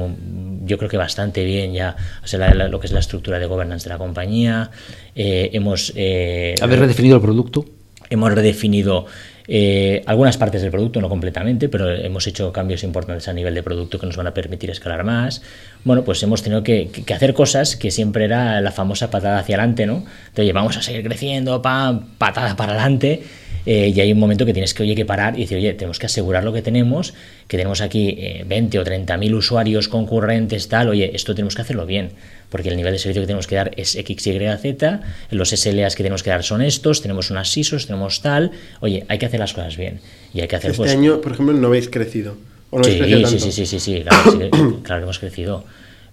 yo 0.65 0.79
creo 0.79 0.89
que 0.89 0.97
bastante 0.97 1.43
bien 1.43 1.73
ya 1.73 1.95
o 2.23 2.27
sea, 2.27 2.51
lo 2.55 2.79
que 2.79 2.87
es 2.87 2.91
la 2.91 2.99
estructura 2.99 3.37
de 3.37 3.45
governance 3.45 3.83
de 3.83 3.93
la 3.93 3.99
compañía. 3.99 4.71
Eh, 5.13 5.51
hemos. 5.53 5.93
Eh, 5.95 6.55
¿Habéis 6.59 6.79
redefinido 6.79 7.17
el 7.17 7.21
producto? 7.21 7.65
Hemos 8.09 8.33
redefinido 8.33 9.05
eh, 9.51 10.03
algunas 10.05 10.38
partes 10.38 10.62
del 10.62 10.69
producto, 10.69 11.01
no 11.01 11.09
completamente, 11.09 11.69
pero 11.69 11.89
hemos 11.89 12.27
hecho 12.27 12.53
cambios 12.53 12.83
importantes 12.83 13.27
a 13.27 13.33
nivel 13.33 13.55
de 13.55 13.63
producto 13.63 13.97
que 13.97 14.05
nos 14.05 14.15
van 14.15 14.27
a 14.27 14.33
permitir 14.35 14.69
escalar 14.69 15.03
más. 15.03 15.41
Bueno, 15.83 16.03
pues 16.03 16.21
hemos 16.21 16.43
tenido 16.43 16.62
que, 16.62 16.91
hacer 17.12 17.33
cosas 17.33 17.75
que 17.75 17.89
siempre 17.89 18.25
era 18.25 18.62
la 18.62 18.71
famosa 18.71 19.09
patada 19.09 19.39
hacia 19.39 19.55
adelante, 19.55 19.88
¿no? 19.88 20.05
Oye, 20.38 20.53
vamos 20.53 20.77
a 20.77 20.83
seguir 20.83 21.03
creciendo, 21.03 21.63
pam, 21.63 22.09
patada 22.19 22.55
para 22.55 22.73
adelante. 22.73 23.23
Eh, 23.65 23.91
y 23.95 23.99
hay 23.99 24.12
un 24.12 24.19
momento 24.19 24.45
que 24.45 24.53
tienes 24.53 24.73
que, 24.73 24.83
oye, 24.83 24.95
que 24.95 25.05
parar 25.05 25.38
y 25.38 25.41
decir, 25.41 25.57
oye, 25.57 25.73
tenemos 25.73 25.99
que 25.99 26.05
asegurar 26.05 26.43
lo 26.43 26.53
que 26.53 26.62
tenemos, 26.62 27.13
que 27.47 27.57
tenemos 27.57 27.81
aquí 27.81 28.17
20 28.45 28.77
eh, 28.77 28.79
o 28.79 28.83
30 28.83 29.17
mil 29.17 29.35
usuarios 29.35 29.88
concurrentes, 29.88 30.67
tal, 30.69 30.89
oye, 30.89 31.12
esto 31.13 31.35
tenemos 31.35 31.55
que 31.55 31.62
hacerlo 31.62 31.85
bien 31.85 32.12
porque 32.49 32.69
el 32.69 32.77
nivel 32.77 32.93
de 32.93 32.99
servicio 32.99 33.21
que 33.21 33.27
tenemos 33.27 33.47
que 33.47 33.55
dar 33.55 33.71
es 33.77 33.95
X, 33.95 34.27
Y, 34.27 34.39
Z, 34.57 35.01
los 35.31 35.49
SLAs 35.49 35.95
que 35.95 36.03
tenemos 36.03 36.23
que 36.23 36.31
dar 36.31 36.43
son 36.43 36.62
estos, 36.62 37.01
tenemos 37.01 37.29
unas 37.29 37.55
ISOs, 37.55 37.85
tenemos 37.85 38.21
tal, 38.21 38.51
oye, 38.79 39.05
hay 39.07 39.19
que 39.19 39.25
hacer 39.25 39.39
las 39.39 39.53
cosas 39.53 39.77
bien. 39.77 39.99
Y 40.33 40.41
hay 40.41 40.47
que 40.47 40.55
hacer, 40.55 40.71
este 40.71 40.81
pues 40.81 40.91
año, 40.91 41.21
por 41.21 41.33
ejemplo, 41.33 41.55
no 41.55 41.67
habéis 41.67 41.89
crecido. 41.89 42.38
¿o 42.71 42.77
no 42.77 42.83
sí, 42.83 42.97
crecido 42.97 43.21
tanto? 43.21 43.39
sí, 43.39 43.51
sí, 43.51 43.65
sí, 43.65 43.79
sí, 43.79 44.03
claro, 44.07 44.81
claro 44.83 45.01
que 45.01 45.03
hemos 45.03 45.19
crecido. 45.19 45.63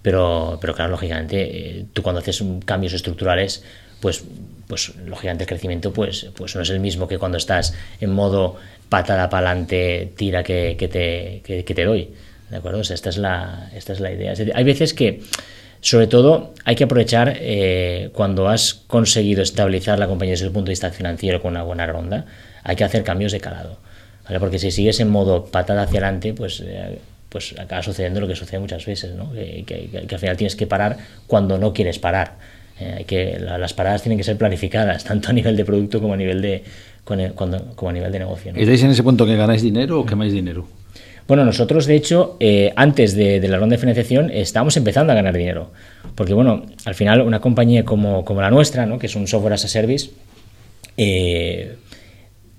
Pero, 0.02 0.58
pero 0.60 0.74
claro, 0.74 0.92
lógicamente, 0.92 1.40
eh, 1.40 1.84
tú 1.92 2.02
cuando 2.02 2.20
haces 2.20 2.42
cambios 2.64 2.92
estructurales, 2.92 3.64
pues, 4.00 4.24
pues 4.66 4.94
lógicamente 5.06 5.44
el 5.44 5.48
crecimiento 5.48 5.92
pues, 5.92 6.30
pues 6.36 6.56
no 6.56 6.62
es 6.62 6.70
el 6.70 6.80
mismo 6.80 7.06
que 7.06 7.18
cuando 7.18 7.38
estás 7.38 7.74
en 8.00 8.12
modo 8.12 8.56
patada 8.88 9.28
para 9.28 9.50
adelante, 9.50 10.12
tira 10.16 10.42
que, 10.42 10.76
que 10.78 10.88
te, 10.88 11.42
que, 11.44 11.64
que, 11.64 11.74
te 11.74 11.84
doy. 11.84 12.10
¿De 12.50 12.56
acuerdo? 12.56 12.80
O 12.80 12.84
sea, 12.84 12.94
esta 12.94 13.10
es 13.10 13.18
la, 13.18 13.70
esta 13.74 13.92
es 13.92 14.00
la 14.00 14.12
idea. 14.12 14.34
Hay 14.54 14.64
veces 14.64 14.94
que 14.94 15.22
sobre 15.80 16.08
todo, 16.08 16.52
hay 16.64 16.74
que 16.74 16.84
aprovechar 16.84 17.36
eh, 17.38 18.10
cuando 18.12 18.48
has 18.48 18.74
conseguido 18.74 19.42
estabilizar 19.42 19.98
la 19.98 20.08
compañía 20.08 20.32
desde 20.32 20.46
el 20.46 20.50
punto 20.52 20.66
de 20.66 20.72
vista 20.72 20.90
financiero 20.90 21.40
con 21.40 21.52
una 21.52 21.62
buena 21.62 21.86
ronda, 21.86 22.26
hay 22.64 22.74
que 22.76 22.84
hacer 22.84 23.04
cambios 23.04 23.30
de 23.30 23.40
calado. 23.40 23.78
¿vale? 24.24 24.40
Porque 24.40 24.58
si 24.58 24.72
sigues 24.72 24.98
en 25.00 25.10
modo 25.10 25.44
patada 25.44 25.82
hacia 25.82 26.00
adelante, 26.00 26.34
pues, 26.34 26.60
eh, 26.66 26.98
pues 27.28 27.54
acaba 27.58 27.84
sucediendo 27.84 28.20
lo 28.20 28.26
que 28.26 28.34
sucede 28.34 28.58
muchas 28.58 28.84
veces, 28.84 29.14
¿no? 29.14 29.32
que, 29.32 29.64
que, 29.64 30.14
al 30.14 30.18
final 30.18 30.36
tienes 30.36 30.56
que 30.56 30.66
parar 30.66 30.96
cuando 31.28 31.58
no 31.58 31.72
quieres 31.72 32.00
parar. 32.00 32.36
Eh, 32.78 33.04
que 33.06 33.38
las 33.38 33.72
paradas 33.72 34.02
tienen 34.02 34.18
que 34.18 34.24
ser 34.24 34.36
planificadas, 34.36 35.04
tanto 35.10 35.30
a 35.30 35.32
nivel 35.32 35.56
de 35.56 35.64
producto 35.64 36.00
como 36.00 36.14
a 36.14 36.16
nivel 36.16 36.42
de, 36.42 36.62
cuando, 37.04 37.74
como 37.74 37.90
a 37.90 37.92
nivel 37.92 38.12
de 38.12 38.18
negocio. 38.18 38.52
¿no? 38.52 38.58
¿Estáis 38.58 38.82
en 38.82 38.90
ese 38.90 39.02
punto 39.02 39.24
que 39.24 39.36
ganáis 39.36 39.62
dinero 39.62 40.00
o 40.00 40.06
quemáis 40.06 40.32
dinero? 40.32 40.66
Bueno, 41.26 41.44
nosotros, 41.44 41.86
de 41.86 41.96
hecho, 41.96 42.36
eh, 42.38 42.72
antes 42.76 43.16
de, 43.16 43.40
la 43.48 43.56
ronda 43.56 43.74
de 43.74 43.80
financiación, 43.80 44.30
estábamos 44.30 44.76
empezando 44.76 45.12
a 45.12 45.16
ganar 45.16 45.36
dinero. 45.36 45.72
Porque, 46.14 46.34
bueno, 46.34 46.66
al 46.84 46.94
final, 46.94 47.22
una 47.22 47.40
compañía 47.40 47.84
como, 47.84 48.24
como 48.24 48.40
la 48.40 48.50
nuestra, 48.50 48.86
¿no? 48.86 48.98
que 48.98 49.06
es 49.06 49.16
un 49.16 49.26
software 49.26 49.54
as 49.54 49.64
a 49.64 49.68
service, 49.68 50.10
eh, 50.96 51.76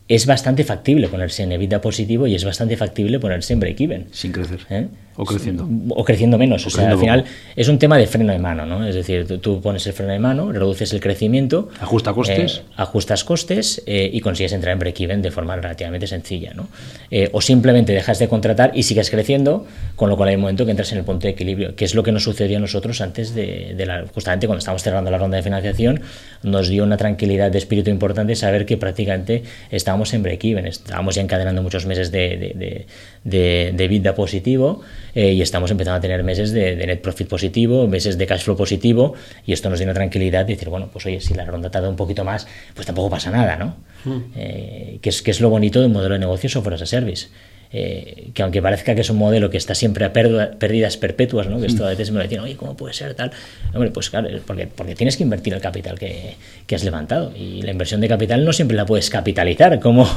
es 0.09 0.25
bastante 0.25 0.63
factible 0.65 1.07
ponerse 1.07 1.43
en 1.43 1.51
EBITDA 1.53 1.79
positivo 1.79 2.27
y 2.27 2.35
es 2.35 2.43
bastante 2.43 2.75
factible 2.75 3.19
ponerse 3.19 3.53
en 3.53 3.59
break-even. 3.61 4.07
Sin 4.11 4.33
crecer. 4.33 4.59
¿Eh? 4.69 4.87
O 5.17 5.25
creciendo. 5.25 5.67
O 5.89 6.03
creciendo 6.05 6.37
menos. 6.37 6.65
O, 6.67 6.69
sea, 6.69 6.91
al 6.91 6.99
final 6.99 7.25
es 7.55 7.67
un 7.67 7.79
tema 7.79 7.97
de 7.97 8.05
freno 8.05 8.31
de 8.31 8.37
mano, 8.37 8.67
¿no? 8.67 8.85
Es 8.85 8.93
decir, 8.93 9.39
tú, 9.41 9.59
pones 9.61 9.85
el 9.87 9.93
freno 9.93 10.13
de 10.13 10.19
mano, 10.19 10.51
reduces 10.51 10.93
el 10.93 10.99
crecimiento. 10.99 11.69
Ajusta 11.81 12.13
costes. 12.13 12.57
Eh, 12.57 12.61
ajustas 12.75 13.23
costes 13.23 13.81
eh, 13.87 14.09
y 14.13 14.21
consigues 14.21 14.53
entrar 14.53 14.73
en 14.73 14.79
break-even 14.79 15.23
de 15.23 15.31
forma 15.31 15.55
relativamente 15.55 16.05
sencilla, 16.05 16.53
¿no? 16.53 16.67
Eh, 17.09 17.29
o 17.31 17.41
simplemente 17.41 17.93
dejas 17.93 18.19
de 18.19 18.27
contratar 18.27 18.71
y 18.75 18.83
sigues 18.83 19.09
creciendo, 19.09 19.65
con 19.95 20.09
lo 20.09 20.17
cual 20.17 20.29
hay 20.29 20.35
un 20.35 20.41
momento 20.41 20.65
que 20.65 20.71
entras 20.71 20.91
en 20.91 20.99
el 20.99 21.03
punto 21.03 21.25
de 21.25 21.33
equilibrio, 21.33 21.75
que 21.75 21.85
es 21.85 21.95
lo 21.95 22.03
que 22.03 22.11
nos 22.11 22.23
sucedió 22.23 22.57
a 22.57 22.59
nosotros 22.59 23.01
antes 23.01 23.33
de, 23.33 23.73
la. 23.87 24.05
Justamente 24.13 24.45
cuando 24.45 24.59
estábamos 24.59 24.83
cerrando 24.83 25.09
la 25.09 25.17
ronda 25.17 25.37
de 25.37 25.43
financiación, 25.43 26.01
nos 26.43 26.67
dio 26.69 26.83
una 26.83 26.97
tranquilidad 26.97 27.49
de 27.49 27.57
espíritu 27.57 27.89
importante 27.89 28.35
saber 28.35 28.67
que 28.67 28.77
prácticamente 28.77 29.41
estábamos 29.71 30.13
en 30.13 30.21
break-even, 30.21 30.67
estábamos 30.67 31.15
ya 31.15 31.23
encadenando 31.23 31.63
muchos 31.63 31.87
meses 31.87 32.11
de, 32.11 32.85
de, 33.23 33.71
de 33.73 33.87
vida 33.87 34.13
positivo 34.13 34.83
eh, 35.15 35.33
y 35.33 35.41
estamos 35.41 35.71
empezando 35.71 35.97
a 35.97 36.01
tener 36.01 36.23
meses 36.23 36.51
de, 36.51 36.75
net 36.75 37.01
profit 37.01 37.27
positivo, 37.27 37.87
meses 37.87 38.17
de 38.17 38.27
cash 38.27 38.43
flow 38.43 38.57
positivo 38.57 39.13
y 39.45 39.53
esto 39.53 39.69
nos 39.69 39.79
dio 39.79 39.85
una 39.85 39.93
tranquilidad 39.93 40.45
de 40.45 40.53
decir, 40.53 40.69
bueno, 40.69 40.89
pues 40.91 41.05
oye, 41.05 41.21
si 41.21 41.33
la 41.33 41.45
ronda 41.45 41.69
tarda 41.69 41.89
un 41.89 41.95
poquito 41.95 42.23
más, 42.23 42.47
pues 42.73 42.85
tampoco 42.85 43.09
pasa 43.09 43.31
nada, 43.31 43.55
¿no? 43.55 43.75
Hmm. 44.05 44.31
Eh, 44.35 44.99
que, 45.01 45.09
es, 45.09 45.21
que 45.21 45.31
es 45.31 45.41
lo 45.41 45.49
bonito 45.49 45.81
del 45.81 45.89
modelo 45.89 46.13
de 46.13 46.19
negocio 46.19 46.49
software 46.49 46.75
as 46.75 46.81
a 46.81 46.85
service. 46.85 47.27
Eh, 47.69 48.29
que 48.33 48.43
aunque 48.43 48.61
parezca 48.61 48.95
que 48.95 49.01
es 49.01 49.09
un 49.09 49.17
modelo 49.17 49.49
que 49.49 49.57
está 49.57 49.75
siempre 49.75 50.05
a 50.05 50.13
pérdidas 50.13 50.95
perpetuas, 50.95 51.47
¿no? 51.47 51.59
que 51.59 51.65
esto 51.65 51.85
a 51.85 51.89
veces 51.89 52.11
me 52.11 52.17
lo 52.17 52.23
dicen, 52.23 52.39
oye, 52.39 52.55
¿cómo 52.55 52.77
puede 52.77 52.93
ser 52.93 53.13
tal? 53.13 53.31
Hombre, 53.73 53.91
pues 53.91 54.09
claro, 54.09 54.29
porque, 54.45 54.67
porque 54.67 54.95
tienes 54.95 55.17
que 55.17 55.23
invertir 55.23 55.53
el 55.53 55.59
capital 55.59 55.99
que, 55.99 56.35
que, 56.65 56.75
has 56.75 56.83
levantado 56.85 57.33
y 57.35 57.61
la 57.63 57.71
inversión 57.71 57.99
de 57.99 58.07
capital 58.07 58.45
no 58.45 58.53
siempre 58.53 58.77
la 58.77 58.85
puedes 58.85 59.09
capitalizar 59.09 59.81
como 59.81 60.07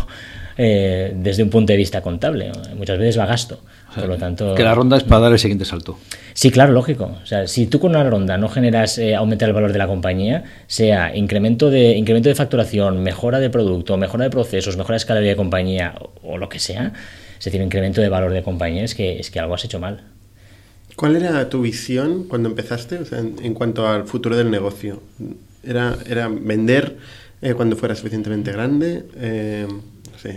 eh, 0.57 1.13
desde 1.15 1.43
un 1.43 1.51
punto 1.51 1.73
de 1.73 1.77
vista 1.77 2.01
contable, 2.01 2.53
muchas 2.77 2.99
veces 2.99 3.19
va 3.19 3.25
a 3.25 3.27
gasto. 3.27 3.61
Por 3.95 4.07
lo 4.07 4.17
tanto, 4.19 4.55
que 4.55 4.63
la 4.63 4.75
ronda 4.75 4.97
es 4.97 5.03
para 5.03 5.23
dar 5.23 5.33
el 5.33 5.39
siguiente 5.39 5.65
salto. 5.65 5.99
Sí, 6.33 6.51
claro, 6.51 6.73
lógico. 6.73 7.17
O 7.23 7.27
sea, 7.27 7.49
si 7.49 7.67
tú 7.67 7.81
con 7.81 7.91
una 7.91 8.09
ronda 8.09 8.39
no 8.39 8.49
generas 8.49 8.99
eh, 8.99 9.17
aumentar 9.17 9.49
el 9.49 9.55
valor 9.55 9.73
de 9.73 9.79
la 9.79 9.89
compañía, 9.89 10.45
sea 10.69 11.15
incremento 11.17 11.71
de, 11.71 11.97
incremento 11.97 12.29
de 12.29 12.37
facturación, 12.37 13.03
mejora 13.03 13.41
de 13.41 13.51
producto, 13.51 13.97
mejora 13.97 14.25
de 14.25 14.31
procesos, 14.31 14.77
mejora 14.77 14.95
de 14.95 14.99
escalabilidad 14.99 15.33
de 15.33 15.37
compañía 15.37 15.95
o, 16.23 16.39
lo 16.39 16.49
que 16.49 16.61
sea, 16.61 16.93
es 17.39 17.45
decir, 17.45 17.61
incremento 17.61 18.01
de 18.01 18.09
valor 18.09 18.33
de 18.33 18.43
compañía, 18.43 18.85
es 18.85 18.95
que, 18.95 19.19
es 19.19 19.31
que 19.31 19.41
algo 19.41 19.55
has 19.55 19.65
hecho 19.65 19.81
mal. 19.81 20.05
¿Cuál 20.95 21.17
era 21.17 21.49
tu 21.49 21.63
visión 21.63 22.25
cuando 22.25 22.49
empezaste 22.49 22.99
o 22.99 23.05
sea, 23.05 23.19
en, 23.19 23.55
cuanto 23.55 23.89
al 23.89 24.07
futuro 24.07 24.37
del 24.37 24.51
negocio? 24.51 25.03
¿Era, 25.65 25.97
era 26.09 26.29
vender 26.29 26.97
eh, 27.43 27.55
cuando 27.55 27.77
fuera 27.77 27.95
suficientemente 27.95 28.53
grande? 28.53 29.05
Eh, 29.17 29.67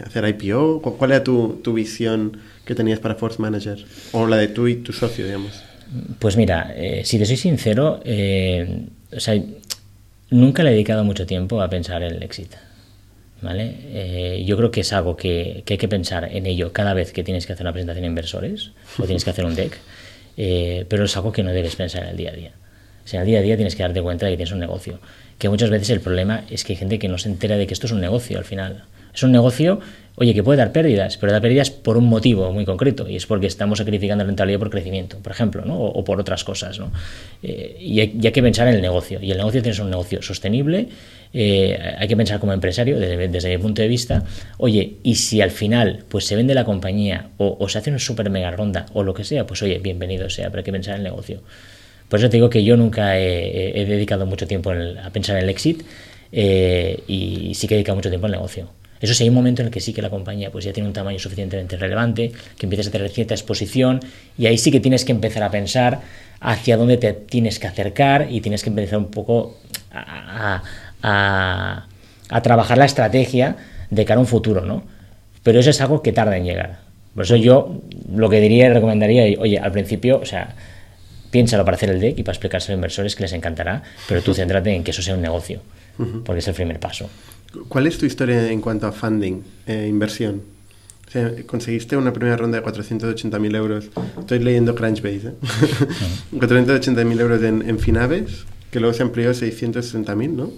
hacer 0.05 0.27
IPO? 0.27 0.81
¿Cuál 0.81 1.11
era 1.11 1.23
tu, 1.23 1.59
tu, 1.63 1.73
visión 1.73 2.37
que 2.65 2.75
tenías 2.75 2.99
para 2.99 3.15
Force 3.15 3.41
Manager? 3.41 3.85
O 4.11 4.27
la 4.27 4.37
de 4.37 4.47
tú 4.47 4.67
y 4.67 4.75
tu 4.75 4.93
socio, 4.93 5.25
digamos. 5.25 5.63
Pues 6.19 6.37
mira, 6.37 6.73
eh, 6.75 7.01
si 7.05 7.19
te 7.19 7.25
soy 7.25 7.37
sincero, 7.37 7.99
o 8.03 9.19
sea, 9.19 9.41
nunca 10.29 10.63
le 10.63 10.69
he 10.69 10.73
dedicado 10.73 11.03
mucho 11.03 11.25
tiempo 11.25 11.61
a 11.61 11.69
pensar 11.69 12.01
en 12.03 12.15
el 12.15 12.23
éxito. 12.23 12.57
¿vale? 13.43 13.75
Eh, 13.91 14.43
yo 14.45 14.57
creo 14.57 14.71
que 14.71 14.81
es 14.81 14.93
algo 14.93 15.15
que, 15.15 15.63
hay 15.69 15.77
que 15.77 15.87
pensar 15.87 16.29
en 16.31 16.45
ello 16.45 16.71
cada 16.71 16.93
vez 16.93 17.11
que 17.11 17.23
tienes 17.23 17.45
que 17.45 17.53
hacer 17.53 17.65
una 17.65 17.73
presentación 17.73 18.05
a 18.05 18.07
inversores 18.07 18.71
o 18.97 19.03
tienes 19.03 19.23
que 19.23 19.29
hacer 19.29 19.45
un 19.45 19.53
deck, 19.53 19.77
eh, 20.37 20.85
pero 20.87 21.05
es 21.05 21.15
algo 21.17 21.31
que 21.31 21.43
no 21.43 21.51
debes 21.51 21.75
pensar 21.75 22.03
en 22.03 22.09
el 22.09 22.17
día 22.17 22.31
a 22.31 22.33
día. 22.33 22.51
O 23.05 23.07
sea, 23.07 23.19
en 23.19 23.23
el 23.23 23.27
día 23.27 23.39
a 23.39 23.41
día 23.41 23.55
tienes 23.57 23.75
que 23.75 23.83
darte 23.83 24.01
cuenta 24.01 24.25
de 24.25 24.31
que 24.31 24.37
tienes 24.37 24.53
un 24.53 24.59
negocio. 24.59 24.99
Que 25.37 25.49
muchas 25.49 25.69
veces 25.69 25.89
el 25.89 25.99
problema 25.99 26.45
es 26.49 26.63
que 26.63 26.73
hay 26.73 26.77
gente 26.77 26.99
que 26.99 27.09
no 27.09 27.17
se 27.17 27.27
entera 27.27 27.57
de 27.57 27.67
que 27.67 27.73
esto 27.73 27.85
es 27.85 27.91
un 27.91 27.99
negocio 27.99 28.37
al 28.37 28.45
final. 28.45 28.85
Es 29.13 29.23
un 29.23 29.31
negocio, 29.31 29.79
oye, 30.15 30.33
que 30.33 30.43
puede 30.43 30.57
dar 30.57 30.71
pérdidas, 30.71 31.17
pero 31.17 31.31
da 31.31 31.41
pérdidas 31.41 31.69
por 31.69 31.97
un 31.97 32.05
motivo 32.05 32.51
muy 32.51 32.65
concreto, 32.65 33.07
y 33.07 33.15
es 33.15 33.25
porque 33.25 33.47
estamos 33.47 33.79
sacrificando 33.79 34.23
rentabilidad 34.23 34.59
por 34.59 34.69
crecimiento, 34.69 35.19
por 35.19 35.31
ejemplo, 35.31 35.63
¿no? 35.65 35.79
o, 35.79 36.03
por 36.03 36.19
otras 36.19 36.43
cosas. 36.43 36.79
¿no? 36.79 36.91
Eh, 37.41 37.77
y, 37.79 37.99
hay, 37.99 38.09
que 38.09 38.41
pensar 38.41 38.67
en 38.67 38.75
el 38.75 38.81
negocio. 38.81 39.19
Y 39.21 39.31
el 39.31 39.37
negocio 39.37 39.61
tiene 39.61 39.73
que 39.73 39.77
ser 39.77 39.85
un 39.85 39.91
negocio 39.91 40.21
sostenible 40.21 40.87
eh, 41.33 41.95
hay 41.97 42.07
que 42.07 42.15
pensar 42.15 42.39
como 42.39 42.53
empresario, 42.53 42.99
desde, 42.99 43.49
mi 43.49 43.57
punto 43.57 43.81
de 43.81 43.87
vista, 43.87 44.23
oye, 44.57 44.97
y 45.01 45.15
si 45.15 45.41
al 45.41 45.49
final 45.49 46.03
pues 46.07 46.25
se 46.25 46.35
vende 46.35 46.53
la 46.53 46.63
compañía 46.63 47.29
o, 47.37 47.67
se 47.67 47.79
hace 47.79 47.89
una 47.89 47.97
super 47.97 48.29
mega 48.29 48.51
ronda 48.51 48.85
o 48.93 49.01
lo 49.01 49.15
que 49.15 49.23
sea, 49.23 49.47
pues 49.47 49.63
oye, 49.63 49.79
bienvenido 49.79 50.29
sea, 50.29 50.49
pero 50.49 50.59
hay 50.59 50.63
que 50.63 50.71
pensar 50.71 50.93
en 50.93 50.99
el 50.99 51.05
negocio. 51.05 51.41
Por 52.07 52.19
eso 52.19 52.29
te 52.29 52.37
digo 52.37 52.51
que 52.51 52.63
yo 52.63 52.77
nunca 52.77 53.17
he, 53.17 53.85
dedicado 53.87 54.27
mucho 54.27 54.45
tiempo 54.45 54.71
a 54.71 55.09
pensar 55.09 55.37
en 55.37 55.43
el 55.43 55.49
exit 55.49 55.83
eh, 56.31 57.01
y 57.07 57.55
sí 57.55 57.67
que 57.67 57.73
he 57.73 57.77
dedicado 57.77 57.95
mucho 57.95 58.09
tiempo 58.09 58.27
al 58.27 58.33
negocio. 58.33 58.69
Eso 59.03 59.13
sí, 59.13 59.23
hay 59.23 59.29
un 59.29 59.35
momento 59.35 59.61
en 59.61 59.65
el 59.65 59.73
que 59.73 59.81
sí 59.81 59.91
que 59.91 60.01
la 60.01 60.09
compañía 60.09 60.49
pues 60.49 60.63
ya 60.63 60.71
tiene 60.71 60.87
un 60.87 60.93
tamaño 60.93 61.19
suficientemente 61.19 61.75
relevante, 61.75 62.31
que 62.57 62.65
empiezas 62.65 62.87
a 62.87 62.91
tener 62.91 63.09
cierta 63.09 63.33
exposición 63.33 63.99
y 64.37 64.45
ahí 64.45 64.57
sí 64.57 64.71
que 64.71 64.79
tienes 64.79 65.03
que 65.03 65.11
empezar 65.11 65.43
a 65.43 65.51
pensar 65.51 65.99
hacia 66.39 66.77
dónde 66.77 66.95
te 66.95 67.11
tienes 67.11 67.59
que 67.59 67.67
acercar 67.67 68.27
y 68.31 68.39
tienes 68.39 68.63
que 68.63 68.69
empezar 68.69 68.97
un 68.99 69.11
poco 69.11 69.57
a, 69.91 70.63
a, 71.01 72.41
trabajar 72.41 72.77
la 72.77 72.85
estrategia 72.85 73.57
de 73.89 74.05
cara 74.05 74.19
a 74.19 74.21
un 74.21 74.25
futuro, 74.25 74.61
¿no? 74.61 74.83
Pero 75.43 75.59
eso 75.59 75.69
es 75.69 75.81
algo 75.81 76.01
que 76.01 76.13
tarda 76.13 76.37
en 76.37 76.45
llegar. 76.45 76.79
Por 77.13 77.25
eso 77.25 77.35
yo 77.35 77.81
lo 78.09 78.29
que 78.29 78.39
diría 78.39 78.67
y 78.67 78.69
recomendaría, 78.69 79.37
oye, 79.37 79.59
al 79.59 79.73
principio, 79.73 80.21
o 80.21 80.25
sea, 80.25 80.55
piénsalo 81.29 81.65
para 81.65 81.75
hacer 81.75 81.89
el 81.89 81.99
deck 81.99 82.19
y 82.19 82.23
para 82.23 82.35
explicarse 82.35 82.71
a 82.71 82.71
los 82.71 82.77
inversores 82.77 83.17
que 83.17 83.23
les 83.23 83.33
encantará, 83.33 83.83
pero 84.07 84.21
tú 84.21 84.33
céntrate 84.33 84.73
en 84.73 84.85
que 84.85 84.91
eso 84.91 85.01
sea 85.01 85.15
un 85.15 85.21
negocio, 85.21 85.61
porque 86.23 86.39
es 86.39 86.47
el 86.47 86.53
primer 86.53 86.79
paso. 86.79 87.09
¿Cuál 87.67 87.87
es 87.87 87.97
tu 87.97 88.05
historia 88.05 88.51
en 88.51 88.61
cuanto 88.61 88.87
a 88.87 88.91
funding, 88.91 89.41
eh, 89.67 89.87
inversión? 89.89 90.41
O 91.07 91.11
sea, 91.11 91.31
conseguiste 91.45 91.95
una 91.95 92.11
primera 92.11 92.37
ronda 92.37 92.59
de 92.59 92.65
480.000 92.65 93.55
euros. 93.55 93.85
Estoy 94.19 94.39
leyendo 94.39 94.73
Crunchbase. 94.73 95.27
¿eh? 95.27 95.33
480.000 96.33 97.19
euros 97.21 97.43
en, 97.43 97.67
en, 97.69 97.77
Finaves 97.79 98.45
que 98.73 98.79
luego 98.79 98.93
se 98.95 99.03
amplió 99.03 99.29
a 99.29 99.33
660.000, 99.33 100.29
¿no? 100.31 100.51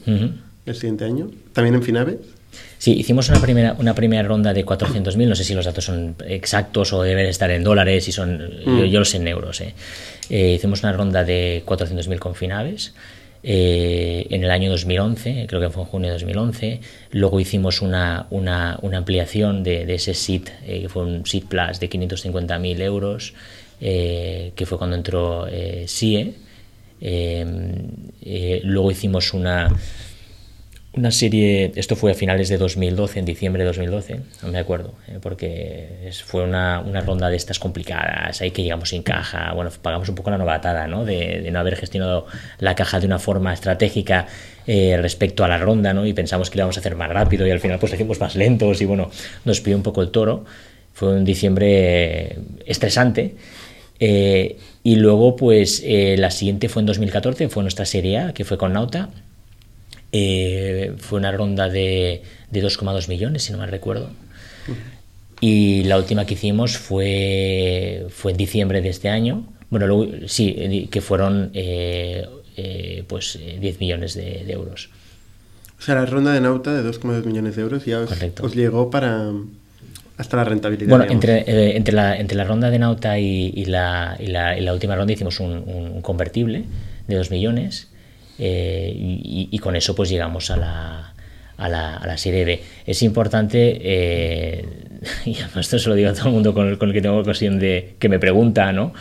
El 0.66 0.76
siguiente 0.76 1.04
año. 1.04 1.30
¿También 1.52 1.76
en 1.76 1.84
Finaves? 1.84 2.18
Sí, 2.78 2.94
hicimos 2.94 3.28
una 3.28 3.42
primera, 3.42 3.76
una 3.78 3.94
primera 3.94 4.24
ronda 4.24 4.54
de 4.54 4.66
400.000, 4.66 5.28
no 5.28 5.36
sé 5.36 5.44
si 5.44 5.54
los 5.54 5.66
datos 5.66 5.84
son 5.84 6.16
exactos 6.26 6.94
o 6.94 7.04
deben 7.04 7.26
estar 7.26 7.52
en 7.52 7.64
dólares, 7.64 8.08
y 8.08 8.14
son, 8.14 8.38
mm. 8.66 8.84
yo, 8.86 9.00
los 9.00 9.10
sé 9.10 9.18
en 9.18 9.28
euros. 9.28 9.60
Eh. 9.60 9.74
Eh, 10.30 10.54
hicimos 10.54 10.82
una 10.84 10.94
ronda 10.94 11.26
de 11.26 11.64
400.000 11.66 12.20
con 12.20 12.36
Finaves. 12.36 12.94
Eh, 13.48 14.26
en 14.32 14.44
el 14.44 14.50
año 14.50 14.72
2011, 14.72 15.46
creo 15.48 15.62
que 15.62 15.70
fue 15.70 15.84
en 15.84 15.90
junio 15.90 16.08
de 16.08 16.14
2011. 16.14 16.80
Luego 17.12 17.40
hicimos 17.40 17.82
una, 17.82 18.26
una, 18.32 18.80
ampliación 18.98 19.64
de, 19.64 19.94
ese 19.94 20.16
SIT, 20.16 20.50
que 20.66 20.90
fue 20.90 21.04
un 21.04 21.26
SIT 21.28 21.46
Plus 21.46 21.80
de 21.80 21.88
550.000 21.88 22.82
euros, 22.82 23.34
que 23.80 24.66
fue 24.66 24.78
cuando 24.80 24.96
entró 24.96 25.46
SIE. 25.86 26.34
Eh, 27.02 28.62
luego 28.64 28.90
hicimos 28.90 29.34
una, 29.34 29.70
una 30.98 31.12
serie, 31.12 31.72
esto 31.76 31.96
fue 31.96 32.12
a 32.12 32.14
finales 32.14 32.50
de 32.50 32.58
2012, 32.58 33.20
en 33.20 33.26
diciembre 33.26 33.64
de 33.64 33.68
2012, 33.68 34.20
no 34.44 34.50
me 34.50 34.60
acuerdo, 34.60 34.94
eh, 35.08 35.20
porque 35.22 36.10
fue 36.26 36.44
una, 36.44 36.80
una, 36.80 37.02
ronda 37.02 37.30
de 37.30 37.36
estas 37.36 37.60
complicadas, 37.60 38.42
ahí 38.42 38.52
que 38.52 38.64
llegamos 38.64 38.90
sin 38.90 39.04
caja, 39.04 39.54
bueno, 39.54 39.72
pagamos 39.82 40.08
un 40.10 40.16
poco 40.16 40.32
la 40.32 40.38
novatada, 40.38 40.88
¿no? 40.88 41.04
De, 41.04 41.50
no 41.52 41.60
haber 41.60 41.76
gestionado 41.76 42.28
la 42.60 42.76
caja 42.76 43.00
de 43.00 43.06
una 43.06 43.20
forma 43.20 43.54
estratégica 43.54 44.28
eh, 44.68 44.98
respecto 45.02 45.44
a 45.44 45.48
la 45.48 45.58
ronda, 45.58 45.94
¿no? 45.94 46.06
Y 46.06 46.14
pensamos 46.14 46.50
que 46.50 46.58
lo 46.58 46.62
íbamos 46.62 46.78
a 46.78 46.80
hacer 46.80 46.96
más 46.96 47.10
rápido 47.10 47.46
y 47.46 47.52
al 47.52 47.60
final 47.60 47.78
pues 47.80 47.92
lo 47.92 47.96
hicimos 47.96 48.20
más 48.20 48.36
lentos 48.36 48.82
y 48.82 48.86
bueno, 48.86 49.12
nos 49.44 49.62
pidió 49.62 49.78
un 49.78 49.84
poco 49.84 50.02
el 50.02 50.12
toro. 50.12 50.46
Fue 50.94 51.10
un 51.10 51.26
diciembre 51.26 52.38
estresante 52.66 53.36
eh, 54.00 54.58
y 54.82 54.96
luego, 54.96 55.36
pues 55.36 55.84
la 55.86 56.32
siguiente 56.32 56.70
fue 56.70 56.82
en 56.82 56.86
2014, 56.86 57.50
fue 57.50 57.64
nuestra 57.64 57.86
serie 57.86 58.20
A, 58.20 58.34
que 58.34 58.46
fue 58.46 58.58
con 58.58 58.72
Nauta. 58.72 59.10
Eh, 60.18 60.94
fue 60.98 61.20
una 61.20 61.32
ronda 61.32 61.68
de, 61.68 62.22
de 62.50 62.64
2,2 62.64 63.10
millones, 63.10 63.44
si 63.44 63.52
no 63.52 63.58
me 63.58 63.68
recuerdo. 63.68 64.10
Y 65.42 65.84
la 65.84 65.98
última 65.98 66.26
que 66.26 66.36
hicimos 66.36 66.78
fue, 66.78 68.08
fue 68.10 68.32
en 68.32 68.38
diciembre 68.38 68.82
de 68.82 68.90
este 68.90 69.10
año. 69.10 69.46
Bueno, 69.70 69.88
luego, 69.88 70.08
sí, 70.28 70.88
que 70.90 71.02
fueron 71.02 71.52
pues 73.08 73.40
10 73.60 73.80
millones 73.80 74.14
de, 74.14 74.50
euros. 74.52 74.90
O 75.78 75.82
sea, 75.82 75.96
la 75.96 76.06
ronda 76.06 76.32
de 76.32 76.40
Nauta 76.40 76.74
de 76.74 76.90
2,2 76.90 77.26
millones 77.26 77.58
de 77.58 77.62
euros 77.64 77.84
ya 77.86 78.06
os 78.42 78.56
llegó 78.56 78.90
para, 78.90 79.32
hasta 80.18 80.38
la 80.38 80.44
rentabilidad. 80.46 80.90
Bueno, 80.90 81.12
entre, 81.12 81.40
eh, 81.40 81.76
entre, 81.76 81.94
la, 81.94 82.16
entre 82.18 82.38
la 82.38 82.46
ronda 82.46 82.70
de 82.70 82.80
Nauta 82.80 83.20
y, 83.20 83.66
la, 83.66 84.16
y, 84.20 84.28
la, 84.28 84.58
y 84.58 84.62
la, 84.62 84.74
última 84.74 84.96
ronda 84.96 85.12
hicimos 85.12 85.40
un, 85.40 86.02
convertible 86.02 86.64
de 87.08 87.16
2 87.16 87.32
millones 87.32 87.90
eh, 88.40 88.94
y, 88.96 89.58
con 89.60 89.76
eso 89.76 89.96
pues 89.96 90.10
llegamos 90.10 90.52
a 90.52 90.58
la, 90.58 91.14
a 91.58 91.70
la, 91.70 91.98
a 91.98 92.08
la 92.08 92.18
serie 92.18 92.46
B. 92.46 92.62
Es 92.86 93.02
importante, 93.04 93.80
eh, 93.82 94.66
y 95.26 95.38
esto 95.60 95.80
se 95.80 95.90
lo 95.90 95.96
digo 95.96 96.10
a 96.10 96.14
todo 96.14 96.28
el 96.28 96.34
mundo 96.34 96.54
con 96.54 96.68
el, 96.68 96.78
con 96.78 96.90
el 96.90 96.96
que 96.96 97.02
tengo 97.02 97.18
ocasión 97.18 97.60
de 97.60 97.96
que 98.00 98.10
me 98.10 98.20
pregunta, 98.20 98.72
¿no? 98.72 98.94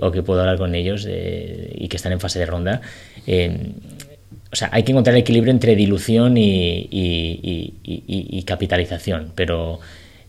o 0.00 0.10
que 0.10 0.24
puedo 0.24 0.40
hablar 0.40 0.58
con 0.58 0.74
ellos 0.74 1.06
y 1.06 1.86
que 1.86 1.96
están 1.96 2.10
en 2.10 2.18
fase 2.18 2.40
de 2.40 2.46
ronda. 2.46 2.80
o 3.28 4.56
sea, 4.56 4.70
hay 4.72 4.82
que 4.82 4.90
encontrar 4.90 5.14
el 5.14 5.20
equilibrio 5.20 5.52
entre 5.52 5.76
dilución 5.76 6.36
y, 6.36 6.88
y 6.90 8.42
capitalización, 8.44 9.30
pero 9.36 9.78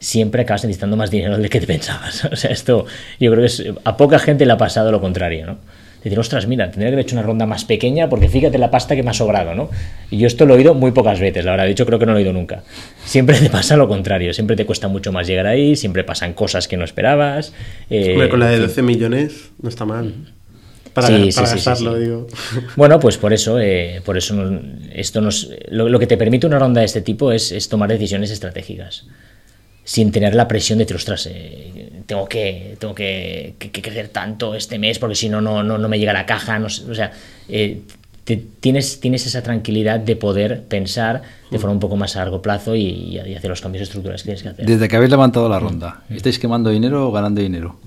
siempre 0.04 0.42
acabas 0.42 0.66
necesitando 0.66 0.98
más 0.98 1.10
dinero 1.10 1.38
del 1.38 1.50
que 1.50 1.60
te 1.60 1.68
pensabas. 1.68 2.26
O 2.32 2.36
sea, 2.36 2.52
esto 2.52 2.86
yo 3.20 3.32
creo 3.32 3.42
que 3.42 3.48
es, 3.48 3.64
a 3.84 3.98
poca 3.98 4.20
gente 4.20 4.46
le 4.46 4.52
ha 4.52 4.58
pasado 4.58 4.92
lo 4.92 5.02
contrario, 5.02 5.46
¿no? 5.46 5.58
Decir, 6.04 6.20
ostras, 6.20 6.48
mira, 6.48 6.66
tendría 6.70 6.90
que 6.90 6.96
haber 6.96 7.06
hecho 7.06 7.16
una 7.16 7.24
ronda 7.24 7.46
más 7.46 7.64
pequeña 7.64 8.10
porque 8.10 8.28
fíjate 8.28 8.58
la 8.58 8.70
pasta 8.70 8.96
que 8.96 9.04
me 9.04 9.12
ha 9.12 9.14
sobrado, 9.14 9.56
¿no? 9.56 9.70
Y 10.12 10.18
yo 10.18 10.28
esto 10.28 10.46
lo 10.46 10.54
he 10.54 10.58
oído 10.58 10.74
muy 10.74 10.92
pocas 10.92 11.20
veces, 11.20 11.46
la 11.46 11.52
verdad, 11.52 11.66
de 11.66 11.72
hecho 11.72 11.86
creo 11.86 11.98
que 12.00 12.06
no 12.06 12.12
lo 12.12 12.18
he 12.18 12.22
oído 12.22 12.34
nunca. 12.34 12.64
Siempre 13.06 13.40
te 13.40 13.50
pasa 13.50 13.78
lo 13.78 13.88
contrario, 13.88 14.34
siempre 14.34 14.56
te 14.56 14.66
cuesta 14.66 14.88
mucho 14.90 15.12
más 15.12 15.28
llegar 15.28 15.48
ahí, 15.48 15.76
siempre 15.76 16.04
pasan 16.04 16.34
cosas 16.34 16.68
que 16.68 16.76
no 16.76 16.84
esperabas. 16.84 17.54
Eh, 17.90 18.28
con 18.30 18.40
la 18.40 18.50
de 18.50 18.60
12 18.60 18.82
millones 18.82 19.52
no 19.62 19.70
está 19.70 19.86
mal. 19.86 20.14
Para, 20.94 21.08
Sí, 21.08 21.30
para 21.34 21.48
sí, 21.48 21.56
gastarlo, 21.56 21.96
sí. 21.96 22.02
digo. 22.04 22.28
Bueno, 22.76 23.00
pues 23.00 23.18
por 23.18 23.34
eso, 23.34 23.60
eh, 23.60 24.02
por 24.06 24.18
eso 24.18 24.36
esto 24.94 25.22
nos, 25.22 25.50
lo, 25.70 25.90
lo 25.90 26.00
que 26.00 26.06
te 26.06 26.18
permite 26.18 26.46
una 26.46 26.60
ronda 26.60 26.82
de 26.82 26.86
este 26.86 27.02
tipo 27.02 27.32
es, 27.32 27.52
es 27.52 27.68
tomar 27.70 27.90
decisiones 27.90 28.30
estratégicas, 28.30 29.06
sin 29.86 30.12
tener 30.12 30.36
la 30.36 30.48
presión 30.48 30.78
de 30.78 30.86
decir, 30.86 30.98
ostras, 30.98 31.28
eh, 31.32 31.83
tengo 32.06 32.28
que, 32.28 32.76
tengo 32.80 32.94
que, 32.96 33.56
que- 33.60 33.72
que 33.72 33.82
crecer 33.82 34.10
tanto 34.10 34.56
este 34.56 34.78
mes 34.80 35.00
porque 35.00 35.16
si 35.16 35.30
no, 35.30 35.42
no, 35.42 35.64
no, 35.64 35.78
no 35.78 35.90
me 35.90 36.00
llega 36.00 36.14
la 36.14 36.26
caja, 36.26 36.60
no 36.60 36.68
o 36.68 36.70
sea, 36.70 37.12
eh, 37.50 37.82
te- 38.24 38.44
tienes, 38.60 39.00
tienes 39.00 39.26
esa 39.26 39.42
tranquilidad 39.44 40.00
de 40.00 40.16
poder 40.16 40.64
pensar 40.64 41.22
de 41.52 41.60
forma 41.60 41.74
un 41.74 41.80
poco 41.80 41.96
más 41.98 42.16
a 42.16 42.20
largo 42.20 42.42
plazo 42.42 42.76
y, 42.76 42.82
y 43.26 43.36
hacer 43.36 43.50
los 43.50 43.62
cambios 43.62 43.84
estructurales 43.84 44.22
que 44.24 44.28
tienes 44.28 44.44
que 44.44 44.50
hacer. 44.50 44.66
Desde 44.66 44.88
que 44.88 44.96
habéis 44.96 45.12
levantado 45.12 45.48
la 45.50 45.60
ronda, 45.60 46.04
¿estáis 46.10 46.40
quemando 46.40 46.70
dinero 46.70 47.08
o 47.08 47.12
ganando 47.12 47.42
dinero? 47.42 47.78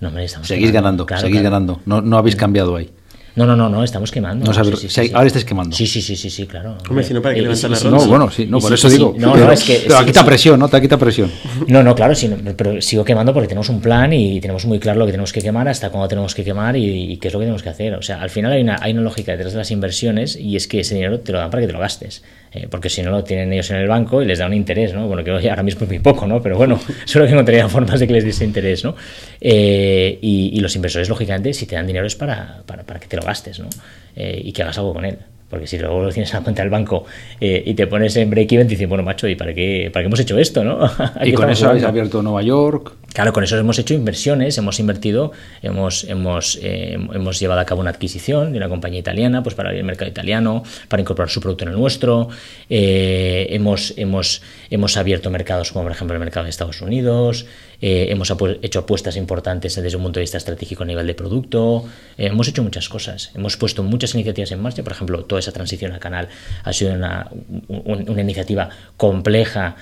No, 0.00 0.08
hombre, 0.08 0.24
estamos 0.24 0.46
Seguís 0.46 0.72
ganando, 0.72 1.06
claro, 1.06 1.22
seguís 1.22 1.40
claro. 1.40 1.54
ganando. 1.54 1.80
No, 1.86 2.02
no 2.02 2.18
habéis 2.18 2.36
cambiado 2.36 2.76
ahí. 2.76 2.90
No, 3.36 3.44
no, 3.44 3.54
no, 3.54 3.68
no, 3.68 3.84
estamos 3.84 4.10
quemando. 4.10 4.46
No 4.46 4.52
Sí, 4.52 4.56
sabes- 4.58 4.80
sí, 4.80 4.88
sí, 4.88 4.94
si- 5.02 5.08
sí. 5.08 5.14
ahora 5.14 5.26
estáis 5.26 5.44
quemando. 5.44 5.76
Sí, 5.76 5.86
sí, 5.86 6.00
sí, 6.00 6.16
sí, 6.16 6.30
sí, 6.30 6.46
claro. 6.46 6.78
Hombre, 6.88 7.04
si 7.04 7.12
no, 7.12 7.20
¿para 7.20 7.34
qué 7.34 7.40
Eh, 7.40 7.42
levantar 7.42 7.76
sí, 7.76 7.84
la 7.84 7.90
ronda? 7.90 8.04
No, 8.04 8.10
bueno, 8.10 8.30
sí, 8.30 8.46
no, 8.46 8.58
por 8.60 8.68
sí, 8.70 8.74
eso 8.74 8.88
sí, 8.88 8.96
digo. 8.96 9.12
sí. 9.14 9.20
No, 9.20 9.32
pero, 9.34 9.44
no, 9.46 9.52
es 9.52 9.62
que. 9.62 9.84
pero 9.86 9.98
sí, 10.00 10.04
quita 10.06 10.20
sí. 10.20 10.26
presión, 10.26 10.58
¿no? 10.58 10.68
Te 10.68 10.80
quita 10.80 10.96
presión. 10.96 11.30
No, 11.68 11.82
no, 11.82 11.94
claro, 11.94 12.14
sí, 12.14 12.28
no, 12.28 12.36
pero 12.56 12.80
sigo 12.80 13.04
quemando 13.04 13.34
porque 13.34 13.48
tenemos 13.48 13.68
un 13.68 13.80
plan 13.82 14.12
y 14.12 14.40
tenemos 14.40 14.64
muy 14.64 14.78
claro 14.78 14.98
lo 14.98 15.04
que 15.06 15.12
tenemos 15.12 15.32
que 15.34 15.42
quemar, 15.42 15.68
hasta 15.68 15.90
cuándo 15.90 16.08
tenemos 16.08 16.34
que 16.34 16.44
quemar 16.44 16.76
y, 16.76 17.12
y 17.12 17.16
qué 17.18 17.28
es 17.28 17.34
lo 17.34 17.40
que 17.40 17.44
tenemos 17.44 17.62
que 17.62 17.68
hacer. 17.68 17.94
O 17.94 18.02
sea, 18.02 18.22
al 18.22 18.30
final 18.30 18.52
hay 18.52 18.62
una, 18.62 18.78
hay 18.80 18.92
una 18.92 19.02
lógica 19.02 19.32
detrás 19.32 19.52
de 19.52 19.58
las 19.58 19.70
inversiones 19.70 20.36
y 20.36 20.56
es 20.56 20.66
que 20.66 20.80
ese 20.80 20.94
dinero 20.94 21.20
te 21.20 21.32
lo 21.32 21.38
dan 21.38 21.50
para 21.50 21.60
que 21.60 21.66
te 21.66 21.72
lo 21.74 21.78
gastes. 21.78 22.22
Eh, 22.52 22.68
porque 22.70 22.88
si 22.88 23.02
no 23.02 23.10
lo 23.10 23.24
tienen 23.24 23.52
ellos 23.52 23.70
en 23.70 23.76
el 23.76 23.88
banco 23.88 24.22
y 24.22 24.24
les 24.24 24.38
da 24.38 24.46
un 24.46 24.54
interés, 24.54 24.94
¿no? 24.94 25.06
Bueno, 25.06 25.22
que 25.22 25.30
hoy 25.30 25.48
ahora 25.48 25.62
mismo 25.62 25.82
es 25.82 25.88
muy 25.88 25.98
poco, 25.98 26.26
¿no? 26.26 26.40
Pero 26.42 26.56
bueno, 26.56 26.80
seguro 27.04 27.26
que 27.26 27.32
encontrarían 27.32 27.68
formas 27.68 28.00
de 28.00 28.06
que 28.06 28.12
les 28.12 28.24
diese 28.24 28.44
interés, 28.44 28.84
¿no? 28.84 28.94
Eh, 29.40 30.18
y, 30.20 30.50
y 30.54 30.60
los 30.60 30.74
inversores, 30.76 31.08
lógicamente, 31.08 31.52
si 31.52 31.66
te 31.66 31.76
dan 31.76 31.86
dinero 31.86 32.06
es 32.06 32.16
para, 32.16 32.62
para, 32.66 32.82
para 32.84 33.00
que 33.00 33.08
te 33.08 33.16
lo 33.16 33.22
gastes, 33.22 33.58
¿no? 33.58 33.68
Eh, 34.14 34.40
y 34.44 34.52
que 34.52 34.62
hagas 34.62 34.78
algo 34.78 34.94
con 34.94 35.04
él. 35.04 35.18
Porque 35.48 35.66
si 35.66 35.78
luego 35.78 36.02
lo 36.02 36.10
tienes 36.10 36.30
en 36.32 36.38
la 36.38 36.42
cuenta 36.42 36.62
del 36.62 36.70
banco 36.70 37.04
eh, 37.40 37.62
y 37.64 37.74
te 37.74 37.86
pones 37.86 38.16
en 38.16 38.30
break-even, 38.30 38.66
te 38.66 38.72
dicen, 38.72 38.88
bueno, 38.88 39.04
macho, 39.04 39.28
¿y 39.28 39.36
para 39.36 39.54
qué, 39.54 39.90
para 39.92 40.02
qué 40.02 40.06
hemos 40.06 40.18
hecho 40.18 40.38
esto, 40.38 40.64
no? 40.64 40.90
Y 41.24 41.32
con 41.32 41.48
eso 41.50 41.68
habéis 41.68 41.84
abierto 41.84 42.20
Nueva 42.22 42.42
York. 42.42 42.94
Claro, 43.16 43.32
con 43.32 43.42
eso 43.42 43.56
hemos 43.56 43.78
hecho 43.78 43.94
inversiones, 43.94 44.58
hemos 44.58 44.78
invertido, 44.78 45.32
hemos, 45.62 46.04
hemos, 46.04 46.58
eh, 46.62 46.98
hemos 47.14 47.40
llevado 47.40 47.62
a 47.62 47.64
cabo 47.64 47.80
una 47.80 47.88
adquisición 47.88 48.52
de 48.52 48.58
una 48.58 48.68
compañía 48.68 49.00
italiana 49.00 49.42
pues 49.42 49.54
para 49.54 49.70
abrir 49.70 49.80
el 49.80 49.86
mercado 49.86 50.10
italiano, 50.10 50.62
para 50.88 51.00
incorporar 51.00 51.30
su 51.30 51.40
producto 51.40 51.64
en 51.64 51.70
el 51.70 51.78
nuestro. 51.78 52.28
Eh, 52.68 53.46
hemos, 53.52 53.94
hemos, 53.96 54.42
hemos 54.68 54.98
abierto 54.98 55.30
mercados 55.30 55.72
como 55.72 55.84
por 55.86 55.92
ejemplo 55.92 56.14
el 56.14 56.20
mercado 56.20 56.44
de 56.44 56.50
Estados 56.50 56.82
Unidos. 56.82 57.46
eh, 57.80 58.08
hemos 58.10 58.30
hecho 58.62 58.80
apuestas 58.80 59.16
importantes 59.16 59.74
desde 59.76 59.96
un 59.96 60.02
punto 60.02 60.18
de 60.20 60.24
vista 60.24 60.36
estratégico 60.36 60.82
a 60.82 60.86
nivel 60.86 61.06
de 61.06 61.14
producto. 61.14 61.84
hemos 62.18 62.48
hecho 62.48 62.62
muchas 62.62 62.86
cosas. 62.90 63.30
Hemos 63.34 63.56
puesto 63.56 63.82
muchas 63.82 64.14
iniciativas 64.14 64.50
en 64.52 64.60
marcha. 64.60 64.82
Por 64.82 64.92
ejemplo, 64.92 65.24
toda 65.24 65.38
esa 65.40 65.52
transición 65.52 65.92
al 65.92 66.00
canal 66.00 66.28
ha 66.64 66.72
sido 66.74 66.92
una, 66.92 67.30
un- 67.68 68.04
una 68.10 68.20
iniciativa 68.20 68.68
compleja, 68.98 69.76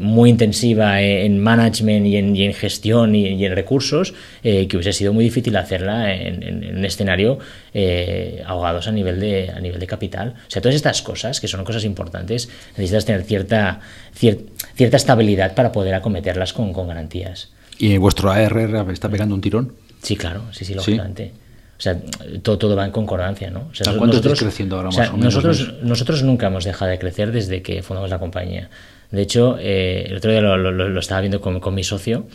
muy 0.00 0.30
intensiva 0.30 1.00
en 1.02 1.38
management 1.42 2.06
y 2.06 2.16
en, 2.16 2.25
y 2.34 2.44
en 2.44 2.54
gestión 2.54 3.14
y, 3.14 3.26
y 3.28 3.44
en 3.44 3.54
recursos, 3.54 4.14
eh, 4.42 4.66
que 4.66 4.76
hubiese 4.76 4.92
sido 4.94 5.12
muy 5.12 5.22
difícil 5.24 5.54
hacerla 5.56 6.14
en, 6.14 6.42
en- 6.42 6.64
en 6.64 6.78
un 6.78 6.84
escenario 6.84 7.38
eh, 7.74 8.42
ahogados 8.46 8.88
a 8.88 8.92
nivel, 8.92 9.20
de, 9.20 9.50
a 9.50 9.60
nivel 9.60 9.78
de 9.78 9.86
capital. 9.86 10.34
O 10.46 10.50
sea, 10.50 10.62
todas 10.62 10.74
estas 10.74 11.02
cosas, 11.02 11.40
que 11.40 11.46
son 11.48 11.62
cosas 11.64 11.84
importantes, 11.84 12.48
necesitas 12.76 13.04
tener 13.04 13.22
cierta, 13.22 13.80
cier- 14.18 14.40
cierta 14.74 14.96
estabilidad 14.96 15.54
para 15.54 15.70
poder 15.72 15.94
acometerlas 15.94 16.52
con, 16.52 16.72
con 16.72 16.88
garantías. 16.88 17.50
Y 17.78 17.98
vuestro 17.98 18.30
ARR 18.30 18.90
está 18.90 19.08
pegando 19.10 19.34
un 19.34 19.42
tirón. 19.42 19.74
Sí, 20.02 20.16
claro, 20.16 20.44
sí, 20.52 20.64
sí, 20.64 20.72
Sí. 20.72 20.74
lógicamente. 20.74 21.32
O 21.78 21.82
sea, 21.82 21.94
todo, 22.42 22.56
todo 22.56 22.74
va 22.74 22.86
en 22.86 22.90
concordancia, 22.90 23.50
¿no? 23.50 23.68
O 23.70 23.74
sea, 23.74 23.92
¿A 23.92 23.96
cuánto 23.98 24.16
estáis 24.16 24.38
creciendo 24.38 24.76
ahora, 24.76 24.88
o 24.88 24.92
sea, 24.92 25.04
más 25.04 25.12
o 25.12 25.16
menos, 25.18 25.34
Nosotros, 25.34 25.74
nosotros 25.82 26.22
nunca 26.22 26.46
hemos 26.46 26.64
dejado 26.64 26.90
de 26.90 26.98
crecer 26.98 27.32
desde 27.32 27.60
que 27.60 27.82
fundamos 27.82 28.08
la 28.08 28.18
compañía. 28.18 28.70
De 29.10 29.22
hecho, 29.22 29.56
eh, 29.60 30.06
el 30.08 30.16
otro 30.16 30.30
día 30.30 30.40
lo, 30.40 30.56
lo- 30.56 30.72
lo 30.88 31.00
estaba 31.00 31.20
viendo 31.20 31.40
con, 31.40 31.60
con 31.60 31.74
mi 31.74 31.84
socio, 31.84 32.26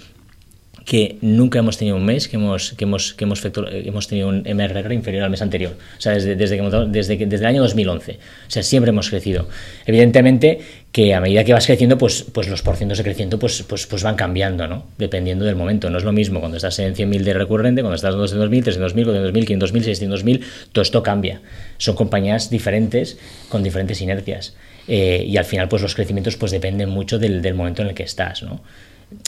que 0.85 1.17
nunca 1.21 1.59
hemos 1.59 1.77
tenido 1.77 1.95
un 1.95 2.03
mes 2.05 2.27
que 2.27 2.37
hemos, 2.37 2.73
que 2.73 2.85
hemos, 2.85 3.13
que 3.13 3.23
hemos, 3.25 3.45
eh, 3.45 3.51
hemos 3.85 4.07
tenido 4.07 4.29
un 4.29 4.43
MRR 4.47 4.91
inferior 4.95 5.23
al 5.23 5.29
mes 5.29 5.41
anterior. 5.43 5.73
O 5.97 6.01
sea, 6.01 6.13
desde, 6.13 6.35
desde, 6.35 6.57
que, 6.57 6.63
desde, 6.87 7.17
que- 7.19 7.25
desde 7.27 7.43
el 7.45 7.49
año 7.49 7.61
2011. 7.61 8.13
O 8.13 8.17
sea, 8.51 8.63
siempre 8.63 8.89
hemos 8.89 9.09
crecido. 9.09 9.47
Evidentemente 9.85 10.59
que 10.91 11.13
a 11.13 11.21
medida 11.21 11.43
que 11.43 11.53
vas 11.53 11.67
creciendo, 11.67 11.97
pues, 11.99 12.23
pues 12.33 12.49
los 12.49 12.63
porcientos 12.63 12.97
de 12.97 13.03
crecimiento 13.03 13.37
pues, 13.37 13.61
pues, 13.63 13.85
pues 13.85 14.01
van 14.01 14.15
cambiando, 14.15 14.67
¿no? 14.67 14.87
Dependiendo 14.97 15.45
del 15.45 15.55
momento. 15.55 15.89
No 15.91 15.99
es 15.99 16.03
lo 16.03 16.11
mismo 16.13 16.39
cuando 16.39 16.57
estás 16.57 16.79
en 16.79 16.95
100.000 16.95 17.21
de 17.23 17.33
recurrente, 17.33 17.81
cuando 17.83 17.95
estás 17.95 18.15
en 18.15 18.19
200.000, 18.19 18.63
300.000, 18.63 19.05
400.000, 19.05 19.45
500.000, 19.45 19.83
600.000, 20.23 20.41
todo 20.71 20.81
esto 20.81 21.03
cambia. 21.03 21.41
Son 21.77 21.95
compañías 21.95 22.49
diferentes 22.49 23.19
con 23.49 23.61
diferentes 23.61 24.01
inercias. 24.01 24.55
Eh, 24.87 25.23
y 25.27 25.37
al 25.37 25.45
final, 25.45 25.67
pues 25.67 25.81
los 25.81 25.95
crecimientos 25.95 26.37
pues 26.37 26.51
dependen 26.51 26.89
mucho 26.89 27.19
del, 27.19 27.41
del 27.41 27.53
momento 27.53 27.81
en 27.81 27.89
el 27.89 27.93
que 27.93 28.03
estás, 28.03 28.43
¿no? 28.43 28.61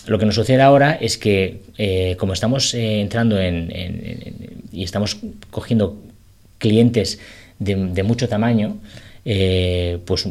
Lo 0.07 0.17
que 0.17 0.25
nos 0.25 0.35
sucede 0.35 0.61
ahora 0.61 0.93
es 0.93 1.17
que, 1.17 1.61
eh, 1.77 2.15
como 2.17 2.33
estamos 2.33 2.73
eh, 2.73 3.01
entrando 3.01 3.39
en, 3.39 3.69
y 4.71 4.83
estamos 4.83 5.17
cogiendo 5.51 6.01
clientes 6.57 7.19
de, 7.59 8.03
mucho 8.03 8.29
tamaño, 8.29 8.77
pues 10.05 10.25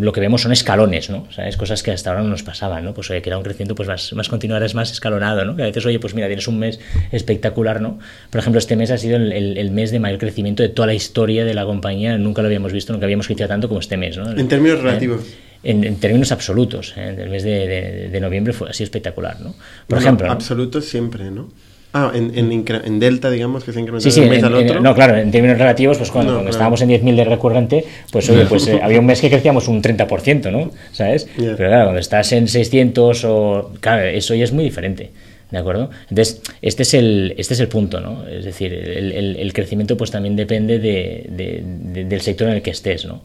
lo 0.00 0.12
que 0.12 0.20
vemos 0.20 0.42
son 0.42 0.52
escalones, 0.52 1.10
¿no? 1.10 1.26
¿Sabes? 1.32 1.56
Cosas 1.56 1.82
que 1.82 1.90
hasta 1.90 2.10
ahora 2.10 2.22
no 2.22 2.28
nos 2.28 2.42
pasaban, 2.42 2.84
¿no? 2.84 2.94
Pues 2.94 3.10
oye, 3.10 3.22
que 3.22 3.28
era 3.30 3.36
un 3.38 3.44
crecimiento 3.44 3.74
pues 3.74 3.88
más, 3.88 4.12
más 4.14 4.28
continuado, 4.28 4.64
es 4.64 4.74
más 4.74 4.90
escalonado, 4.92 5.44
¿no? 5.44 5.56
Que 5.56 5.62
a 5.62 5.66
veces, 5.66 5.84
oye, 5.86 5.98
pues 5.98 6.14
mira, 6.14 6.26
tienes 6.26 6.46
un 6.48 6.58
mes 6.58 6.80
espectacular, 7.12 7.80
¿no? 7.80 7.98
Por 8.30 8.40
ejemplo, 8.40 8.58
este 8.58 8.76
mes 8.76 8.90
ha 8.90 8.98
sido 8.98 9.16
el, 9.16 9.32
el- 9.32 9.58
el 9.58 9.70
mes 9.70 9.90
de 9.90 10.00
mayor 10.00 10.18
crecimiento 10.18 10.62
de 10.62 10.68
toda 10.68 10.86
la 10.86 10.94
historia 10.94 11.44
de 11.44 11.54
la 11.54 11.64
compañía, 11.64 12.18
nunca 12.18 12.42
lo 12.42 12.46
habíamos 12.46 12.72
visto, 12.72 12.92
nunca 12.92 13.06
habíamos 13.06 13.26
crecido 13.26 13.48
tanto 13.48 13.68
como 13.68 13.80
este 13.80 13.96
mes, 13.96 14.16
¿no? 14.16 14.30
En 14.30 14.48
términos 14.48 14.78
Eh, 14.78 14.82
relativos. 14.82 15.22
en, 15.62 15.84
en 15.84 15.96
términos 15.96 16.32
absolutos, 16.32 16.94
¿eh? 16.96 17.16
el 17.18 17.30
mes 17.30 17.42
de, 17.42 17.66
de- 17.68 18.08
de 18.10 18.20
noviembre 18.20 18.52
fue 18.52 18.68
así 18.70 18.82
espectacular, 18.82 19.40
¿no? 19.40 19.52
Por 19.52 19.60
Bueno, 19.96 20.02
ejemplo, 20.02 20.26
¿no? 20.26 20.32
Absoluto 20.32 20.80
siempre, 20.80 21.30
¿no? 21.30 21.48
Ah, 21.96 22.10
en, 22.12 22.36
en, 22.36 22.50
en 22.84 22.98
delta, 22.98 23.30
digamos, 23.30 23.62
que 23.62 23.72
se 23.72 23.78
ha 23.78 23.80
incrementado 23.80 24.10
Sí, 24.10 24.14
sí, 24.14 24.20
de 24.20 24.26
un 24.26 24.30
mes 24.32 24.38
en- 24.40 24.44
al 24.46 24.54
en- 24.60 24.68
otro. 24.68 24.80
no, 24.80 24.94
claro, 24.96 25.16
en 25.16 25.30
términos 25.30 25.56
relativos, 25.58 25.96
pues 25.96 26.10
cuando, 26.10 26.32
No, 26.32 26.38
cuando 26.38 26.50
claro. 26.50 26.56
estábamos 26.56 26.82
en 26.82 26.88
10.000 26.88 27.14
de 27.16 27.24
recurrente, 27.24 27.84
pues 28.10 28.28
oye, 28.30 28.46
pues 28.46 28.66
eh, 28.66 28.80
había 28.82 28.98
un 28.98 29.06
mes 29.06 29.20
que 29.20 29.30
crecíamos 29.30 29.68
un 29.68 29.80
30%, 29.80 30.50
¿no? 30.50 30.72
¿Sabes? 30.92 31.26
Ya. 31.38 31.54
Pero 31.56 31.68
claro, 31.70 31.84
cuando 31.84 32.00
estás 32.00 32.32
en 32.32 32.48
600 32.48 33.24
o... 33.26 33.70
Claro, 33.80 34.02
eso 34.06 34.34
ya 34.34 34.42
es 34.42 34.52
muy 34.52 34.64
diferente, 34.64 35.10
¿de 35.52 35.58
acuerdo? 35.58 35.88
Entonces, 36.10 36.42
este 36.62 36.82
es 36.82 36.94
el, 36.94 37.34
este 37.38 37.54
es 37.54 37.60
el 37.60 37.68
punto, 37.68 38.00
¿no? 38.00 38.26
Es 38.26 38.44
decir, 38.44 38.74
el, 38.74 39.12
el- 39.12 39.36
el 39.36 39.52
crecimiento 39.52 39.96
pues 39.96 40.10
también 40.10 40.34
depende 40.34 40.80
de- 40.80 41.26
de- 41.28 41.62
de- 41.64 42.04
del 42.06 42.20
sector 42.22 42.48
en 42.48 42.54
el 42.54 42.62
que 42.62 42.70
estés, 42.70 43.04
¿no? 43.04 43.22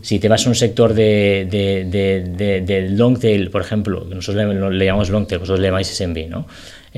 Si 0.00 0.18
te 0.18 0.28
vas 0.30 0.44
a 0.46 0.48
un 0.48 0.54
sector 0.54 0.94
de, 0.94 2.88
long 2.96 3.18
tail, 3.18 3.50
por 3.50 3.60
ejemplo, 3.62 4.08
que 4.08 4.14
nosotros 4.14 4.46
le, 4.46 4.70
le 4.70 4.84
llamamos 4.84 5.10
long 5.10 5.26
tail, 5.26 5.38
vosotros 5.38 5.60
le 5.60 5.68
llamáis 5.68 5.88
SMB, 5.88 6.28
¿no? 6.28 6.46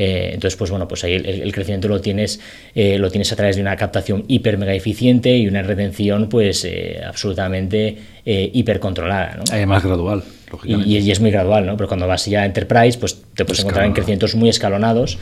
Eh, 0.01 0.31
entonces, 0.35 0.57
pues 0.57 0.71
bueno, 0.71 0.87
pues 0.87 1.03
ahí 1.03 1.15
el, 1.15 1.27
el 1.27 1.53
crecimiento 1.53 1.89
lo 1.89 2.01
tienes, 2.01 2.39
eh, 2.73 2.99
lo 2.99 3.11
tienes 3.11 3.33
a 3.33 3.37
través 3.37 3.57
de 3.57 3.63
una 3.63 3.75
captación 3.77 4.25
hiper 4.29 4.57
mega 4.57 4.73
eficiente 4.73 5.37
y 5.37 5.49
una 5.49 5.63
retención 5.63 6.29
pues 6.29 6.65
eh, 6.65 7.01
absolutamente 7.05 7.99
eh, 8.25 8.49
hiper 8.55 8.79
controlada, 8.79 9.39
¿no? 9.39 9.45
Además 9.51 9.83
gradual, 9.83 10.23
lógicamente. 10.53 10.89
Y, 10.89 10.99
y 10.99 11.11
es 11.11 11.21
muy 11.21 11.33
gradual, 11.33 11.67
¿no? 11.67 11.77
Pero 11.77 11.89
cuando 11.89 12.07
vas 12.07 12.25
ya 12.27 12.43
a 12.43 12.47
Enterprise, 12.47 12.97
pues 12.97 13.21
te 13.35 13.45
puedes 13.45 13.59
encontrar 13.59 13.87
en 13.87 13.93
crecimientos 13.93 14.37
muy 14.37 14.49
escalonados 14.49 15.19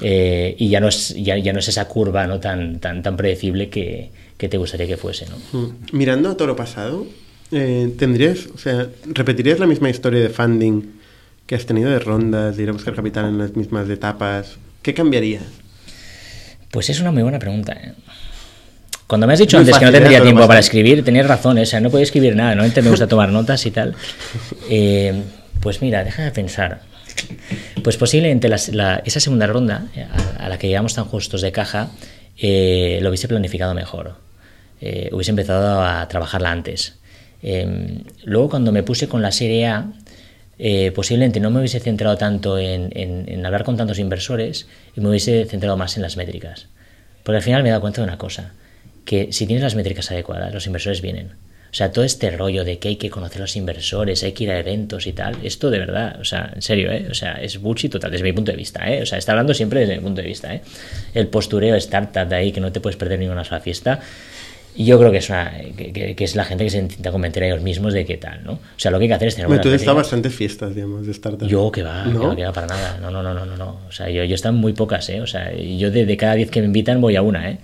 eh, 0.00 0.54
y 0.56 0.68
ya 0.68 0.78
no, 0.78 0.86
es, 0.86 1.12
ya, 1.16 1.36
ya 1.36 1.52
no 1.52 1.58
es 1.58 1.66
esa 1.66 1.88
curva 1.88 2.26
¿no? 2.28 2.38
tan, 2.38 2.78
tan, 2.78 3.02
tan 3.02 3.16
predecible 3.16 3.68
que, 3.68 4.10
que 4.36 4.48
te 4.48 4.58
gustaría 4.58 4.86
que 4.86 4.96
fuese, 4.96 5.26
¿no? 5.26 5.58
Mm. 5.58 5.76
Mirando 5.92 6.30
a 6.30 6.36
todo 6.36 6.46
lo 6.46 6.56
pasado, 6.56 7.04
eh, 7.50 7.92
¿tendrías, 7.98 8.46
o 8.54 8.58
sea, 8.58 8.88
repetirías 9.06 9.58
la 9.58 9.66
misma 9.66 9.90
historia 9.90 10.20
de 10.20 10.28
funding 10.28 10.99
que 11.50 11.56
has 11.56 11.66
tenido 11.66 11.90
de 11.90 11.98
rondas, 11.98 12.56
de 12.56 12.62
ir 12.62 12.68
a 12.68 12.72
buscar 12.72 12.94
capital 12.94 13.24
en 13.24 13.36
las 13.36 13.56
mismas 13.56 13.88
etapas? 13.90 14.52
¿Qué 14.82 14.94
cambiarías? 14.94 15.42
Pues 16.70 16.90
es 16.90 17.00
una 17.00 17.10
muy 17.10 17.24
buena 17.24 17.40
pregunta. 17.40 17.72
¿eh? 17.72 17.92
Cuando 19.08 19.26
me 19.26 19.32
has 19.32 19.40
dicho 19.40 19.58
antes 19.58 19.76
que 19.76 19.84
no 19.84 19.90
¿eh? 19.90 19.94
tendría 19.94 20.22
tiempo 20.22 20.46
para 20.46 20.60
escribir, 20.60 21.04
tenías 21.04 21.26
razón, 21.26 21.58
¿eh? 21.58 21.62
o 21.62 21.66
sea, 21.66 21.80
no 21.80 21.90
podía 21.90 22.04
escribir 22.04 22.36
nada, 22.36 22.54
no 22.54 22.62
me 22.62 22.90
gusta 22.90 23.08
tomar 23.08 23.30
notas 23.30 23.66
y 23.66 23.72
tal. 23.72 23.96
Eh, 24.70 25.24
pues 25.60 25.82
mira, 25.82 26.04
deja 26.04 26.22
de 26.22 26.30
pensar. 26.30 26.82
Pues 27.82 27.96
posiblemente 27.96 28.48
la- 28.48 29.02
esa 29.04 29.18
segunda 29.18 29.48
ronda, 29.48 29.88
a, 30.38 30.44
a 30.44 30.48
la 30.48 30.56
que 30.56 30.68
llegamos 30.68 30.94
tan 30.94 31.04
justos 31.06 31.40
de 31.42 31.50
caja, 31.50 31.88
eh, 32.38 33.00
lo 33.02 33.08
hubiese 33.08 33.26
planificado 33.26 33.74
mejor. 33.74 34.18
Hubiese 35.10 35.32
empezado 35.32 35.82
a 35.82 36.06
trabajarla 36.06 36.52
antes. 36.52 36.94
Eh, 37.42 38.04
luego, 38.22 38.50
cuando 38.50 38.70
me 38.70 38.84
puse 38.84 39.08
con 39.08 39.20
la 39.20 39.32
serie 39.32 39.66
A, 39.66 39.86
eh, 40.62 40.92
posiblemente 40.92 41.40
no 41.40 41.50
me 41.50 41.60
hubiese 41.60 41.80
centrado 41.80 42.18
tanto 42.18 42.58
en, 42.58 42.90
en, 42.94 43.46
hablar 43.46 43.64
con 43.64 43.78
tantos 43.78 43.98
inversores 43.98 44.66
y 44.94 45.00
me 45.00 45.08
hubiese 45.08 45.46
centrado 45.46 45.78
más 45.78 45.96
en 45.96 46.02
las 46.02 46.18
métricas. 46.18 46.66
Porque 47.22 47.38
al 47.38 47.42
final 47.42 47.62
me 47.62 47.70
he 47.70 47.72
dado 47.72 47.80
cuenta 47.80 48.02
de 48.02 48.06
una 48.06 48.18
cosa, 48.18 48.52
que 49.06 49.32
si 49.32 49.46
tienes 49.46 49.62
las 49.62 49.74
métricas 49.74 50.10
adecuadas, 50.10 50.52
los 50.52 50.66
inversores 50.66 51.00
vienen. 51.00 51.32
O 51.70 51.74
sea, 51.74 51.92
todo 51.92 52.04
este 52.04 52.30
rollo 52.32 52.64
de 52.64 52.78
que 52.78 52.88
hay 52.88 52.96
que 52.96 53.08
conocer 53.08 53.38
a 53.38 53.44
los 53.44 53.56
inversores, 53.56 54.22
hay 54.22 54.32
que 54.32 54.44
ir 54.44 54.50
a 54.50 54.58
eventos 54.58 55.06
y 55.06 55.12
tal, 55.12 55.36
esto 55.44 55.70
de 55.70 55.78
verdad, 55.78 56.18
o 56.20 56.24
sea, 56.24 56.52
en 56.54 56.60
serio, 56.60 56.90
¿eh? 56.90 57.06
O 57.10 57.14
sea, 57.14 57.40
es 57.40 57.58
bullshit 57.58 57.92
total, 57.92 58.10
desde 58.10 58.24
mi 58.24 58.32
punto 58.32 58.50
de 58.50 58.58
vista, 58.58 58.92
¿eh? 58.92 59.00
O 59.02 59.06
sea, 59.06 59.18
está 59.18 59.32
hablando 59.32 59.54
siempre 59.54 59.80
desde 59.80 59.96
mi 59.96 60.02
punto 60.02 60.20
de 60.20 60.26
vista, 60.26 60.52
¿eh? 60.52 60.62
El 61.14 61.28
postureo 61.28 61.76
startup 61.76 62.28
de 62.28 62.36
ahí, 62.36 62.52
que 62.52 62.60
no 62.60 62.72
te 62.72 62.80
puedes 62.80 62.96
perder 62.96 63.20
ninguna 63.20 63.44
sola 63.44 63.60
fiesta, 63.60 64.00
y 64.74 64.84
yo 64.84 64.98
creo 64.98 65.10
que 65.10 65.18
es, 65.18 65.28
una, 65.28 65.52
que, 65.76 66.14
es 66.16 66.36
la 66.36 66.44
gente 66.44 66.64
que 66.64 66.70
se 66.70 66.78
intenta 66.78 67.10
convencer 67.10 67.42
a 67.42 67.46
ellos 67.46 67.60
mismos 67.60 67.92
de 67.92 68.04
qué 68.04 68.16
tal, 68.16 68.44
¿no? 68.44 68.52
O 68.52 68.58
sea, 68.76 68.90
lo 68.90 68.98
que 68.98 69.04
hay 69.04 69.08
que 69.08 69.14
hacer 69.14 69.28
es 69.28 69.34
tener 69.34 69.50
una. 69.50 69.60
Tú 69.60 69.68
estás 69.70 69.94
bastante 69.94 70.30
fiestas, 70.30 70.74
digamos, 70.74 71.06
de 71.06 71.12
startup. 71.12 71.48
Yo 71.48 71.72
que 71.72 71.82
va, 71.82 72.04
¿No? 72.04 72.36
que 72.36 72.44
va 72.44 72.52
para 72.52 72.68
nada. 72.68 72.98
No, 73.00 73.10
no, 73.10 73.22
no, 73.22 73.34
no, 73.34 73.56
no. 73.56 73.80
O 73.88 73.92
sea, 73.92 74.08
yo, 74.08 74.22
yo 74.24 74.34
están 74.34 74.54
muy 74.54 74.72
pocas, 74.72 75.08
¿eh? 75.08 75.20
O 75.20 75.26
sea, 75.26 75.52
yo 75.54 75.90
de, 75.90 76.16
cada 76.16 76.34
diez 76.34 76.50
que 76.50 76.60
me 76.60 76.66
invitan 76.66 77.00
voy 77.00 77.16
a 77.16 77.22
una, 77.22 77.50
¿eh? 77.50 77.58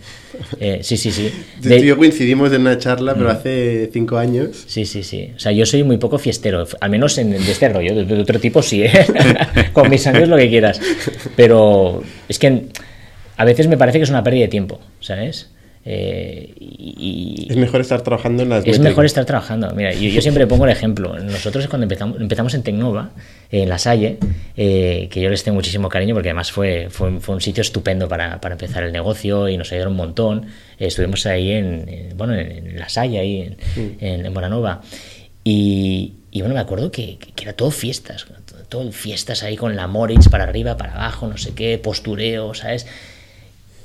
eh 0.59 0.80
sí, 0.82 0.96
sí, 0.96 1.12
sí. 1.12 1.30
De... 1.62 1.78
Tú 1.78 1.84
y 1.84 1.86
yo 1.86 1.96
coincidimos 1.96 2.52
en 2.52 2.62
una 2.62 2.76
charla, 2.76 3.14
pero 3.14 3.30
hace 3.30 3.88
cinco 3.92 4.18
años. 4.18 4.64
Sí, 4.66 4.84
sí, 4.84 5.02
sí. 5.02 5.32
O 5.36 5.38
sea, 5.38 5.52
yo 5.52 5.64
soy 5.64 5.84
muy 5.84 5.98
poco 5.98 6.18
fiestero, 6.18 6.66
al 6.80 6.90
menos 6.90 7.16
en, 7.18 7.30
de 7.30 7.52
este 7.52 7.68
rollo. 7.68 8.04
De, 8.04 8.20
otro 8.20 8.40
tipo 8.40 8.62
sí, 8.62 8.82
¿eh? 8.82 9.07
Con 9.72 9.88
mis 9.88 10.07
amigos 10.07 10.28
lo 10.28 10.36
que 10.36 10.48
quieras. 10.48 10.80
Pero 11.36 12.02
es 12.28 12.38
que 12.38 12.66
a 13.36 13.44
veces 13.44 13.68
me 13.68 13.76
parece 13.76 13.98
que 13.98 14.04
es 14.04 14.11
una 14.11 14.24
pérdida 14.24 14.42
de 14.42 14.48
tiempo, 14.48 14.80
¿sabes? 15.00 15.50
Eh, 15.89 16.53
y, 16.59 17.47
es 17.49 17.57
mejor 17.57 17.80
estar 17.80 18.03
trabajando 18.03 18.43
en 18.43 18.49
las 18.49 18.66
Es 18.66 18.80
mejor 18.80 19.05
estar 19.05 19.24
trabajando. 19.24 19.70
Mira, 19.70 19.93
yo, 19.93 20.20
siempre 20.20 20.45
pongo 20.49 20.64
el 20.64 20.72
ejemplo. 20.72 21.16
Nosotros 21.20 21.68
cuando 21.68 21.84
empezamos, 21.84 22.20
empezamos 22.20 22.55
en 22.55 22.64
Tecnova, 22.64 23.11
en 23.53 23.68
La 23.68 23.78
Salle, 23.78 24.18
eh, 24.57 25.07
que 25.12 25.20
yo 25.20 25.30
les 25.30 25.45
tengo 25.45 25.55
muchísimo 25.55 25.89
cariño 25.89 26.14
porque 26.14 26.30
además 26.30 26.51
fue, 26.51 26.89
fue, 26.91 27.09
un 27.09 27.41
sitio 27.41 27.61
estupendo 27.61 28.09
para, 28.09 28.41
para, 28.41 28.55
empezar 28.55 28.82
el 28.82 28.91
negocio 28.91 29.49
y 29.49 29.57
nos 29.57 29.70
ayudaron 29.70 29.93
un 29.93 29.99
montón. 29.99 30.47
estuvimos 30.76 31.24
ahí 31.26 31.53
en, 31.53 32.14
bueno, 32.16 32.34
en, 32.34 32.76
La 32.76 32.89
Salle, 32.89 33.20
ahí 33.20 33.41
en, 33.43 33.57
mm. 33.76 34.26
en, 34.26 34.32
Moranova. 34.32 34.82
Y, 35.45 36.14
y, 36.32 36.41
bueno, 36.41 36.57
me 36.57 36.61
acuerdo 36.61 36.91
que, 36.91 37.16
que, 37.18 37.45
era 37.45 37.53
todo 37.53 37.70
fiestas, 37.70 38.26
todo 38.68 38.91
fiestas 38.91 39.45
ahí 39.45 39.57
con 39.57 39.76
la 39.76 39.87
Moritz 39.87 40.28
para 40.28 40.43
arriba, 40.43 40.76
para 40.76 40.95
abajo, 40.95 41.28
no 41.28 41.37
sé 41.37 41.55
qué, 41.55 41.78
postureo, 41.78 42.55
¿sabes? 42.55 42.89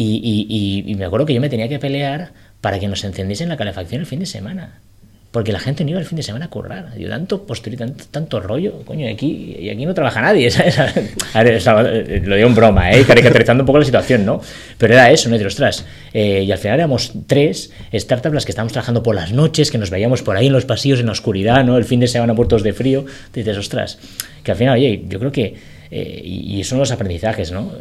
Y, 0.01 0.95
me 0.97 1.05
acuerdo 1.05 1.25
que 1.25 1.33
yo 1.33 1.41
me 1.41 1.49
tenía 1.49 1.69
que 1.69 1.79
pelear 1.79 2.31
para 2.61 2.79
que 2.79 2.87
nos 2.87 3.03
encendiesen 3.03 3.49
la 3.49 3.57
calefacción 3.57 4.01
el 4.01 4.07
fin 4.07 4.19
de 4.19 4.25
semana. 4.25 4.79
Porque 5.31 5.53
la 5.53 5.59
gente 5.59 5.85
no 5.85 5.91
iba 5.91 5.99
el 5.99 6.05
fin 6.05 6.17
de 6.17 6.23
semana 6.23 6.45
a 6.45 6.49
currar. 6.49 6.97
Yo, 6.97 7.07
tanto 7.07 7.47
postura 7.47 7.77
tanto, 7.77 8.03
tanto 8.11 8.41
rollo, 8.41 8.83
coño, 8.83 9.07
y 9.07 9.13
aquí, 9.13 9.55
y 9.57 9.69
aquí 9.69 9.85
no 9.85 9.93
trabaja 9.93 10.21
nadie, 10.21 10.51
¿sabes? 10.51 10.77
A 10.77 11.41
ver, 11.41 11.53
eh, 11.55 12.21
lo 12.25 12.35
digo 12.35 12.49
en 12.49 12.55
broma, 12.55 12.91
¿eh? 12.91 13.05
caricaturizando 13.05 13.63
un 13.63 13.65
poco 13.65 13.79
la 13.79 13.85
situación, 13.85 14.25
¿no? 14.25 14.41
Pero 14.77 14.93
era 14.93 15.09
eso, 15.09 15.29
¿no? 15.29 15.37
Y 15.37 15.43
ostras, 15.45 15.85
eh, 16.13 16.43
y 16.45 16.51
al 16.51 16.57
final 16.57 16.79
éramos 16.79 17.13
tres 17.27 17.71
startups 17.93 18.35
las 18.35 18.45
que 18.45 18.51
estábamos 18.51 18.73
trabajando 18.73 19.03
por 19.03 19.15
las 19.15 19.31
noches, 19.31 19.71
que 19.71 19.77
nos 19.77 19.89
veíamos 19.89 20.21
por 20.21 20.35
ahí 20.35 20.47
en 20.47 20.53
los 20.53 20.65
pasillos 20.65 20.99
en 20.99 21.05
la 21.05 21.13
oscuridad, 21.13 21.63
¿no? 21.63 21.77
El 21.77 21.85
fin 21.85 22.01
de 22.01 22.09
semana 22.09 22.33
muertos 22.33 22.61
de 22.61 22.73
frío. 22.73 23.05
dices, 23.33 23.57
ostras, 23.57 23.99
que 24.43 24.51
al 24.51 24.57
final, 24.57 24.77
oye, 24.77 25.05
yo 25.07 25.17
creo 25.17 25.31
que, 25.31 25.55
eh, 25.91 26.21
y, 26.25 26.59
y 26.59 26.63
son 26.65 26.77
los 26.77 26.91
aprendizajes, 26.91 27.53
¿no? 27.53 27.71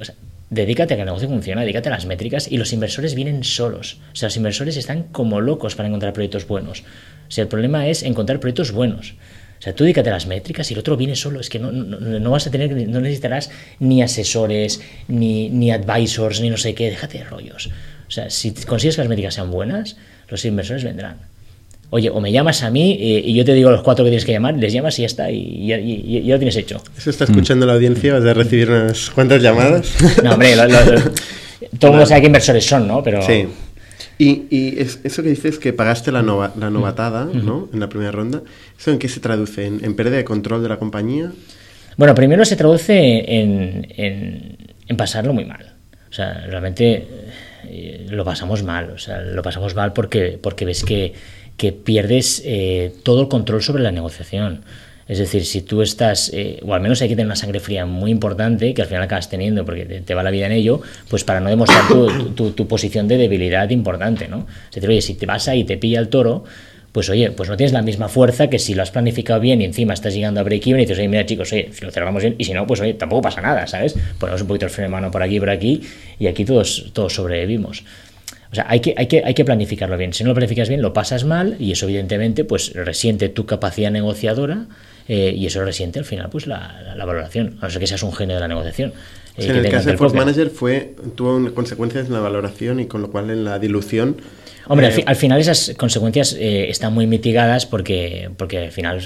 O 0.00 0.04
sea, 0.04 0.14
Dedícate 0.50 0.94
a 0.94 0.96
que 0.96 1.02
el 1.02 1.06
negocio 1.06 1.28
funcione, 1.28 1.60
dedícate 1.60 1.88
a 1.88 1.92
las 1.92 2.06
métricas 2.06 2.50
y 2.50 2.56
los 2.56 2.72
inversores 2.72 3.14
vienen 3.14 3.44
solos. 3.44 4.00
O 4.12 4.16
sea, 4.16 4.28
los 4.28 4.36
inversores 4.36 4.76
están 4.76 5.04
como 5.04 5.40
locos 5.40 5.74
para 5.74 5.88
encontrar 5.88 6.14
proyectos 6.14 6.46
buenos. 6.46 6.84
O 7.28 7.30
sea, 7.30 7.42
el 7.42 7.48
problema 7.48 7.86
es 7.86 8.02
encontrar 8.02 8.40
proyectos 8.40 8.72
buenos. 8.72 9.14
O 9.58 9.62
sea, 9.62 9.74
tú 9.74 9.84
dedícate 9.84 10.08
a 10.08 10.12
las 10.12 10.26
métricas 10.26 10.70
y 10.70 10.74
el 10.74 10.80
otro 10.80 10.96
viene 10.96 11.16
solo. 11.16 11.40
Es 11.40 11.50
que 11.50 11.58
no, 11.58 11.70
no, 11.72 12.30
vas 12.30 12.46
a 12.46 12.50
tener, 12.50 12.72
no 12.88 13.00
necesitarás 13.00 13.50
ni 13.78 14.02
asesores, 14.02 14.80
ni, 15.08 15.50
ni 15.50 15.70
advisors, 15.70 16.40
ni 16.40 16.48
no 16.48 16.56
sé 16.56 16.74
qué. 16.74 16.90
Déjate 16.90 17.18
de 17.18 17.24
rollos. 17.24 17.68
O 18.06 18.10
sea, 18.10 18.30
si 18.30 18.52
consigues 18.52 18.96
que 18.96 19.02
las 19.02 19.08
métricas 19.08 19.34
sean 19.34 19.50
buenas, 19.50 19.96
los 20.28 20.44
inversores 20.44 20.84
vendrán. 20.84 21.18
Oye, 21.90 22.10
o 22.10 22.20
me 22.20 22.30
llamas 22.30 22.62
a 22.62 22.70
mí 22.70 22.98
eh, 23.00 23.22
y 23.24 23.34
yo 23.34 23.44
te 23.44 23.54
digo 23.54 23.70
los 23.70 23.82
cuatro 23.82 24.04
que 24.04 24.10
tienes 24.10 24.26
que 24.26 24.32
llamar, 24.32 24.54
les 24.56 24.72
llamas 24.72 24.98
y 24.98 25.02
ya 25.02 25.06
está, 25.06 25.30
y 25.30 25.66
ya, 25.66 25.78
lo 25.78 26.38
tienes 26.38 26.56
hecho. 26.56 26.82
Eso 26.96 27.08
está 27.08 27.24
escuchando 27.24 27.64
la 27.64 27.74
audiencia, 27.74 28.12
vas 28.12 28.24
a 28.24 28.34
recibir 28.34 28.70
unas 28.70 29.10
cuantas 29.10 29.42
llamadas. 29.42 29.94
No, 30.22 30.32
hombre, 30.32 30.54
todo 31.78 31.90
el 31.90 31.96
mundo 31.96 32.06
sabe 32.06 32.20
qué 32.20 32.26
inversores 32.26 32.64
son, 32.66 32.86
¿no? 32.86 33.02
Pero... 33.02 33.22
Sí. 33.22 33.46
Y, 34.18 34.46
y 34.50 34.78
eso 34.78 35.22
que 35.22 35.28
dices 35.28 35.58
que 35.58 35.72
pagaste 35.72 36.10
la, 36.10 36.22
nova, 36.22 36.52
la 36.58 36.70
novatada, 36.70 37.24
¿no? 37.24 37.68
En 37.72 37.80
la 37.80 37.88
primera 37.88 38.10
ronda, 38.10 38.42
¿eso 38.78 38.90
en 38.90 38.98
qué 38.98 39.08
se 39.08 39.20
traduce? 39.20 39.64
¿En, 39.64 39.84
en 39.84 39.94
pérdida 39.94 40.16
de 40.16 40.24
control 40.24 40.62
de 40.62 40.68
la 40.68 40.78
compañía? 40.78 41.30
Bueno, 41.96 42.14
primero 42.14 42.44
se 42.44 42.56
traduce 42.56 43.40
en, 43.40 43.86
en, 43.96 44.56
en 44.86 44.96
pasarlo 44.96 45.32
muy 45.32 45.44
mal. 45.44 45.74
O 46.10 46.12
sea, 46.12 46.46
realmente 46.48 47.06
eh, 47.64 48.06
lo 48.08 48.24
pasamos 48.24 48.62
mal. 48.62 48.90
O 48.90 48.98
sea, 48.98 49.20
lo 49.20 49.42
pasamos 49.42 49.74
mal 49.74 49.92
porque, 49.92 50.38
porque 50.40 50.64
ves 50.64 50.84
que 50.84 51.12
que 51.58 51.72
pierdes 51.72 52.40
eh, 52.46 52.94
todo 53.02 53.20
el 53.20 53.28
control 53.28 53.62
sobre 53.62 53.82
la 53.82 53.92
negociación. 53.92 54.62
Es 55.08 55.18
decir, 55.18 55.44
si 55.44 55.62
tú 55.62 55.82
estás, 55.82 56.30
eh, 56.34 56.60
o 56.64 56.74
al 56.74 56.80
menos 56.82 57.02
hay 57.02 57.08
que 57.08 57.16
tener 57.16 57.26
una 57.26 57.36
sangre 57.36 57.60
fría 57.60 57.84
muy 57.86 58.10
importante, 58.10 58.74
que 58.74 58.82
al 58.82 58.88
final 58.88 59.02
acabas 59.02 59.28
teniendo 59.28 59.64
porque 59.64 60.02
te, 60.04 60.14
va 60.14 60.22
la 60.22 60.30
vida 60.30 60.46
en 60.46 60.52
ello, 60.52 60.80
pues 61.08 61.24
para 61.24 61.40
no 61.40 61.48
demostrar 61.48 61.88
tu, 61.88 62.52
tu, 62.52 62.68
posición 62.68 63.08
de 63.08 63.16
debilidad 63.16 63.68
importante, 63.70 64.28
¿no? 64.28 64.46
Es 64.68 64.76
decir, 64.76 64.88
oye, 64.88 65.00
si 65.00 65.14
te 65.14 65.26
vas 65.26 65.48
ahí 65.48 65.60
y 65.60 65.64
te 65.64 65.78
pilla 65.78 65.98
el 65.98 66.08
toro, 66.08 66.44
pues 66.92 67.08
oye, 67.08 67.30
pues 67.30 67.48
no 67.48 67.56
tienes 67.56 67.72
la 67.72 67.82
misma 67.82 68.08
fuerza 68.08 68.48
que 68.48 68.58
si 68.58 68.74
lo 68.74 68.82
has 68.82 68.90
planificado 68.90 69.40
bien 69.40 69.62
y 69.62 69.64
encima 69.64 69.94
estás 69.94 70.14
llegando 70.14 70.40
a 70.40 70.42
break-even 70.42 70.80
y 70.80 70.84
dices, 70.84 70.98
oye, 70.98 71.08
mira 71.08 71.24
chicos, 71.24 71.52
oye, 71.52 71.70
si 71.72 71.84
lo 71.84 71.90
cerramos 71.90 72.22
bien, 72.22 72.34
y 72.38 72.44
si 72.44 72.52
no, 72.52 72.66
pues 72.66 72.80
oye, 72.80 72.94
tampoco 72.94 73.22
pasa 73.22 73.40
nada, 73.40 73.66
¿sabes? 73.66 73.96
Ponemos 74.18 74.42
un 74.42 74.46
poquito 74.46 74.66
el 74.66 74.70
freno 74.70 74.88
de 74.88 74.92
mano 74.92 75.10
por 75.10 75.22
aquí 75.22 75.36
y 75.36 75.40
por 75.40 75.50
aquí, 75.50 75.82
y 76.18 76.26
aquí 76.26 76.44
todos, 76.44 76.90
todos 76.92 77.14
sobrevivimos. 77.14 77.82
O 78.50 78.54
sea, 78.54 78.66
hay 78.68 78.80
que, 78.80 78.94
hay, 78.96 79.06
que, 79.06 79.22
hay 79.24 79.34
que 79.34 79.44
planificarlo 79.44 79.96
bien. 79.96 80.12
Si 80.12 80.24
no 80.24 80.28
lo 80.28 80.34
planificas 80.34 80.68
bien, 80.68 80.80
lo 80.80 80.92
pasas 80.92 81.24
mal 81.24 81.56
y 81.58 81.72
eso 81.72 81.86
evidentemente 81.86 82.44
pues 82.44 82.72
resiente 82.72 83.28
tu 83.28 83.44
capacidad 83.44 83.90
negociadora 83.90 84.66
eh, 85.06 85.34
y 85.36 85.46
eso 85.46 85.64
resiente 85.64 85.98
al 85.98 86.04
final 86.04 86.30
pues 86.30 86.46
la, 86.46 86.94
la, 86.96 87.04
valoración, 87.04 87.58
a 87.60 87.66
no 87.66 87.70
ser 87.70 87.80
que 87.80 87.86
seas 87.86 88.02
un 88.02 88.12
genio 88.12 88.36
de 88.36 88.40
la 88.40 88.48
negociación. 88.48 88.92
Eh, 89.36 89.46
en 89.46 89.56
el 89.56 89.70
caso 89.70 89.90
de 89.90 89.96
Force 89.96 90.16
Manager 90.16 90.50
fue, 90.50 90.94
tuvo 91.14 91.52
consecuencias 91.54 92.06
en 92.06 92.14
la 92.14 92.20
valoración 92.20 92.80
y 92.80 92.86
con 92.86 93.02
lo 93.02 93.10
cual 93.10 93.30
en 93.30 93.44
la 93.44 93.58
dilución 93.58 94.16
Hombre, 94.70 94.88
al, 94.88 94.98
eh, 94.98 95.14
final 95.14 95.40
esas 95.40 95.72
consecuencias 95.78 96.36
están 96.38 96.92
muy 96.92 97.06
mitigadas 97.06 97.64
porque, 97.64 98.30
porque 98.36 98.58
al 98.58 98.70
final 98.70 99.00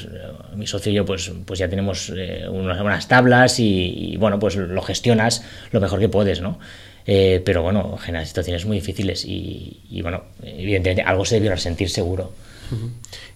mi 0.56 0.66
socio 0.66 0.90
y 0.90 0.96
yo 0.96 1.04
pues, 1.04 1.30
pues 1.44 1.60
ya 1.60 1.68
tenemos 1.68 2.10
unas, 2.50 2.80
unas, 2.80 3.06
tablas 3.06 3.60
y, 3.60 4.12
y, 4.12 4.16
bueno, 4.16 4.40
pues 4.40 4.56
lo 4.56 4.82
gestionas 4.82 5.44
lo 5.70 5.80
mejor 5.80 6.00
que 6.00 6.08
puedes, 6.08 6.40
¿no? 6.40 6.58
Eh, 7.06 7.42
pero 7.44 7.62
bueno, 7.62 7.96
genera 7.98 8.24
situaciones 8.24 8.64
muy 8.64 8.78
difíciles 8.78 9.24
y, 9.26 10.00
bueno, 10.02 10.22
evidentemente 10.42 11.02
algo 11.02 11.24
se 11.24 11.36
debió 11.36 11.50
resentir 11.50 11.90
seguro. 11.90 12.32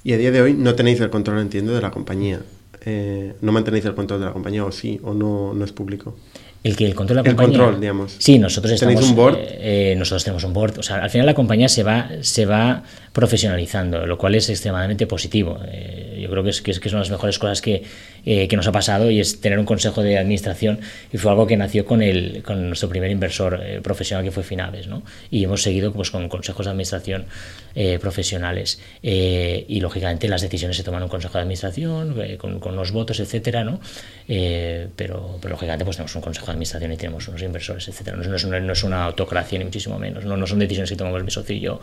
Y 0.05 0.13
a 0.13 0.17
día 0.17 0.31
de 0.31 0.41
hoy 0.41 0.55
no 0.55 0.75
tenéis 0.75 1.01
el 1.01 1.11
control, 1.11 1.41
entiendo, 1.41 1.75
de 1.75 1.81
la 1.81 1.91
compañía. 1.91 2.41
Eh, 2.85 3.35
no 3.41 3.53
mantenéis 3.53 3.85
el 3.85 3.95
control 3.95 4.21
de 4.21 4.27
la 4.27 4.33
compañía 4.33 4.65
o 4.65 4.71
sí, 4.71 5.01
o 5.03 5.13
no, 5.13 5.53
no 5.53 5.65
es 5.65 5.73
público. 5.73 6.17
El 6.63 6.77
que 6.77 6.87
el 6.87 6.95
control 6.95 7.19
de 7.19 7.23
la 7.23 7.31
compañía. 7.31 7.59
control, 7.59 7.81
digamos. 7.81 8.17
Sí, 8.19 8.39
nosotros 8.39 8.73
estamos. 8.73 8.95
¿Tenéis 8.95 9.11
un 9.11 9.17
board? 9.17 9.39
Eh, 9.41 9.95
nosotros 9.97 10.25
tenemos 10.25 10.45
un 10.45 10.53
board. 10.53 10.79
O 10.79 10.83
sea, 10.83 10.97
al 10.97 11.11
final 11.11 11.27
la 11.27 11.35
compañía 11.35 11.69
se 11.69 11.83
va, 11.83 12.09
se 12.23 12.47
va 12.47 12.83
profesionalizando, 13.13 14.07
lo 14.07 14.17
cual 14.17 14.35
es 14.35 14.49
extremadamente 14.49 15.07
positivo. 15.07 15.59
Yo 16.21 16.31
creo 16.31 16.43
que 16.43 16.51
es, 16.51 16.63
que 16.63 16.71
es, 16.71 16.81
que, 16.81 16.89
son 16.89 16.99
las 16.99 17.11
mejores 17.11 17.39
cosas 17.39 17.61
que, 17.61 17.83
eh, 18.25 18.49
que 18.49 18.57
nos 18.57 18.67
ha 18.67 18.73
pasado 18.73 19.11
y 19.11 19.21
es 19.21 19.41
tener 19.41 19.59
un 19.59 19.65
consejo 19.65 20.03
de 20.03 20.19
administración 20.19 20.81
y 21.13 21.19
fue 21.19 21.31
algo 21.31 21.47
que 21.47 21.57
nació 21.57 21.85
con, 21.85 22.03
el, 22.03 22.43
con 22.43 22.69
nuestro 22.69 22.89
primer 22.89 23.11
inversor 23.11 23.61
eh, 23.63 23.81
profesional 23.83 24.25
que 24.25 24.31
fue 24.31 24.43
Finaves 24.43 24.87
¿no? 24.87 25.03
y 25.31 25.45
hemos 25.45 25.63
seguido 25.63 25.93
pues, 25.93 26.11
con 26.11 26.29
consejos 26.29 26.67
de 26.67 26.71
administración 26.71 27.27
eh, 27.75 27.99
profesionales 27.99 28.81
y 29.03 29.81
lógicamente 29.81 30.29
las 30.29 30.43
decisiones 30.43 30.77
se 30.77 30.83
toman 30.83 31.01
en 31.01 31.05
un 31.05 31.11
consejo 31.11 31.35
de 31.35 31.41
administración 31.41 32.17
con, 32.39 32.59
con, 32.59 32.75
los 32.75 32.91
votos 32.91 33.21
etcétera 33.21 33.65
¿no? 33.65 33.81
pero, 34.27 35.39
pero 35.41 35.51
lógicamente 35.51 35.85
pues 35.85 35.97
tenemos 35.97 36.15
un 36.17 36.23
consejo 36.23 36.47
de 36.47 36.53
administración 36.53 36.93
y 36.93 36.97
tenemos 36.97 37.29
unos 37.29 37.43
inversores 37.43 37.87
etcétera 37.89 38.17
no, 38.17 38.35
es, 38.35 38.45
una, 38.45 38.61
no 38.61 38.73
es 38.73 38.83
una 38.83 39.05
autocracia 39.05 39.59
ni 39.59 39.65
muchísimo 39.67 39.99
menos 39.99 40.25
no, 40.25 40.37
no 40.37 40.47
son 40.47 40.59
decisiones 40.59 40.91
que 40.91 40.97
tomamos 40.97 41.23
mi 41.23 41.31
socio 41.31 41.55
y 41.55 41.61
yo 41.61 41.81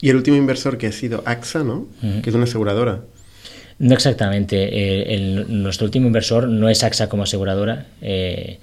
Y 0.00 0.10
el 0.10 0.16
último 0.16 0.36
inversor 0.36 0.78
que 0.78 0.86
ha 0.86 0.92
sido 0.92 1.22
AXA, 1.24 1.64
¿no? 1.64 1.86
Que 2.22 2.30
es 2.30 2.34
una 2.34 2.44
aseguradora. 2.44 3.02
No 3.80 3.94
exactamente. 3.94 4.68
Eh, 4.70 5.44
nuestro 5.48 5.86
último 5.86 6.06
inversor 6.06 6.46
no 6.46 6.68
es 6.68 6.84
AXA 6.84 7.08
como 7.08 7.22
aseguradora. 7.22 7.86
Eh, 8.02 8.58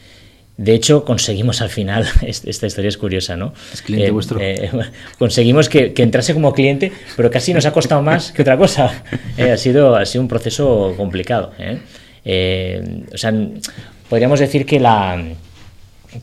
de 0.58 0.74
hecho, 0.76 1.06
conseguimos 1.06 1.62
al 1.62 1.70
final, 1.70 2.06
esta 2.22 2.68
historia 2.68 2.90
es 2.90 2.98
curiosa, 2.98 3.36
¿no? 3.36 3.54
Es 3.74 3.82
cliente 3.82 4.10
eh, 4.10 4.12
vuestro. 4.12 4.40
conseguimos 5.18 5.70
que, 5.70 5.92
entrase 5.98 6.36
como 6.36 6.54
cliente, 6.54 6.92
pero 7.16 7.32
casi 7.32 7.52
nos 7.52 7.66
ha 7.66 7.74
costado 7.74 8.04
más 8.04 8.32
que 8.32 8.44
otra 8.44 8.58
cosa. 8.58 9.04
ha, 9.40 9.58
sido, 9.58 9.96
ha 9.96 10.06
sido 10.06 10.22
un 10.22 10.28
proceso 10.28 10.94
complicado. 10.96 11.52
o 11.58 13.18
sea, 13.18 13.34
podríamos 14.10 14.40
decir 14.40 14.68
que 14.68 14.80
la, 14.80 15.20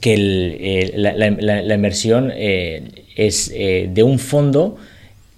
que 0.01 0.93
la, 0.95 1.75
inversión 1.75 2.33
es 3.15 3.51
de 3.51 4.03
un 4.03 4.19
fondo 4.19 4.77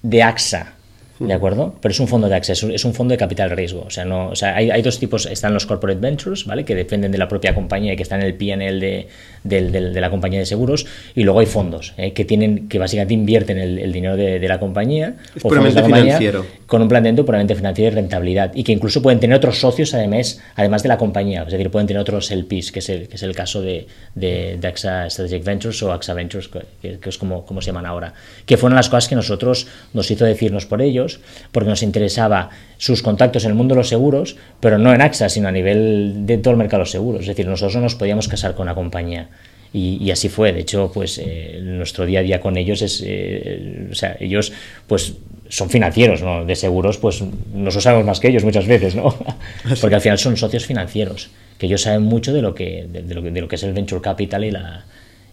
de 0.02 0.22
AXA 0.22 0.75
¿De 1.18 1.32
acuerdo? 1.32 1.74
Pero 1.80 1.92
es 1.92 2.00
un 2.00 2.08
fondo 2.08 2.28
de 2.28 2.34
acceso, 2.34 2.68
es 2.68 2.84
un 2.84 2.92
fondo 2.92 3.12
de 3.12 3.18
capital 3.18 3.50
riesgo. 3.50 3.84
O 3.86 3.90
sea, 3.90 4.04
no, 4.04 4.28
o 4.28 4.36
sea 4.36 4.54
hay, 4.54 4.70
hay, 4.70 4.82
dos 4.82 4.98
tipos, 4.98 5.24
están 5.26 5.54
los 5.54 5.64
corporate 5.64 5.98
ventures, 5.98 6.44
¿vale? 6.44 6.64
Que 6.64 6.74
dependen 6.74 7.10
de 7.10 7.18
la 7.18 7.26
propia 7.26 7.54
compañía 7.54 7.94
y 7.94 7.96
que 7.96 8.02
están 8.02 8.20
en 8.20 8.26
el 8.26 8.34
PNL 8.34 8.80
de, 8.80 9.08
de, 9.44 9.70
de, 9.70 10.00
la 10.00 10.10
compañía 10.10 10.40
de 10.40 10.46
seguros. 10.46 10.86
Y 11.14 11.22
luego 11.22 11.40
hay 11.40 11.46
fondos 11.46 11.94
¿eh? 11.96 12.12
que 12.12 12.24
tienen, 12.26 12.68
que 12.68 12.78
básicamente 12.78 13.14
invierten 13.14 13.58
el, 13.58 13.78
el 13.78 13.92
dinero 13.92 14.16
de, 14.16 14.46
la 14.46 14.60
compañía. 14.60 15.16
Es 15.34 15.42
puramente 15.42 15.82
financiero. 15.82 16.44
Con 16.66 16.82
un 16.82 16.88
planteamiento 16.88 17.24
puramente 17.24 17.54
financiero 17.54 17.92
y 17.92 17.94
rentabilidad. 17.94 18.52
Y 18.54 18.62
que 18.62 18.72
incluso 18.72 19.00
pueden 19.00 19.18
tener 19.18 19.38
otros 19.38 19.58
socios 19.58 19.94
además, 19.94 20.42
además 20.54 20.82
de 20.82 20.88
la 20.88 20.98
compañía. 20.98 21.44
Es 21.44 21.52
decir, 21.52 21.70
pueden 21.70 21.86
tener 21.86 22.00
otros 22.00 22.30
LPs, 22.30 22.72
que 22.72 22.80
es 22.80 22.88
el, 22.90 23.08
que 23.08 23.16
es 23.16 23.22
el 23.22 23.34
caso 23.34 23.62
de, 23.62 23.86
de, 24.14 24.58
AXA 24.62 25.08
Strategic 25.08 25.44
Ventures 25.44 25.82
o 25.82 25.92
AXA 25.92 26.12
Ventures, 26.12 26.48
que, 26.48 26.98
que 26.98 27.08
es 27.08 27.16
como, 27.16 27.46
como 27.46 27.62
se 27.62 27.68
llaman 27.68 27.86
ahora. 27.86 28.12
Que 28.44 28.56
fueron 28.58 28.76
las 28.76 28.90
cosas 28.90 29.08
que 29.08 29.14
nosotros 29.14 29.66
nos 29.94 30.10
hizo 30.10 30.24
decirnos 30.24 30.66
por 30.66 30.82
ellos 30.82 31.05
porque 31.52 31.68
nos 31.68 31.82
interesaba 31.82 32.50
sus 32.78 33.02
contactos 33.02 33.44
en 33.44 33.50
el 33.50 33.56
mundo 33.56 33.74
de 33.74 33.80
los 33.80 33.88
seguros, 33.88 34.36
pero 34.60 34.78
no 34.78 34.92
en 34.92 35.00
AXA, 35.00 35.28
sino 35.28 35.48
a 35.48 35.52
nivel 35.52 36.26
de 36.26 36.38
todo 36.38 36.52
el 36.52 36.58
mercado 36.58 36.78
de 36.78 36.82
los 36.82 36.90
seguros. 36.90 37.22
Es 37.22 37.28
decir, 37.28 37.46
nosotros 37.46 37.76
no 37.76 37.82
nos 37.82 37.94
podíamos 37.94 38.28
casar 38.28 38.54
con 38.54 38.66
la 38.66 38.74
compañía. 38.74 39.28
Y, 39.72 40.10
así 40.10 40.30
fue. 40.30 40.54
De 40.54 40.60
hecho, 40.60 40.90
pues 40.92 41.20
eh, 41.22 41.60
nuestro 41.62 42.06
día 42.06 42.20
a 42.20 42.22
día 42.22 42.40
con 42.40 42.56
ellos 42.56 42.80
es, 42.80 43.02
eh, 43.04 43.88
o 43.90 43.94
sea, 43.94 44.16
ellos 44.20 44.52
pues 44.86 45.14
son 45.48 45.68
financieros, 45.68 46.22
¿no? 46.22 46.46
De 46.46 46.56
seguros, 46.56 46.96
pues 46.96 47.22
nosotros 47.52 47.84
sabemos 47.84 48.06
más 48.06 48.20
que 48.20 48.28
ellos 48.28 48.42
muchas 48.42 48.66
veces, 48.66 48.94
¿no? 48.94 49.14
Porque 49.80 49.94
al 49.94 50.00
final 50.00 50.18
son 50.18 50.36
socios 50.38 50.64
financieros, 50.64 51.30
que 51.58 51.66
ellos 51.66 51.82
saben 51.82 52.02
mucho 52.02 52.32
de 52.32 52.40
lo 52.40 52.54
que, 52.54 52.86
de, 52.90 53.14
lo, 53.14 53.20
de 53.20 53.40
lo, 53.40 53.48
que 53.48 53.56
es 53.56 53.62
el 53.64 53.74
venture 53.74 54.00
capital 54.00 54.44
y 54.44 54.50
la, 54.50 54.86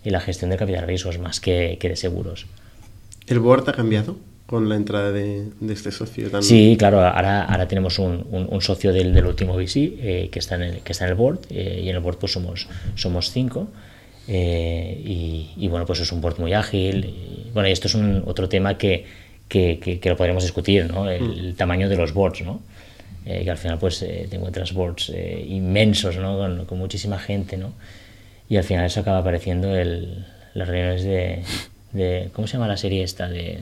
y 0.04 0.10
la 0.10 0.20
gestión 0.20 0.52
de 0.52 0.58
capital 0.58 0.82
de 0.82 0.88
riesgos, 0.88 1.20
más 1.20 1.40
que, 1.40 1.78
que 1.80 1.90
de 1.90 1.96
seguros. 1.96 2.46
¿El 3.28 3.40
board 3.40 3.70
ha 3.70 3.74
cambiado? 3.74 4.18
Con 4.46 4.68
la 4.68 4.76
entrada 4.76 5.12
de, 5.12 5.48
este 5.70 5.92
socio. 5.92 6.30
Sí, 6.42 6.76
claro, 6.78 7.02
ahora, 7.02 7.44
ahora 7.46 7.68
tenemos 7.68 7.98
un, 8.00 8.28
un, 8.30 8.62
socio 8.62 8.92
del, 8.92 9.14
del, 9.14 9.26
último 9.26 9.56
VC 9.56 9.76
eh, 9.78 10.30
que, 10.32 10.40
está 10.40 10.56
en 10.56 10.64
el, 10.64 10.80
que 10.82 10.92
está 10.92 11.06
en 11.06 11.12
el 11.12 11.16
board 11.16 11.40
eh, 11.50 11.82
y 11.84 11.90
en 11.90 11.96
el 11.96 12.02
board 12.02 12.18
pues 12.18 12.34
somos, 12.34 12.68
somos 12.96 13.32
cinco. 13.32 13.70
Eh, 14.28 15.52
y, 15.58 15.68
bueno, 15.68 15.86
pues 15.86 16.00
es 16.00 16.12
un 16.12 16.22
board 16.22 16.40
muy 16.40 16.54
ágil. 16.54 17.06
Y, 17.06 17.52
bueno, 17.54 17.70
y 17.70 17.72
esto 17.72 17.88
es 17.88 17.96
un, 17.96 18.24
otro 18.26 18.50
tema 18.50 18.78
que, 18.78 19.06
que, 19.48 19.80
que, 19.80 20.10
lo 20.10 20.18
podremos 20.18 20.44
discutir, 20.44 20.92
¿no? 20.92 21.10
El, 21.10 21.54
mm. 21.54 21.56
tamaño 21.56 21.88
de 21.88 21.96
los 21.96 22.14
boards, 22.14 22.42
¿no? 22.42 22.62
que 23.26 23.50
al 23.50 23.58
final 23.58 23.80
pues 23.80 24.00
te 24.00 24.36
encuentras 24.36 24.74
boards 24.74 25.10
inmensos, 25.48 26.18
¿no? 26.18 26.38
Con, 26.38 26.66
con, 26.66 26.78
muchísima 26.78 27.18
gente, 27.18 27.56
¿no? 27.56 27.72
Y 28.50 28.58
al 28.58 28.66
final 28.66 28.86
eso 28.86 29.00
acaba 29.00 29.20
apareciendo 29.20 29.74
el, 29.78 30.26
las 30.54 30.68
reuniones 30.68 31.04
de, 31.06 31.42
de... 31.94 32.30
¿Cómo 32.34 32.48
se 32.48 32.58
llama 32.58 32.68
la 32.68 32.76
serie 32.76 33.02
esta? 33.02 33.30
De 33.30 33.60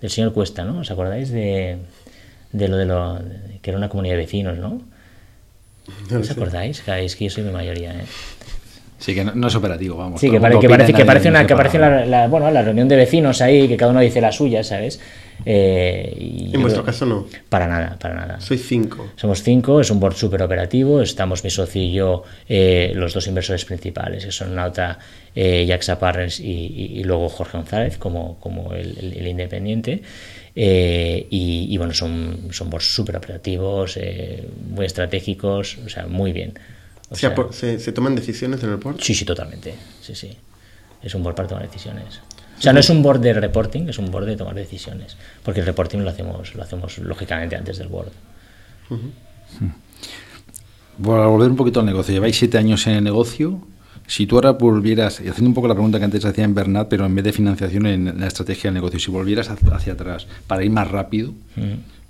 del 0.00 0.10
señor 0.10 0.32
Cuesta, 0.32 0.64
¿no? 0.64 0.80
¿Os 0.80 0.90
acordáis 0.90 1.30
de, 1.30 1.78
de 2.52 2.68
lo 2.68 2.76
de 2.76 2.86
lo 2.86 3.20
que 3.62 3.70
era 3.70 3.78
una 3.78 3.88
comunidad 3.88 4.14
de 4.14 4.22
vecinos, 4.22 4.58
¿no? 4.58 4.82
no 6.10 6.20
¿Os 6.20 6.30
acordáis? 6.30 6.82
Es 6.86 7.16
que 7.16 7.24
yo 7.24 7.30
soy 7.30 7.44
de 7.44 7.50
mayoría, 7.50 7.92
¿eh? 7.92 8.04
Sí, 8.98 9.14
que 9.14 9.24
no, 9.24 9.46
es 9.46 9.54
operativo, 9.54 9.96
vamos. 9.96 10.20
Sí, 10.20 10.28
que, 10.28 10.40
parece, 10.40 10.92
que 10.92 11.04
parece 11.04 11.28
una, 11.28 11.46
que 11.46 11.54
parece 11.54 11.78
la, 11.78 12.26
bueno, 12.26 12.50
la 12.50 12.62
reunión 12.62 12.88
de 12.88 12.96
vecinos 12.96 13.40
ahí, 13.40 13.68
que 13.68 13.76
cada 13.76 13.92
uno 13.92 14.00
dice 14.00 14.20
la 14.20 14.32
suya, 14.32 14.64
¿sabes? 14.64 15.00
Eh, 15.44 16.14
y 16.18 16.54
en 16.54 16.60
vuestro 16.60 16.84
caso 16.84 17.06
no. 17.06 17.26
Para 17.48 17.66
nada, 17.66 17.96
para 17.98 18.14
nada. 18.14 18.40
Soy 18.40 18.58
cinco. 18.58 19.08
Somos 19.16 19.42
cinco, 19.42 19.80
es 19.80 19.90
un 19.90 20.00
board 20.00 20.14
súper 20.14 20.42
operativo, 20.42 21.00
estamos 21.00 21.44
mi 21.44 21.50
socio 21.50 21.82
y 21.82 21.92
yo, 21.92 22.24
eh, 22.48 22.92
los 22.94 23.14
dos 23.14 23.26
inversores 23.26 23.64
principales, 23.64 24.24
que 24.24 24.32
son 24.32 24.54
Nauta, 24.54 24.98
eh, 25.34 25.66
Jaxa 25.68 25.98
Partners 25.98 26.40
y, 26.40 27.02
luego 27.04 27.28
Jorge 27.28 27.58
González 27.58 27.98
como, 27.98 28.38
como 28.40 28.72
el, 28.74 29.26
independiente. 29.26 30.02
Eh, 30.54 31.26
y, 31.30 31.76
bueno, 31.78 31.94
son, 31.94 32.48
son 32.50 32.68
boards 32.68 32.92
súper 32.92 33.16
operativos, 33.16 33.98
muy 34.70 34.86
estratégicos, 34.86 35.78
o 35.86 35.88
sea, 35.88 36.06
muy 36.06 36.32
bien. 36.32 36.58
O, 37.10 37.16
sea, 37.16 37.34
¿se, 37.52 37.92
toman 37.92 38.14
decisiones 38.14 38.62
en 38.62 38.70
el 38.70 38.76
board? 38.76 39.00
Sí, 39.00 39.14
sí, 39.14 39.24
totalmente. 39.24 39.74
Sí, 40.02 40.14
sí. 40.14 40.36
Es 41.02 41.14
un 41.14 41.22
board 41.22 41.36
para 41.36 41.48
tomar 41.48 41.64
decisiones. 41.64 42.20
O 42.58 42.60
sea, 42.60 42.72
no 42.72 42.80
es 42.80 42.90
un 42.90 43.02
board 43.02 43.20
de 43.20 43.32
reporting, 43.34 43.88
es 43.88 43.98
un 43.98 44.10
board 44.10 44.26
de 44.26 44.36
tomar 44.36 44.54
decisiones. 44.54 45.16
Porque 45.44 45.60
el 45.60 45.66
reporting 45.66 45.98
lo 45.98 46.10
hacemos, 46.10 46.54
lo 46.54 46.62
hacemos 46.62 46.98
lógicamente 46.98 47.56
antes 47.56 47.78
del 47.78 47.88
board. 47.88 48.10
Bueno, 50.98 51.22
a 51.22 51.26
volver 51.28 51.50
un 51.50 51.56
poquito 51.56 51.80
al 51.80 51.86
negocio. 51.86 52.12
Lleváis 52.12 52.36
siete 52.36 52.58
años 52.58 52.86
en 52.88 52.94
el 52.94 53.04
negocio. 53.04 53.60
Si 54.08 54.26
tú 54.26 54.36
ahora 54.36 54.52
volvieras, 54.52 55.20
y 55.20 55.28
haciendo 55.28 55.50
un 55.50 55.54
poco 55.54 55.68
la 55.68 55.74
pregunta 55.74 55.98
que 55.98 56.04
antes 56.06 56.24
hacía 56.24 56.44
en 56.44 56.54
Bernat, 56.54 56.88
pero 56.88 57.06
en 57.06 57.14
vez 57.14 57.24
de 57.24 57.32
financiación 57.32 57.86
en 57.86 58.18
la 58.18 58.26
estrategia 58.26 58.64
del 58.64 58.74
negocio, 58.74 58.98
si 58.98 59.10
volvieras 59.10 59.50
hacia 59.50 59.92
atrás 59.92 60.26
para 60.46 60.64
ir 60.64 60.70
más 60.70 60.90
rápido, 60.90 61.34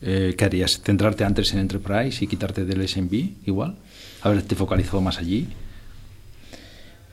eh, 0.00 0.34
¿qué 0.38 0.44
harías? 0.44 0.80
¿Centrarte 0.80 1.24
antes 1.24 1.52
en 1.52 1.58
Enterprise 1.58 2.24
y 2.24 2.28
quitarte 2.28 2.64
del 2.64 2.88
SMB 2.88 3.12
igual? 3.46 3.74
¿Haberte 4.22 4.54
focalizado 4.54 5.00
más 5.00 5.18
allí? 5.18 5.48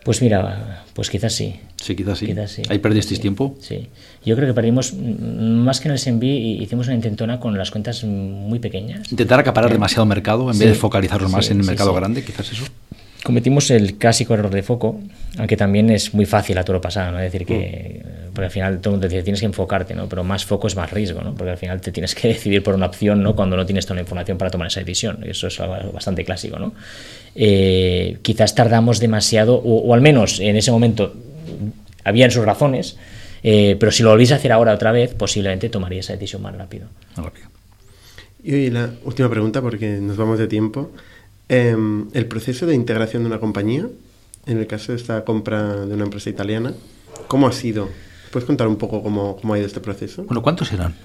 Pues 0.06 0.22
mira, 0.22 0.86
pues 0.94 1.10
quizás 1.10 1.34
sí. 1.34 1.60
Sí, 1.78 1.96
quizás 1.96 2.20
sí. 2.20 2.64
¿Ahí 2.70 2.80
perdisteis 2.80 3.20
tiempo? 3.20 3.56
Sí. 3.60 3.88
Yo 4.26 4.36
creo 4.36 4.48
que 4.48 4.54
perdimos, 4.54 4.94
más 4.94 5.80
que 5.80 5.88
en 5.88 5.92
el 5.94 6.00
SMB, 6.00 6.24
hicimos 6.24 6.88
una 6.88 6.96
intentona 6.96 7.40
con 7.40 7.58
las 7.58 7.70
cuentas 7.70 8.04
muy 8.04 8.60
pequeñas. 8.60 9.12
Intentar 9.12 9.40
acaparar 9.40 9.72
demasiado 9.72 10.06
mercado 10.06 10.52
en 10.52 10.58
vez 10.58 10.70
de 10.70 10.76
focalizarlo 10.76 11.30
más 11.30 11.52
en 11.52 11.60
el 11.60 11.66
mercado 11.66 11.94
grande, 11.94 12.24
quizás 12.24 12.52
eso 12.52 12.66
cometimos 13.26 13.72
el 13.72 13.96
clásico 13.96 14.36
error 14.36 14.52
de 14.52 14.62
foco, 14.62 15.02
aunque 15.40 15.58
también 15.58 15.90
es 15.90 16.14
muy 16.14 16.28
fácil 16.28 16.60
a 16.60 16.64
todo 16.64 16.76
lo 16.76 16.82
pasado, 16.82 17.12
¿no? 17.12 17.20
Es 17.20 17.32
decir, 17.32 17.48
que 17.48 18.04
mm. 18.04 18.34
porque 18.36 18.46
al 18.46 18.52
final 18.52 18.80
todo 18.80 18.92
el 18.92 19.00
mundo 19.00 19.08
dice, 19.08 19.24
tienes 19.24 19.40
que 19.40 19.48
enfocarte, 19.48 19.96
¿no? 19.96 20.08
Pero 20.08 20.24
más 20.24 20.46
foco 20.46 20.68
es 20.68 20.76
más 20.76 20.92
riesgo, 20.92 21.22
¿no? 21.22 21.34
Porque 21.34 21.50
al 21.50 21.58
final 21.58 21.82
te 21.82 21.92
tienes 21.92 22.14
que 22.14 22.28
decidir 22.36 22.62
por 22.62 22.76
una 22.76 22.86
opción, 22.86 23.24
¿no? 23.24 23.36
Cuando 23.36 23.58
no 23.58 23.66
tienes 23.66 23.88
toda 23.88 23.96
la 23.96 24.02
información 24.02 24.38
para 24.38 24.52
tomar 24.52 24.68
esa 24.68 24.80
decisión. 24.82 25.24
Eso 25.26 25.48
es 25.48 25.58
bastante 25.92 26.24
clásico, 26.24 26.60
¿no? 26.60 26.74
Eh, 27.34 28.20
quizás 28.22 28.54
tardamos 28.54 29.00
demasiado, 29.00 29.56
o, 29.56 29.92
al 29.96 30.02
menos 30.02 30.40
en 30.40 30.56
ese 30.56 30.70
momento 30.70 31.16
habían 32.06 32.32
sus 32.32 32.46
razones, 32.46 32.98
eh, 33.44 33.76
pero 33.80 33.92
si 33.92 34.02
lo 34.02 34.12
volvís 34.12 34.32
a 34.32 34.36
hacer 34.36 34.52
ahora 34.52 34.74
otra 34.74 34.92
vez, 34.92 35.14
posiblemente 35.14 35.70
tomaría 35.70 36.00
esa 36.00 36.14
decisión 36.14 36.42
más 36.42 36.56
rápido. 36.56 36.88
Rápido. 37.18 37.48
Y 38.44 38.70
la 38.70 38.92
última 39.04 39.30
pregunta, 39.30 39.62
porque 39.62 40.00
nos 40.00 40.18
vamos 40.18 40.40
de 40.40 40.48
tiempo. 40.48 40.92
Em, 41.50 42.08
el 42.14 42.28
proceso 42.28 42.66
de 42.66 42.76
integración 42.76 43.24
de 43.24 43.28
una 43.28 43.40
compañía, 43.40 43.88
en 44.46 44.58
el 44.58 44.68
caso 44.68 44.92
de 44.92 44.98
esta 44.98 45.26
compra 45.26 45.86
de 45.86 45.94
una 45.94 46.06
empresa 46.06 46.30
italiana, 46.30 46.74
¿cómo 47.28 47.48
ha 47.48 47.52
sido? 47.52 47.90
¿Puedes 48.32 48.46
contar 48.46 48.68
un 48.68 48.76
poco 48.78 49.02
cómo, 49.02 49.38
cómo 49.38 49.54
ha 49.54 49.58
ido 49.58 49.68
este 49.68 49.80
proceso? 49.80 50.24
Bueno, 50.24 50.42
¿cuántos 50.42 50.72
eran? 50.74 50.96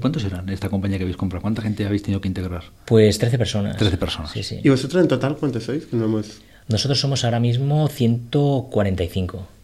¿Cuántos 0.00 0.24
eran 0.24 0.48
esta 0.48 0.68
compañía 0.68 0.98
que 0.98 1.04
habéis 1.04 1.16
comprado? 1.16 1.42
¿Cuánta 1.42 1.62
gente 1.62 1.84
habéis 1.84 2.02
tenido 2.02 2.20
que 2.20 2.28
integrar? 2.28 2.62
Pues 2.84 3.18
13 3.18 3.38
personas. 3.38 3.76
13 3.76 3.96
personas. 3.96 4.30
Sí, 4.30 4.42
sí. 4.42 4.60
¿Y 4.62 4.68
vosotros 4.68 5.02
en 5.02 5.08
total 5.08 5.36
cuántos 5.36 5.64
sois? 5.64 5.92
no 5.92 6.04
hemos... 6.04 6.40
Nosotros 6.68 6.98
somos 6.98 7.24
ahora 7.24 7.40
mismo 7.40 7.88
145 7.88 9.55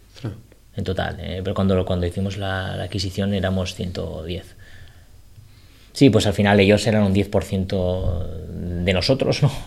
en 0.75 0.83
total, 0.83 1.17
eh, 1.19 1.41
pero 1.43 1.53
cuando, 1.53 1.85
cuando 1.85 2.07
hicimos 2.07 2.37
la, 2.37 2.75
la 2.75 2.83
adquisición 2.83 3.33
éramos 3.33 3.75
110. 3.75 4.55
Sí, 5.93 6.09
pues 6.09 6.25
al 6.25 6.33
final 6.33 6.59
ellos 6.59 6.85
eran 6.87 7.03
un 7.03 7.13
10% 7.13 8.83
de 8.83 8.93
nosotros, 8.93 9.41
¿no? 9.41 9.51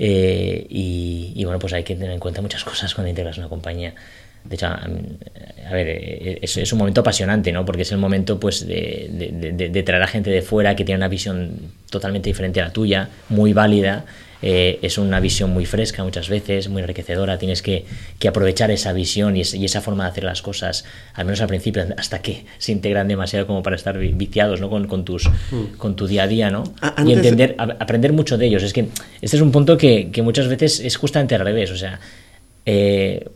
Eh, 0.00 0.64
y, 0.70 1.42
bueno, 1.42 1.58
pues 1.58 1.72
hay 1.72 1.82
que 1.82 1.96
tener 1.96 2.12
en 2.12 2.20
cuenta 2.20 2.40
muchas 2.40 2.62
cosas 2.62 2.94
cuando 2.94 3.08
integras 3.08 3.36
una 3.36 3.48
compañía. 3.48 3.94
De 4.44 4.54
hecho, 4.54 4.66
a, 4.68 4.86
ver, 5.72 5.88
eh, 5.88 6.38
es, 6.40 6.72
un 6.72 6.78
momento 6.78 7.00
apasionante, 7.00 7.50
¿no? 7.50 7.64
Porque 7.64 7.82
es 7.82 7.90
el 7.90 7.98
momento, 7.98 8.38
pues, 8.38 8.64
de, 8.64 9.08
de, 9.72 9.82
traer 9.82 10.00
a 10.00 10.06
gente 10.06 10.30
de 10.30 10.40
fuera 10.40 10.76
que 10.76 10.84
tiene 10.84 10.98
una 10.98 11.08
visión 11.08 11.72
totalmente 11.90 12.28
diferente 12.30 12.60
a 12.60 12.66
la 12.66 12.72
tuya, 12.72 13.08
muy 13.28 13.52
válida, 13.52 14.04
eh, 14.40 14.78
es 14.82 14.98
una 14.98 15.18
visión 15.18 15.50
muy 15.50 15.66
fresca 15.66 16.04
muchas 16.04 16.28
veces, 16.28 16.68
muy 16.68 16.80
enriquecedora, 16.82 17.38
tienes 17.38 17.60
que, 17.60 17.84
aprovechar 18.28 18.70
esa 18.70 18.92
visión 18.92 19.36
y, 19.36 19.40
esa 19.40 19.80
forma 19.80 20.04
de 20.04 20.10
hacer 20.10 20.24
las 20.24 20.42
cosas, 20.42 20.84
al 21.14 21.24
menos 21.24 21.40
al 21.40 21.48
principio, 21.48 21.84
hasta 21.96 22.22
que 22.22 22.44
se 22.58 22.72
integran 22.72 23.08
demasiado 23.08 23.46
como 23.46 23.62
para 23.62 23.76
estar 23.76 23.98
viciados 23.98 24.60
¿no? 24.60 24.70
con, 24.70 24.86
con 24.86 25.04
tus, 25.04 25.28
mm. 25.28 25.76
con 25.76 25.96
tu 25.96 26.06
día 26.06 26.24
a 26.24 26.26
día, 26.28 26.50
¿no? 26.50 26.64
y 27.04 27.12
entender, 27.12 27.56
aprender 27.58 28.12
mucho 28.12 28.38
de 28.38 28.46
ellos. 28.46 28.62
Es 28.62 28.72
que 28.72 28.88
este 29.20 29.36
es 29.36 29.42
un 29.42 29.50
punto 29.50 29.76
que, 29.76 30.10
muchas 30.22 30.48
veces 30.48 30.80
es 30.80 30.96
justamente 30.96 31.34
al 31.34 31.40
revés, 31.40 31.70
o 31.70 31.76
sea, 31.76 31.98
eh, 32.66 33.26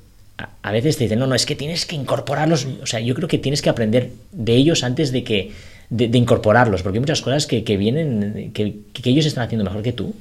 a 0.62 0.72
veces 0.72 0.96
te 0.96 1.04
dicen, 1.04 1.18
no, 1.18 1.26
no, 1.26 1.34
es 1.34 1.46
que 1.46 1.54
tienes 1.54 1.86
que 1.86 1.96
incorporarlos, 1.96 2.66
o 2.82 2.86
sea, 2.86 3.00
yo 3.00 3.14
creo 3.14 3.28
que 3.28 3.38
tienes 3.38 3.62
que 3.62 3.70
aprender 3.70 4.10
de 4.32 4.54
ellos 4.54 4.84
antes 4.84 5.10
de 5.10 5.24
que 5.24 5.52
de, 5.90 6.06
incorporarlos, 6.16 6.82
porque 6.82 6.98
hay 6.98 7.00
muchas 7.00 7.22
cosas 7.22 7.46
que, 7.46 7.76
vienen, 7.76 8.50
que, 8.52 8.76
que 8.92 9.10
ellos 9.10 9.26
están 9.26 9.44
haciendo 9.44 9.64
mejor 9.64 9.82
que 9.82 9.92
tú, 9.92 10.14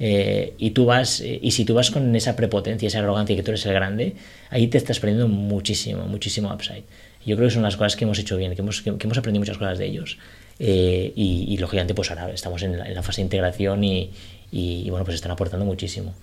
eh, 0.00 0.54
y 0.58 0.70
tú 0.70 0.84
vas, 0.84 1.20
eh, 1.20 1.38
y 1.42 1.50
si 1.50 1.64
tú 1.64 1.74
vas 1.74 1.90
con 1.90 2.14
esa 2.14 2.36
prepotencia, 2.36 2.86
esa 2.86 3.00
arrogancia 3.00 3.34
que 3.34 3.42
tú 3.42 3.50
eres 3.50 3.66
el 3.66 3.72
grande, 3.72 4.14
ahí 4.50 4.68
te 4.68 4.78
estás 4.78 5.00
perdiendo 5.00 5.28
muchísimo, 5.28 6.04
muchísimo 6.06 6.52
upside. 6.52 6.84
Yo 7.26 7.36
creo 7.36 7.48
que 7.48 7.54
son 7.54 7.62
las 7.62 7.76
cosas 7.76 7.96
que 7.96 8.04
hemos 8.04 8.18
hecho 8.18 8.36
bien, 8.36 8.54
que 8.54 8.62
hemos, 8.62 8.80
que, 8.80 8.90
hemos 8.90 9.18
aprendido 9.18 9.40
muchas 9.40 9.58
cosas 9.58 9.78
de 9.78 9.86
ellos. 9.86 10.18
Eh, 10.60 11.12
y, 11.14 11.56
lógicamente, 11.58 11.94
pues 11.94 12.10
ahora 12.10 12.30
estamos 12.30 12.62
en 12.62 12.78
la, 12.78 13.02
fase 13.02 13.20
de 13.20 13.26
integración 13.26 13.84
y, 13.84 14.10
y, 14.50 14.88
bueno, 14.90 15.04
pues 15.04 15.16
están 15.16 15.30
aportando 15.30 15.64
muchísimo. 15.64 16.14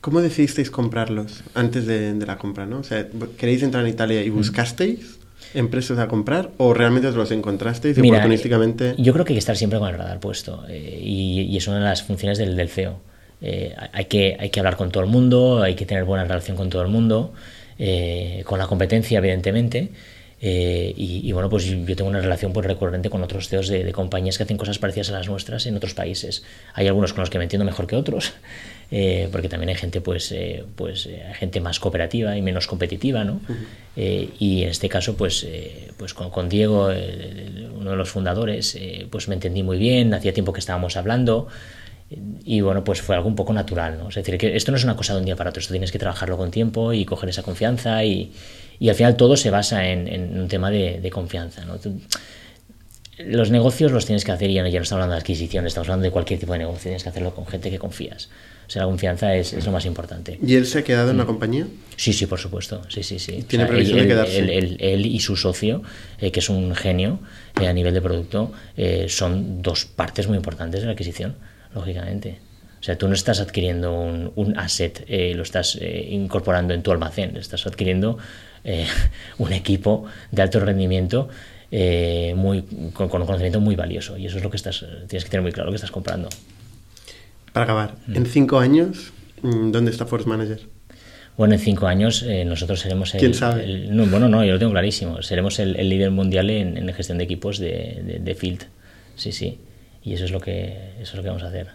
¿Cómo 0.00 0.20
decidisteis 0.20 0.70
comprarlos 0.70 1.42
antes 1.54 1.86
de, 1.86 2.14
de, 2.14 2.26
la 2.26 2.38
compra? 2.38 2.64
¿no? 2.64 2.78
O 2.78 2.84
sea, 2.84 3.06
¿queréis 3.36 3.62
entrar 3.62 3.84
en 3.84 3.90
Italia 3.90 4.22
y 4.22 4.30
mm. 4.30 4.34
buscasteis? 4.34 5.18
empresas 5.54 5.98
a 5.98 6.08
comprar 6.08 6.50
o 6.56 6.72
realmente 6.72 7.08
os 7.08 7.14
los 7.14 7.30
encontrasteis 7.30 7.98
y 7.98 8.00
oportunísticamente? 8.00 8.94
Yo 8.96 9.12
creo 9.12 9.24
que 9.24 9.32
hay 9.32 9.36
que 9.36 9.40
estar 9.40 9.56
siempre 9.56 9.78
con 9.78 9.88
el 9.88 9.98
radar 9.98 10.20
puesto 10.20 10.64
eh, 10.68 11.00
y, 11.02 11.56
es 11.56 11.66
una 11.66 11.78
de 11.78 11.84
las 11.84 12.02
funciones 12.02 12.38
del, 12.38 12.56
del 12.56 12.68
CEO. 12.68 13.00
Eh, 13.42 13.74
hay, 13.92 14.04
que, 14.06 14.36
hay 14.38 14.50
que 14.50 14.60
hablar 14.60 14.76
con 14.76 14.90
todo 14.90 15.02
el 15.02 15.10
mundo, 15.10 15.62
hay 15.62 15.74
que 15.74 15.84
tener 15.84 16.04
buena 16.04 16.24
relación 16.24 16.56
con 16.56 16.70
todo 16.70 16.82
el 16.82 16.88
mundo, 16.88 17.32
eh, 17.78 18.42
con 18.46 18.58
la 18.58 18.66
competencia, 18.66 19.18
evidentemente. 19.18 19.90
y, 20.40 21.30
bueno, 21.32 21.48
pues 21.48 21.64
yo 21.64 21.96
tengo 21.96 22.10
una 22.10 22.20
relación 22.20 22.52
pues, 22.52 22.66
recurrente 22.66 23.10
con 23.10 23.22
otros 23.22 23.48
CEOs 23.48 23.68
de, 23.68 23.84
de, 23.84 23.92
compañías 23.92 24.36
que 24.36 24.44
hacen 24.44 24.56
cosas 24.56 24.78
parecidas 24.78 25.10
a 25.10 25.12
las 25.12 25.28
nuestras 25.28 25.66
en 25.66 25.76
otros 25.76 25.94
países. 25.94 26.42
Hay 26.74 26.88
algunos 26.88 27.12
con 27.12 27.20
los 27.20 27.30
que 27.30 27.38
me 27.38 27.44
entiendo 27.44 27.64
mejor 27.64 27.86
que 27.86 27.94
otros, 27.94 28.32
eh, 28.94 29.30
porque 29.32 29.48
también 29.48 29.70
hay 29.70 29.74
gente 29.74 30.02
pues 30.02 30.30
eh, 30.32 30.64
pues 30.76 31.06
eh, 31.06 31.22
gente 31.38 31.62
más 31.62 31.80
cooperativa 31.80 32.36
y 32.36 32.42
menos 32.42 32.66
competitiva 32.66 33.24
no 33.24 33.40
y 33.96 34.64
en 34.64 34.68
este 34.68 34.90
caso 34.90 35.16
pues 35.16 35.46
pues 35.96 36.12
con, 36.12 36.48
Diego 36.50 36.90
uno 37.74 37.90
de 37.90 37.96
los 37.96 38.10
fundadores 38.10 38.78
pues 39.08 39.28
me 39.28 39.34
entendí 39.34 39.62
muy 39.62 39.78
bien 39.78 40.12
hacía 40.12 40.34
tiempo 40.34 40.52
que 40.52 40.60
estábamos 40.60 40.98
hablando 40.98 41.48
y 42.44 42.60
bueno 42.60 42.84
pues 42.84 43.00
fue 43.02 43.14
algo 43.14 43.28
un 43.28 43.36
poco 43.36 43.52
natural 43.52 43.98
no 43.98 44.08
es 44.08 44.14
decir 44.14 44.38
que 44.38 44.56
esto 44.56 44.70
no 44.72 44.78
es 44.78 44.84
una 44.84 44.96
cosa 44.96 45.14
de 45.14 45.20
un 45.20 45.24
día 45.24 45.36
para 45.36 45.50
otro 45.50 45.60
esto 45.60 45.72
tienes 45.72 45.92
que 45.92 45.98
trabajarlo 45.98 46.36
con 46.36 46.50
tiempo 46.50 46.92
y 46.92 47.04
coger 47.04 47.28
esa 47.28 47.42
confianza 47.42 48.04
y, 48.04 48.32
y 48.78 48.88
al 48.88 48.94
final 48.94 49.16
todo 49.16 49.36
se 49.36 49.50
basa 49.50 49.88
en, 49.88 50.38
un 50.38 50.48
tema 50.48 50.70
de, 50.70 51.00
de 51.00 51.10
confianza 51.10 51.64
no 51.64 51.78
los 53.18 53.50
negocios 53.50 53.92
los 53.92 54.06
tienes 54.06 54.24
que 54.24 54.32
hacer 54.32 54.50
y 54.50 54.54
ya 54.54 54.62
no, 54.62 54.68
ya 54.68 54.78
no 54.78 54.84
estamos 54.84 55.02
hablando 55.02 55.14
de 55.14 55.20
adquisición, 55.20 55.66
estamos 55.66 55.88
hablando 55.88 56.04
de 56.04 56.10
cualquier 56.10 56.40
tipo 56.40 56.52
de 56.52 56.60
negocio, 56.60 56.82
tienes 56.82 57.02
que 57.02 57.08
hacerlo 57.08 57.34
con 57.34 57.46
gente 57.46 57.70
que 57.70 57.78
confías. 57.78 58.28
O 58.66 58.70
sea, 58.70 58.82
la 58.82 58.88
confianza 58.88 59.34
es, 59.34 59.52
es 59.52 59.66
lo 59.66 59.72
más 59.72 59.84
importante. 59.84 60.38
¿Y 60.42 60.54
él 60.54 60.66
se 60.66 60.78
ha 60.78 60.84
quedado 60.84 61.10
en 61.10 61.18
la 61.18 61.24
mm. 61.24 61.26
compañía? 61.26 61.66
Sí, 61.96 62.12
sí, 62.12 62.26
por 62.26 62.38
supuesto. 62.38 62.82
Sí, 62.88 63.02
sí, 63.02 63.18
sí. 63.18 63.44
¿Tiene 63.46 63.66
previsión 63.66 63.98
de 63.98 64.06
quedarse? 64.06 64.38
Él, 64.38 65.06
y 65.06 65.20
su 65.20 65.36
socio, 65.36 65.82
eh, 66.18 66.30
que 66.32 66.40
es 66.40 66.48
un 66.48 66.74
genio 66.74 67.20
eh, 67.60 67.66
a 67.66 67.72
nivel 67.72 67.92
de 67.92 68.00
producto, 68.00 68.52
eh, 68.76 69.06
son 69.08 69.60
dos 69.60 69.84
partes 69.84 70.26
muy 70.26 70.36
importantes 70.36 70.80
de 70.80 70.86
la 70.86 70.92
adquisición, 70.92 71.36
lógicamente. 71.74 72.38
O 72.80 72.82
sea, 72.82 72.98
tú 72.98 73.06
no 73.06 73.14
estás 73.14 73.40
adquiriendo 73.40 73.92
un, 73.92 74.32
un 74.34 74.58
asset, 74.58 75.04
lo 75.08 75.42
estás 75.42 75.78
incorporando 75.80 76.74
en 76.74 76.82
tu 76.82 76.90
almacén, 76.90 77.36
estás 77.36 77.66
adquiriendo 77.66 78.18
un 79.38 79.52
equipo 79.52 80.04
de 80.32 80.42
alto 80.42 80.58
rendimiento 80.58 81.28
muy, 81.70 82.62
con, 82.92 83.08
con, 83.08 83.20
un 83.20 83.26
conocimiento 83.26 83.60
muy 83.60 83.76
valioso. 83.76 84.18
Y 84.18 84.26
eso 84.26 84.38
es 84.38 84.42
lo 84.42 84.50
que 84.50 84.56
estás, 84.56 84.84
tienes 85.06 85.24
que 85.24 85.30
tener 85.30 85.42
muy 85.42 85.52
claro 85.52 85.66
lo 85.66 85.72
que 85.72 85.76
estás 85.76 85.92
comprando. 85.92 86.28
Para 87.52 87.64
acabar, 87.64 87.94
mm. 88.06 88.16
en 88.16 88.26
cinco 88.26 88.58
años, 88.58 89.12
mm, 89.42 89.70
¿dónde 89.70 89.90
está 89.90 90.06
Force 90.06 90.28
Manager? 90.28 90.60
Bueno, 91.36 91.54
en 91.54 91.60
cinco 91.60 91.86
años 91.86 92.22
eh, 92.22 92.44
nosotros 92.44 92.80
seremos 92.80 93.14
el, 93.14 93.20
¿Quién 93.20 93.34
sabe? 93.34 93.86
no, 93.88 94.06
bueno, 94.06 94.28
no, 94.28 94.44
yo 94.44 94.52
lo 94.52 94.58
tengo 94.58 94.72
clarísimo. 94.72 95.22
Seremos 95.22 95.58
el, 95.58 95.72
líder 95.88 96.10
mundial 96.10 96.50
en, 96.50 96.76
en, 96.76 96.92
gestión 96.92 97.18
de 97.18 97.24
equipos 97.24 97.58
de, 97.58 98.20
de, 98.20 98.34
Field. 98.34 98.64
Sí, 99.16 99.32
sí. 99.32 99.58
Y 100.02 100.14
eso 100.14 100.24
es 100.24 100.30
lo 100.30 100.40
que, 100.40 100.94
eso 101.00 101.12
es 101.12 101.14
lo 101.14 101.22
que 101.22 101.28
vamos 101.28 101.42
a 101.42 101.48
hacer. 101.48 101.68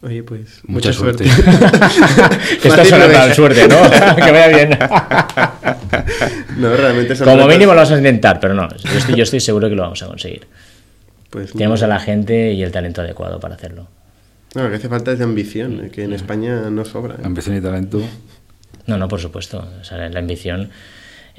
Oye, 0.00 0.22
pues 0.22 0.60
mucha, 0.64 0.92
suerte. 0.92 1.24
Esta 2.62 2.82
es 2.82 2.92
una 2.92 3.34
suerte, 3.34 3.66
¿no? 3.66 3.76
que 4.16 4.30
vaya 4.30 4.48
bien. 4.48 4.78
no, 6.58 6.76
realmente 6.76 7.16
Como 7.16 7.48
mínimo 7.48 7.72
lo 7.72 7.80
vamos 7.80 7.90
a 7.90 7.96
intentar, 7.96 8.38
pero 8.38 8.54
no, 8.54 8.68
yo 8.68 8.98
estoy, 8.98 9.16
yo 9.16 9.24
estoy 9.24 9.40
seguro 9.40 9.68
que 9.68 9.74
lo 9.74 9.82
vamos 9.82 10.00
a 10.02 10.06
conseguir. 10.06 10.46
Pues 11.30 11.52
Tenemos 11.52 11.82
a 11.82 11.88
la 11.88 11.98
gente 11.98 12.52
y 12.52 12.62
el 12.62 12.70
talento 12.70 13.02
adecuado 13.02 13.40
para 13.40 13.56
hacerlo. 13.56 13.88
No, 14.54 14.62
lo 14.62 14.70
que 14.70 14.76
hace 14.76 14.88
falta 14.88 15.12
es 15.12 15.18
de 15.18 15.24
ambición, 15.24 15.84
eh, 15.84 15.90
que 15.90 16.04
en 16.04 16.12
España 16.12 16.70
no 16.70 16.84
sobra. 16.84 17.14
¿eh? 17.16 17.22
Ambición 17.24 17.56
y 17.56 17.60
talento. 17.60 18.00
No, 18.86 18.96
no, 18.96 19.08
por 19.08 19.20
supuesto. 19.20 19.68
O 19.80 19.84
sea, 19.84 20.08
la 20.08 20.18
ambición. 20.18 20.70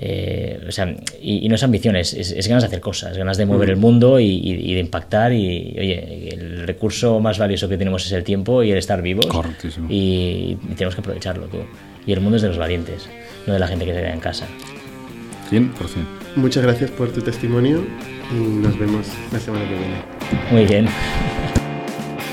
Eh, 0.01 0.63
o 0.65 0.71
sea, 0.71 0.95
y, 1.21 1.49
no 1.49 1.55
es 1.55 1.63
ambición, 1.63 1.97
es, 1.97 2.13
es, 2.13 2.47
ganas 2.47 2.63
de 2.63 2.67
hacer 2.67 2.79
cosas, 2.79 3.17
ganas 3.17 3.37
de 3.37 3.45
mover 3.45 3.67
mm. 3.67 3.71
el 3.71 3.77
mundo 3.77 4.19
y, 4.19 4.73
de 4.73 4.79
impactar. 4.79 5.33
Y, 5.33 5.75
oye, 5.77 6.29
el 6.33 6.65
recurso 6.65 7.19
más 7.19 7.37
valioso 7.37 7.67
que 7.67 7.77
tenemos 7.77 8.05
es 8.05 8.13
el 8.13 8.23
tiempo 8.23 8.63
y 8.63 8.71
el 8.71 8.77
estar 8.77 9.01
vivos. 9.01 9.25
Correctísimo. 9.25 9.87
Y, 9.89 10.57
tenemos 10.77 10.95
que 10.95 11.01
aprovecharlo, 11.01 11.47
tú. 11.47 11.57
Y 12.07 12.13
el 12.13 12.21
mundo 12.21 12.37
es 12.37 12.41
de 12.41 12.47
los 12.47 12.57
valientes, 12.57 13.09
no 13.45 13.53
de 13.53 13.59
la 13.59 13.67
gente 13.67 13.85
que 13.85 13.93
se 13.93 13.99
queda 13.99 14.13
en 14.13 14.21
casa. 14.21 14.47
100%. 15.51 15.69
Muchas 16.37 16.63
gracias 16.63 16.91
por 16.91 17.11
tu 17.11 17.21
testimonio 17.21 17.83
y 18.31 18.35
nos 18.35 18.79
vemos 18.79 19.07
la 19.33 19.39
semana 19.39 19.65
que 19.67 19.75
viene. 19.75 19.95
Muy 20.51 20.65
bien. 20.65 20.87